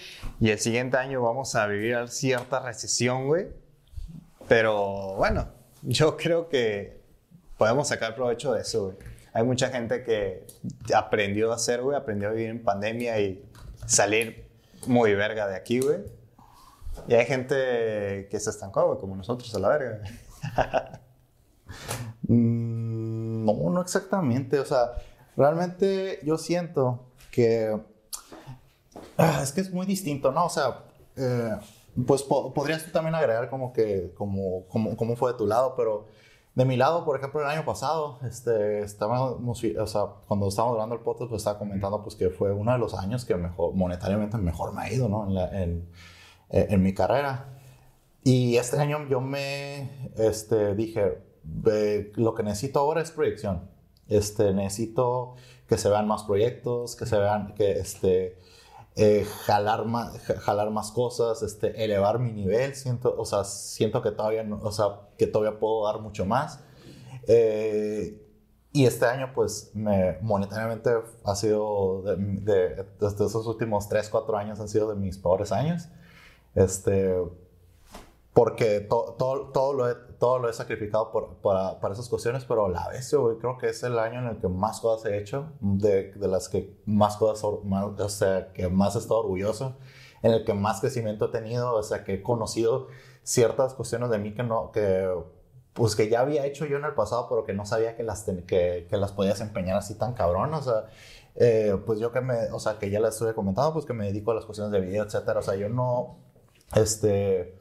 y 0.41 0.51
el 0.51 0.59
siguiente 0.59 0.99
año 0.99 1.23
vamos 1.23 1.55
a 1.55 1.67
vivir 1.67 2.09
cierta 2.09 2.61
recesión, 2.61 3.27
güey. 3.27 3.49
Pero 4.47 5.15
bueno, 5.17 5.49
yo 5.83 6.17
creo 6.17 6.49
que 6.49 7.01
podemos 7.57 7.89
sacar 7.89 8.15
provecho 8.15 8.53
de 8.53 8.61
eso, 8.61 8.85
güey. 8.85 8.97
Hay 9.33 9.45
mucha 9.45 9.71
gente 9.71 10.05
que 10.05 10.47
aprendió 10.95 11.53
a 11.53 11.55
hacer, 11.55 11.81
güey, 11.81 11.97
aprendió 11.97 12.29
a 12.29 12.33
vivir 12.33 12.51
en 12.51 12.63
pandemia 12.63 13.19
y 13.21 13.43
salir 13.87 14.47
muy 14.87 15.15
verga 15.15 15.49
de 15.49 15.57
aquí, 15.57 15.81
güey. 15.81 16.01
Y 17.09 17.15
hay 17.15 17.25
gente 17.25 18.29
que 18.31 18.39
se 18.39 18.51
estancó, 18.51 18.87
güey, 18.87 18.99
como 18.99 19.17
nosotros 19.17 19.55
a 19.55 19.59
la 19.59 19.69
verga. 19.69 20.03
No, 23.43 23.71
no 23.71 23.81
exactamente. 23.81 24.59
O 24.59 24.65
sea, 24.65 24.93
realmente 25.37 26.21
yo 26.25 26.39
siento 26.39 27.01
que 27.31 27.79
ah, 29.17 29.41
es 29.43 29.53
que 29.53 29.61
es 29.61 29.73
muy 29.73 29.87
distinto, 29.87 30.33
¿no? 30.33 30.47
O 30.47 30.51
sea, 30.51 30.85
eh, 31.17 31.57
pues 32.07 32.23
podrías 32.23 32.85
tú 32.85 32.91
también 32.91 33.15
agregar 33.15 33.51
como 33.51 33.73
que, 33.73 34.13
como, 34.17 34.67
como, 34.69 34.97
cómo 34.97 35.17
fue 35.17 35.33
de 35.33 35.39
tu 35.39 35.47
lado, 35.47 35.75
pero 35.77 36.07
de 36.55 36.65
mi 36.65 36.77
lado, 36.77 37.05
por 37.05 37.17
ejemplo, 37.19 37.41
el 37.41 37.47
año 37.47 37.65
pasado, 37.65 38.19
este, 38.27 38.81
estábamos, 38.81 39.63
o 39.63 39.87
sea, 39.87 40.03
cuando 40.27 40.49
estábamos 40.49 40.75
grabando 40.77 40.97
el 40.97 41.03
podcast, 41.03 41.31
pues 41.31 41.41
estaba 41.41 41.59
comentando 41.59 42.03
pues 42.03 42.15
que 42.15 42.31
fue 42.31 42.53
uno 42.53 42.73
de 42.73 42.79
los 42.79 42.95
años 42.95 43.25
que 43.25 43.35
mejor, 43.37 43.75
monetariamente 43.75 44.37
mejor 44.39 44.75
me 44.75 44.83
ha 44.83 44.93
ido, 44.93 45.09
¿no? 45.09 45.29
En, 45.29 45.55
en, 45.55 45.89
en 46.51 46.83
mi 46.83 46.95
carrera. 46.95 47.49
Y 48.25 48.57
este 48.57 48.79
año 48.79 49.07
yo 49.09 49.21
me 49.21 50.11
este, 50.17 50.75
dije, 50.75 51.19
lo 51.45 52.35
que 52.35 52.43
necesito 52.43 52.81
ahora 52.81 53.03
es 53.03 53.11
proyección. 53.11 53.71
Este, 54.09 54.53
necesito 54.53 55.35
que 55.69 55.79
se 55.79 55.89
vean 55.89 56.07
más 56.07 56.25
proyectos, 56.25 56.97
que 56.97 57.07
se 57.07 57.19
vean, 57.19 57.55
que 57.55 57.73
este, 57.73 58.39
eh, 58.97 59.25
jalar, 59.47 59.87
más, 59.87 60.19
jalar 60.19 60.71
más 60.71 60.93
cosas, 60.93 61.43
este, 61.43 61.83
elevar 61.83 62.19
mi 62.19 62.33
nivel. 62.33 62.75
Siento, 62.75 63.15
o 63.17 63.25
sea, 63.25 63.45
siento 63.45 64.03
que 64.03 64.11
todavía, 64.11 64.47
o 64.63 64.73
sea, 64.73 65.01
que 65.17 65.27
todavía 65.27 65.59
puedo 65.59 65.87
dar 65.87 66.01
mucho 66.01 66.27
más. 66.27 66.61
Eh, 67.27 68.19
y 68.73 68.87
este 68.87 69.07
año, 69.07 69.33
pues, 69.35 69.71
me, 69.75 70.19
monetariamente 70.23 70.91
ha 71.25 71.35
sido, 71.37 72.03
de, 72.03 72.17
de, 72.17 72.87
desde 73.01 73.27
esos 73.27 73.47
últimos 73.47 73.89
3, 73.89 74.09
4 74.09 74.37
años 74.37 74.61
han 74.61 74.69
sido 74.69 74.89
de 74.89 74.97
mis 74.97 75.19
peores 75.19 75.53
años. 75.53 75.89
Este, 76.55 77.15
porque 78.35 78.81
todo, 78.81 79.15
todo, 79.53 79.73
lo 79.75 79.91
he, 79.91 79.95
todo 80.19 80.39
lo 80.39 80.49
he 80.49 80.53
sacrificado 80.53 81.11
por, 81.11 81.37
para, 81.37 81.81
para, 81.81 81.95
esas 81.95 82.09
cuestiones, 82.09 82.45
pero 82.45 82.67
a 82.67 82.69
la 82.71 82.89
vez 82.89 83.11
yo 83.11 83.39
creo 83.39 83.59
que 83.59 83.69
es 83.69 83.83
el 83.83 83.99
año 83.99 84.21
en 84.21 84.27
el 84.29 84.39
que 84.39 84.49
más 84.49 84.81
cosas 84.81 85.11
he 85.11 85.19
hecho, 85.19 85.53
de, 85.61 86.13
de 86.13 86.29
las 86.29 86.49
que 86.49 86.79
más 86.87 87.17
cosas, 87.17 87.45
o 87.45 88.09
sea, 88.09 88.53
que 88.53 88.69
más 88.69 88.97
he 88.97 89.01
estado 89.01 89.21
orgulloso, 89.21 89.77
en 90.23 90.33
el 90.33 90.45
que 90.45 90.55
más 90.55 90.81
crecimiento 90.81 91.27
he 91.27 91.29
tenido, 91.29 91.75
o 91.75 91.83
sea, 91.83 92.05
que 92.05 92.15
he 92.15 92.23
conocido 92.23 92.89
ciertas 93.23 93.75
cuestiones 93.75 94.11
de 94.11 94.19
mí 94.19 94.35
que 94.35 94.43
no, 94.43 94.73
que 94.73 95.09
pues 95.75 95.97
que 95.97 96.09
ya 96.09 96.21
había 96.21 96.45
hecho 96.45 96.67
yo 96.67 96.77
en 96.77 96.85
el 96.85 96.95
pasado, 96.95 97.27
pero 97.29 97.45
que 97.45 97.55
no 97.55 97.65
sabía 97.65 97.97
que 97.97 98.03
las, 98.03 98.25
que, 98.47 98.87
que 98.89 98.97
las 98.97 99.13
podía 99.13 99.31
desempeñar 99.31 99.77
así 99.77 99.95
tan 99.95 100.13
cabrón, 100.15 100.53
o 100.55 100.63
sea, 100.63 100.87
eh, 101.35 101.77
pues 101.87 101.99
yo 101.99 102.13
que 102.13 102.21
me, 102.21 102.51
o 102.53 102.59
sea, 102.61 102.79
que 102.79 102.91
ya 102.91 103.01
les 103.01 103.15
estuve 103.15 103.35
comentando, 103.35 103.73
pues 103.73 103.87
que 103.87 103.95
me 103.95 104.07
dedico 104.07 104.33
a 104.33 104.35
las 104.35 104.45
cuestiones 104.45 104.71
de 104.73 104.81
video, 104.81 105.05
etcétera, 105.05 105.41
o 105.41 105.43
sea, 105.43 105.55
yo 105.55 105.69
no, 105.69 106.19
este, 106.75 107.59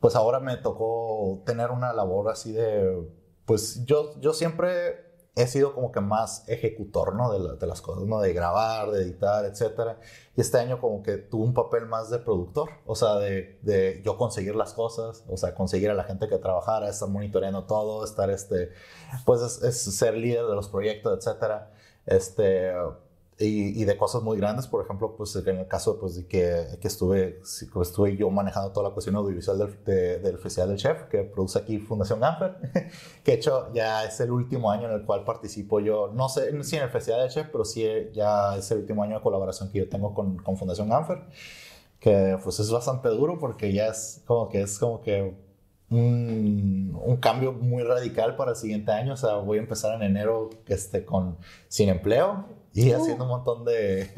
pues 0.00 0.16
ahora 0.16 0.40
me 0.40 0.56
tocó 0.56 1.42
tener 1.44 1.70
una 1.70 1.92
labor 1.92 2.30
así 2.30 2.52
de, 2.52 3.06
pues 3.44 3.84
yo, 3.84 4.18
yo 4.20 4.32
siempre 4.32 5.10
he 5.36 5.46
sido 5.46 5.74
como 5.74 5.92
que 5.92 6.00
más 6.00 6.48
ejecutor, 6.48 7.14
¿no? 7.14 7.56
De, 7.56 7.66
las 7.66 7.80
cosas, 7.80 8.04
¿no? 8.04 8.20
De 8.20 8.32
grabar, 8.32 8.90
de 8.90 9.02
editar, 9.02 9.44
etcétera. 9.44 9.98
Y 10.36 10.40
este 10.40 10.58
año 10.58 10.80
como 10.80 11.02
que 11.02 11.16
tuve 11.18 11.44
un 11.44 11.54
papel 11.54 11.86
más 11.86 12.10
de 12.10 12.18
productor, 12.18 12.70
o 12.86 12.96
sea, 12.96 13.16
de, 13.16 13.58
de, 13.62 14.02
yo 14.04 14.16
conseguir 14.16 14.56
las 14.56 14.72
cosas, 14.72 15.24
o 15.28 15.36
sea, 15.36 15.54
conseguir 15.54 15.90
a 15.90 15.94
la 15.94 16.04
gente 16.04 16.28
que 16.28 16.38
trabajara, 16.38 16.88
estar 16.88 17.08
monitoreando 17.08 17.64
todo, 17.64 18.04
estar, 18.04 18.30
este, 18.30 18.70
pues 19.24 19.40
es, 19.42 19.62
es 19.62 19.96
ser 19.96 20.14
líder 20.14 20.46
de 20.46 20.54
los 20.54 20.68
proyectos, 20.68 21.18
etcétera. 21.18 21.72
Este, 22.06 22.72
y, 23.42 23.84
de 23.84 23.96
cosas 23.96 24.22
muy 24.22 24.36
grandes, 24.36 24.66
por 24.66 24.84
ejemplo, 24.84 25.16
pues 25.16 25.34
en 25.34 25.56
el 25.56 25.66
caso 25.66 25.98
pues, 25.98 26.14
de 26.14 26.26
que, 26.26 26.78
que 26.78 26.88
estuve, 26.88 27.40
estuve 27.42 28.16
yo 28.16 28.28
manejando 28.30 28.70
toda 28.70 28.88
la 28.88 28.92
cuestión 28.92 29.16
audiovisual 29.16 29.58
del, 29.58 30.22
del 30.22 30.38
Festival 30.38 30.68
del 30.68 30.78
Chef, 30.78 31.04
que 31.04 31.22
produce 31.22 31.58
aquí 31.58 31.78
Fundación 31.78 32.20
Ganfer, 32.20 32.56
que 33.24 33.32
de 33.32 33.38
hecho 33.38 33.72
ya 33.72 34.04
es 34.04 34.20
el 34.20 34.30
último 34.30 34.70
año 34.70 34.88
en 34.88 34.92
el 34.92 35.06
cual 35.06 35.24
participo 35.24 35.80
yo, 35.80 36.10
no 36.12 36.28
sé 36.28 36.62
si 36.64 36.76
en 36.76 36.82
el 36.82 36.90
Festival 36.90 37.22
del 37.22 37.30
Chef, 37.30 37.48
pero 37.50 37.64
sí 37.64 37.86
ya 38.12 38.56
es 38.58 38.70
el 38.72 38.78
último 38.78 39.02
año 39.02 39.16
de 39.16 39.22
colaboración 39.22 39.70
que 39.70 39.78
yo 39.78 39.88
tengo 39.88 40.12
con, 40.12 40.36
con 40.36 40.58
Fundación 40.58 40.90
Ganfer, 40.90 41.22
que 41.98 42.38
pues 42.42 42.60
es 42.60 42.70
bastante 42.70 43.08
duro 43.08 43.38
porque 43.38 43.72
ya 43.72 43.86
es 43.86 44.22
como 44.26 44.50
que 44.50 44.62
es 44.62 44.78
como 44.78 45.00
que 45.00 45.34
un, 45.90 46.98
un, 47.02 47.16
cambio 47.16 47.52
muy 47.52 47.82
radical 47.82 48.36
para 48.36 48.52
el 48.52 48.56
siguiente 48.56 48.92
año. 48.92 49.14
O 49.14 49.16
sea, 49.16 49.34
voy 49.34 49.58
a 49.58 49.60
empezar 49.60 49.94
en 49.96 50.02
enero 50.02 50.50
este, 50.68 51.04
con, 51.04 51.36
sin 51.68 51.88
empleo 51.88 52.46
y 52.72 52.92
uh. 52.92 52.96
haciendo 52.96 53.24
un 53.24 53.30
montón 53.30 53.64
de... 53.64 54.10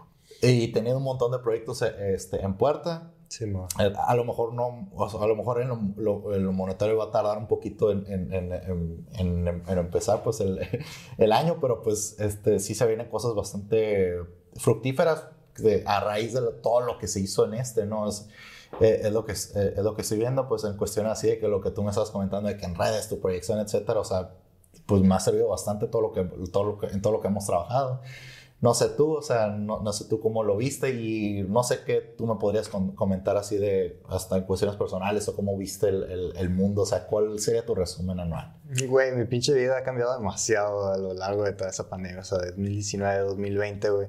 y 0.42 0.68
teniendo 0.68 0.98
un 0.98 1.04
montón 1.04 1.32
de 1.32 1.38
proyectos 1.38 1.82
este, 1.82 2.42
en 2.42 2.54
puerta. 2.54 3.12
Sí, 3.28 3.44
eh, 3.44 3.92
a 3.96 4.14
lo 4.16 4.24
mejor 4.24 4.54
no, 4.54 4.88
a 4.98 5.26
lo 5.26 5.36
mejor 5.36 5.62
en 5.62 5.68
lo, 5.96 6.36
lo, 6.36 6.52
monetario 6.52 6.96
va 6.96 7.04
a 7.04 7.10
tardar 7.12 7.38
un 7.38 7.46
poquito 7.46 7.92
en, 7.92 8.04
en, 8.08 8.32
en, 8.32 9.06
en 9.68 9.78
empezar 9.78 10.24
pues 10.24 10.40
el, 10.40 10.58
el, 11.18 11.32
año, 11.32 11.58
pero 11.60 11.80
pues 11.80 12.18
este, 12.18 12.58
sí 12.58 12.74
se 12.74 12.88
vienen 12.88 13.08
cosas 13.08 13.34
bastante 13.36 14.16
fructíferas 14.56 15.28
de, 15.58 15.84
a 15.86 16.00
raíz 16.00 16.32
de 16.32 16.40
todo 16.60 16.80
lo 16.80 16.98
que 16.98 17.06
se 17.06 17.20
hizo 17.20 17.44
en 17.44 17.54
este, 17.54 17.86
¿no? 17.86 18.08
Es, 18.08 18.28
eh, 18.80 19.02
es, 19.04 19.12
lo 19.12 19.24
que, 19.24 19.32
eh, 19.32 19.74
es 19.76 19.84
lo 19.84 19.94
que 19.94 20.02
estoy 20.02 20.18
viendo, 20.18 20.48
pues 20.48 20.64
en 20.64 20.76
cuestión 20.76 21.06
así 21.06 21.28
de 21.28 21.38
que 21.38 21.46
lo 21.46 21.60
que 21.60 21.70
tú 21.70 21.84
me 21.84 21.90
estabas 21.90 22.10
comentando 22.10 22.48
de 22.48 22.56
que 22.56 22.66
en 22.66 22.74
redes, 22.74 23.08
tu 23.08 23.20
proyección, 23.20 23.60
etcétera, 23.60 24.00
o 24.00 24.04
sea, 24.04 24.32
pues 24.86 25.02
me 25.02 25.14
ha 25.14 25.20
servido 25.20 25.48
bastante 25.48 25.86
todo 25.86 26.02
lo 26.02 26.12
que, 26.12 26.24
todo 26.50 26.64
lo 26.64 26.78
que, 26.78 26.86
en 26.86 27.02
todo 27.02 27.12
lo 27.12 27.20
que 27.20 27.28
hemos 27.28 27.46
trabajado. 27.46 28.00
No 28.60 28.74
sé 28.74 28.90
tú, 28.90 29.12
o 29.14 29.22
sea, 29.22 29.46
no, 29.48 29.80
no, 29.80 29.92
sé 29.92 30.04
tú 30.04 30.20
cómo 30.20 30.44
lo 30.44 30.56
viste 30.56 30.90
y 30.90 31.44
no 31.48 31.62
sé 31.62 31.82
qué 31.84 32.00
tú 32.00 32.26
me 32.26 32.34
podrías 32.34 32.68
comentar 32.68 33.38
así 33.38 33.56
de, 33.56 34.02
hasta 34.08 34.36
en 34.36 34.44
cuestiones 34.44 34.76
personales 34.76 35.26
o 35.28 35.34
cómo 35.34 35.56
viste 35.56 35.88
el, 35.88 36.34
el, 36.36 36.50
mundo, 36.50 36.82
o 36.82 36.86
sea, 36.86 37.06
¿cuál 37.06 37.38
sería 37.38 37.64
tu 37.64 37.74
resumen 37.74 38.20
anual? 38.20 38.54
Güey, 38.86 39.12
mi 39.12 39.24
pinche 39.24 39.54
vida 39.54 39.78
ha 39.78 39.82
cambiado 39.82 40.12
demasiado 40.12 40.92
a 40.92 40.98
lo 40.98 41.14
largo 41.14 41.44
de 41.44 41.54
toda 41.54 41.70
esa 41.70 41.88
pandemia, 41.88 42.20
o 42.20 42.24
sea, 42.24 42.36
de 42.36 42.48
2019, 42.48 43.20
2020, 43.20 43.90
güey, 43.90 44.08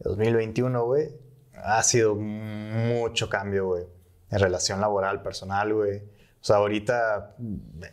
2021, 0.00 0.84
güey 0.84 1.30
ha 1.64 1.82
sido 1.82 2.14
mucho 2.14 3.28
cambio, 3.28 3.66
güey. 3.66 3.84
En 4.30 4.38
relación 4.38 4.80
laboral, 4.80 5.22
personal, 5.22 5.72
güey. 5.74 6.02
O 6.40 6.44
sea, 6.44 6.56
ahorita 6.56 7.36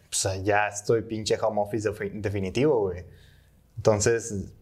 sea, 0.10 0.38
ya 0.38 0.68
estoy 0.68 1.02
pinche 1.02 1.38
home 1.40 1.62
office 1.62 1.90
definitivo, 2.14 2.80
güey. 2.82 3.06
Entonces, 3.76 4.54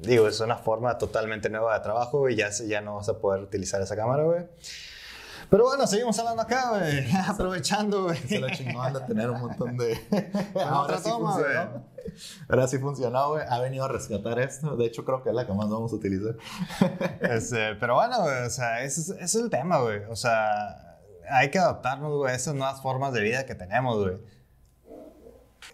digo, 0.00 0.26
es 0.26 0.40
una 0.40 0.56
forma 0.56 0.96
totalmente 0.98 1.50
nueva 1.50 1.74
de 1.74 1.80
trabajo 1.84 2.28
y 2.28 2.36
ya, 2.36 2.50
ya 2.50 2.80
no 2.80 2.96
vas 2.96 3.08
a 3.08 3.18
poder 3.18 3.42
utilizar 3.42 3.80
esa 3.82 3.94
cámara, 3.94 4.24
güey. 4.24 4.46
Pero 5.48 5.64
bueno, 5.64 5.86
seguimos 5.86 6.18
hablando 6.18 6.42
acá, 6.42 6.70
güey. 6.70 7.06
Aprovechando, 7.28 8.04
güey. 8.04 8.16
Se 8.16 8.40
lo 8.40 8.50
chingón 8.50 8.92
de 8.92 9.00
tener 9.00 9.30
un 9.30 9.40
montón 9.40 9.76
de. 9.76 9.96
Ahora 10.68 10.98
sí 10.98 11.08
toma, 11.08 11.32
funcionó. 11.32 11.84
Ahora 12.48 12.68
sí 12.68 12.78
funcionó, 12.78 13.28
güey. 13.30 13.44
Ha 13.48 13.60
venido 13.60 13.84
a 13.84 13.88
rescatar 13.88 14.40
esto. 14.40 14.76
De 14.76 14.86
hecho, 14.86 15.04
creo 15.04 15.22
que 15.22 15.28
es 15.28 15.34
la 15.34 15.46
que 15.46 15.52
más 15.52 15.68
vamos 15.68 15.92
a 15.92 15.96
utilizar. 15.96 16.36
Este, 17.20 17.76
pero 17.76 17.94
bueno, 17.94 18.22
güey, 18.22 18.42
o 18.44 18.50
sea, 18.50 18.82
ese 18.82 19.14
es, 19.22 19.34
el 19.36 19.48
tema, 19.48 19.78
güey. 19.78 20.02
O 20.08 20.16
sea, 20.16 20.85
hay 21.30 21.50
que 21.50 21.58
adaptarnos, 21.58 22.16
güey, 22.16 22.32
a 22.32 22.36
esas 22.36 22.54
nuevas 22.54 22.80
formas 22.80 23.12
de 23.12 23.22
vida 23.22 23.46
que 23.46 23.54
tenemos, 23.54 23.98
güey. 23.98 24.16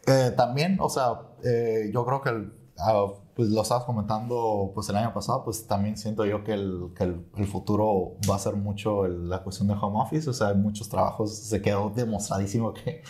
Eh, 0.07 0.33
también, 0.37 0.79
o 0.81 0.89
sea, 0.89 1.21
eh, 1.45 1.91
yo 1.93 2.05
creo 2.05 2.21
que 2.23 2.31
el, 2.31 2.53
ah, 2.79 3.07
pues 3.35 3.49
lo 3.49 3.63
estabas 3.63 3.85
comentando 3.85 4.73
pues 4.75 4.89
el 4.89 4.97
año 4.97 5.13
pasado, 5.15 5.45
pues 5.45 5.67
también 5.67 5.97
siento 5.97 6.25
yo 6.25 6.45
que 6.45 6.53
el, 6.55 6.91
que 6.97 7.05
el, 7.05 7.47
futuro 7.47 8.17
va 8.29 8.37
a 8.37 8.39
ser 8.39 8.55
mucho 8.55 9.07
la 9.07 9.43
cuestión 9.43 9.69
de 9.69 9.75
home 9.75 10.01
office, 10.01 10.29
o 10.29 10.33
sea, 10.33 10.49
hay 10.49 10.57
muchos 10.57 10.89
trabajos, 10.89 11.35
se 11.35 11.63
quedó 11.63 11.91
demostradísimo 11.91 12.75
que, 12.75 13.03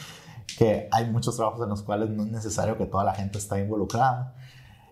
que 0.59 0.89
hay 0.93 1.11
muchos 1.11 1.37
trabajos 1.37 1.63
en 1.63 1.71
los 1.71 1.83
cuales 1.83 2.11
no 2.11 2.25
es 2.25 2.31
necesario 2.31 2.77
que 2.77 2.87
toda 2.87 3.05
la 3.05 3.15
gente 3.15 3.39
esté 3.39 3.61
involucrada. 3.61 4.35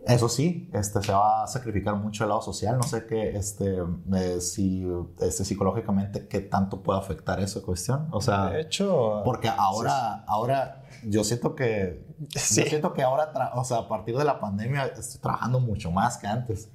Eso 0.06 0.28
sí, 0.28 0.70
este, 0.72 1.02
se 1.02 1.12
va 1.12 1.44
a 1.44 1.46
sacrificar 1.46 1.94
mucho 1.94 2.24
el 2.24 2.30
lado 2.30 2.42
social. 2.42 2.76
No 2.76 2.82
sé 2.82 3.06
qué, 3.06 3.36
este, 3.36 3.78
eh, 4.14 4.40
si 4.40 4.86
este, 5.20 5.44
psicológicamente 5.44 6.26
qué 6.26 6.40
tanto 6.40 6.82
puede 6.82 6.98
afectar 6.98 7.40
esa 7.40 7.60
cuestión. 7.60 8.08
O 8.10 8.20
sea, 8.20 8.50
de 8.50 8.62
hecho, 8.62 9.22
porque 9.24 9.48
ahora, 9.48 10.24
ahora 10.26 10.82
yo 11.04 11.24
siento 11.24 11.54
que, 11.54 12.04
yo 12.18 12.40
siento 12.40 12.92
que 12.92 13.02
ahora, 13.02 13.30
o 13.54 13.64
sea, 13.64 13.78
a 13.78 13.88
partir 13.88 14.16
de 14.16 14.24
la 14.24 14.40
pandemia 14.40 14.86
estoy 14.86 15.20
trabajando 15.20 15.60
mucho 15.60 15.90
más 15.90 16.18
que 16.18 16.26
antes. 16.26 16.70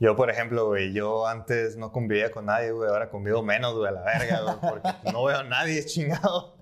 Yo, 0.00 0.16
por 0.16 0.30
ejemplo, 0.30 0.66
güey, 0.66 0.92
yo 0.92 1.26
antes 1.26 1.76
no 1.76 1.92
convivía 1.92 2.30
con 2.30 2.46
nadie, 2.46 2.72
güey, 2.72 2.90
ahora 2.90 3.10
convivo 3.10 3.42
menos, 3.42 3.74
güey, 3.74 3.88
a 3.88 3.92
la 3.92 4.02
verga, 4.02 4.40
güey, 4.42 4.56
porque 4.70 5.12
no 5.12 5.24
veo 5.24 5.38
a 5.38 5.44
nadie 5.44 5.84
chingado. 5.86 6.54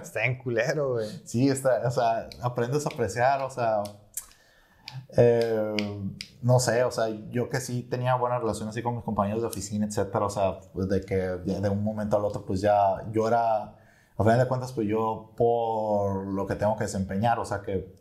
Está 0.00 0.24
en 0.24 0.38
culero, 0.38 0.92
güey. 0.92 1.08
Sí, 1.24 1.48
está, 1.48 1.82
o 1.84 1.90
sea, 1.90 2.28
aprendes 2.42 2.86
a 2.86 2.90
apreciar, 2.90 3.42
o 3.42 3.50
sea, 3.50 3.82
eh, 5.16 5.74
no 6.42 6.58
sé, 6.58 6.84
o 6.84 6.90
sea, 6.90 7.08
yo 7.30 7.48
que 7.48 7.60
sí 7.60 7.82
tenía 7.82 8.14
buenas 8.16 8.40
relaciones 8.40 8.74
así 8.74 8.82
con 8.82 8.96
mis 8.96 9.04
compañeros 9.04 9.42
de 9.42 9.48
oficina, 9.48 9.86
etcétera, 9.86 10.26
o 10.26 10.30
sea, 10.30 10.60
pues 10.72 10.88
de 10.88 11.02
que 11.02 11.16
de 11.16 11.68
un 11.68 11.84
momento 11.84 12.16
al 12.16 12.24
otro, 12.24 12.44
pues 12.44 12.60
ya 12.60 13.04
yo 13.12 13.28
era, 13.28 13.62
a 13.62 14.24
final 14.24 14.38
de 14.38 14.48
cuentas, 14.48 14.72
pues 14.72 14.88
yo 14.88 15.32
por 15.36 16.26
lo 16.26 16.46
que 16.46 16.54
tengo 16.54 16.76
que 16.76 16.84
desempeñar, 16.84 17.38
o 17.38 17.44
sea, 17.44 17.62
que 17.62 17.96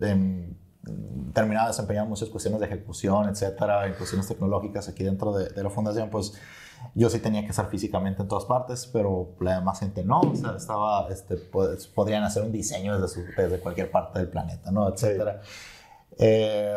em, 0.00 0.54
terminaba 1.32 1.68
desempeñando 1.68 2.10
muchas 2.10 2.28
cuestiones 2.28 2.60
de 2.60 2.66
ejecución, 2.66 3.28
etcétera, 3.28 3.86
en 3.86 3.94
cuestiones 3.94 4.28
tecnológicas 4.28 4.88
aquí 4.88 5.04
dentro 5.04 5.32
de, 5.32 5.48
de, 5.48 5.62
la 5.62 5.70
fundación, 5.70 6.10
pues 6.10 6.34
yo 6.94 7.10
sí 7.10 7.18
tenía 7.18 7.42
que 7.42 7.50
estar 7.50 7.68
físicamente 7.68 8.22
en 8.22 8.28
todas 8.28 8.44
partes, 8.44 8.88
pero 8.92 9.34
la 9.40 9.56
demás 9.56 9.80
gente 9.80 10.04
no, 10.04 10.20
o 10.20 10.36
sea, 10.36 10.54
estaba, 10.56 11.08
este, 11.08 11.36
pues, 11.36 11.86
podrían 11.86 12.22
hacer 12.22 12.42
un 12.42 12.52
diseño 12.52 12.98
desde, 13.00 13.24
desde 13.36 13.60
cualquier 13.60 13.90
parte 13.90 14.18
del 14.18 14.28
planeta, 14.28 14.70
¿no? 14.70 14.88
Etcétera. 14.88 15.40
Eh, 16.18 16.76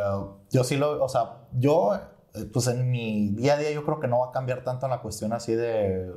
yo 0.51 0.63
sí 0.63 0.77
lo, 0.77 1.03
o 1.03 1.09
sea, 1.09 1.37
yo, 1.53 1.95
eh, 2.35 2.45
pues 2.53 2.67
en 2.67 2.89
mi 2.91 3.29
día 3.31 3.53
a 3.55 3.57
día 3.57 3.71
yo 3.71 3.83
creo 3.85 3.99
que 3.99 4.07
no 4.07 4.19
va 4.19 4.27
a 4.27 4.31
cambiar 4.31 4.63
tanto 4.63 4.85
en 4.85 4.91
la 4.91 5.01
cuestión 5.01 5.33
así 5.33 5.53
de, 5.55 6.11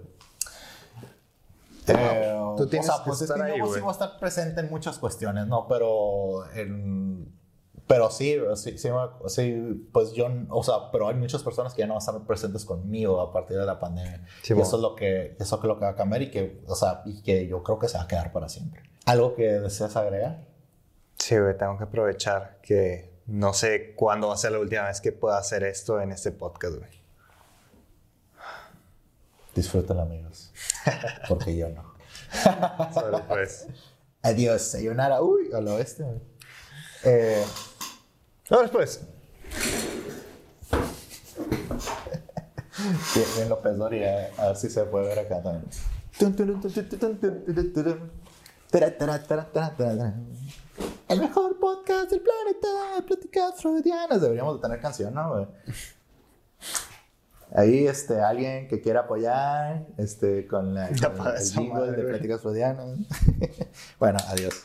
Eh, 1.86 2.34
Tú 2.56 2.66
tienes 2.66 2.88
o 2.88 2.92
sea, 2.94 3.04
que 3.04 3.08
pues 3.10 3.20
es 3.22 3.28
estar 3.30 3.44
que 3.46 3.52
ahí, 3.52 3.58
yo 3.58 3.66
sí 3.66 3.80
voy 3.80 3.88
a 3.88 3.92
estar 3.92 4.18
presente 4.18 4.60
en 4.60 4.70
muchas 4.70 4.98
cuestiones, 4.98 5.46
¿no? 5.46 5.66
Pero, 5.68 6.50
en- 6.54 7.30
pero 7.86 8.10
sí, 8.10 8.38
sí, 8.54 8.78
sí, 8.78 8.88
sí, 9.26 9.88
pues 9.92 10.12
yo, 10.12 10.28
o 10.48 10.62
sea, 10.62 10.90
pero 10.90 11.08
hay 11.08 11.14
muchas 11.14 11.42
personas 11.42 11.74
que 11.74 11.80
ya 11.80 11.86
no 11.86 11.92
van 11.94 11.98
a 12.02 12.06
estar 12.06 12.18
presentes 12.26 12.64
conmigo 12.64 13.20
a 13.20 13.30
partir 13.32 13.58
de 13.58 13.66
la 13.66 13.78
pandemia. 13.78 14.24
Sí, 14.42 14.54
y 14.56 14.60
eso 14.60 14.76
es 14.76 14.82
lo 14.82 14.94
que, 14.94 15.36
eso 15.38 15.56
es 15.58 15.64
lo 15.64 15.78
que 15.78 15.84
va 15.84 15.90
a 15.90 15.94
cambiar 15.94 16.22
y 16.22 16.30
que, 16.30 16.62
o 16.66 16.74
sea, 16.74 17.02
y 17.04 17.22
que 17.22 17.46
yo 17.46 17.62
creo 17.62 17.78
que 17.78 17.88
se 17.88 17.98
va 17.98 18.04
a 18.04 18.08
quedar 18.08 18.32
para 18.32 18.48
siempre. 18.48 18.82
¿Algo 19.04 19.34
que 19.34 19.42
deseas 19.60 19.94
agregar? 19.96 20.44
Sí, 21.18 21.34
tengo 21.58 21.76
que 21.76 21.84
aprovechar 21.84 22.58
que 22.62 23.12
no 23.26 23.52
sé 23.54 23.94
cuándo 23.94 24.28
va 24.28 24.34
a 24.34 24.38
ser 24.38 24.52
la 24.52 24.58
última 24.58 24.82
vez 24.84 25.00
que 25.00 25.12
pueda 25.12 25.38
hacer 25.38 25.64
esto 25.64 26.00
en 26.00 26.12
este 26.12 26.30
podcast, 26.32 26.76
güey. 26.76 26.90
Disfruten, 29.54 29.98
amigos. 29.98 30.52
Porque 31.28 31.56
yo 31.56 31.68
no. 31.68 31.94
Solo, 32.92 33.22
pues. 33.28 33.66
Adiós, 34.22 34.62
sayonara. 34.62 35.22
Uy, 35.22 35.50
al 35.52 35.68
oeste. 35.68 36.02
güey. 36.02 36.20
Eh, 37.04 37.44
Ahora 38.50 38.68
pues. 38.68 39.00
Bien, 43.14 43.26
bien 43.36 43.48
López 43.48 43.76
Dori, 43.78 43.98
eh, 44.02 44.30
a 44.36 44.48
ver 44.48 44.56
si 44.56 44.68
se 44.68 44.84
puede 44.84 45.06
ver 45.06 45.20
acá 45.20 45.40
también. 45.42 45.64
El 51.08 51.20
mejor 51.20 51.58
podcast 51.58 52.10
del 52.10 52.22
planeta, 52.22 53.06
Pláticas 53.06 53.60
Freudianas. 53.60 54.22
Deberíamos 54.22 54.56
de 54.56 54.62
tener 54.62 54.80
canción, 54.80 55.14
¿no? 55.14 55.48
Ahí, 57.54 57.86
este, 57.86 58.20
alguien 58.20 58.66
que 58.68 58.80
quiera 58.80 59.00
apagar, 59.00 59.86
este, 59.98 60.46
con, 60.46 60.74
la, 60.74 60.88
con 60.88 61.26
el 61.26 61.42
jingle 61.42 61.92
de. 61.92 62.02
Pláticas 62.04 62.40
Freudianas. 62.40 62.98
bueno, 63.98 64.18
adiós. 64.28 64.62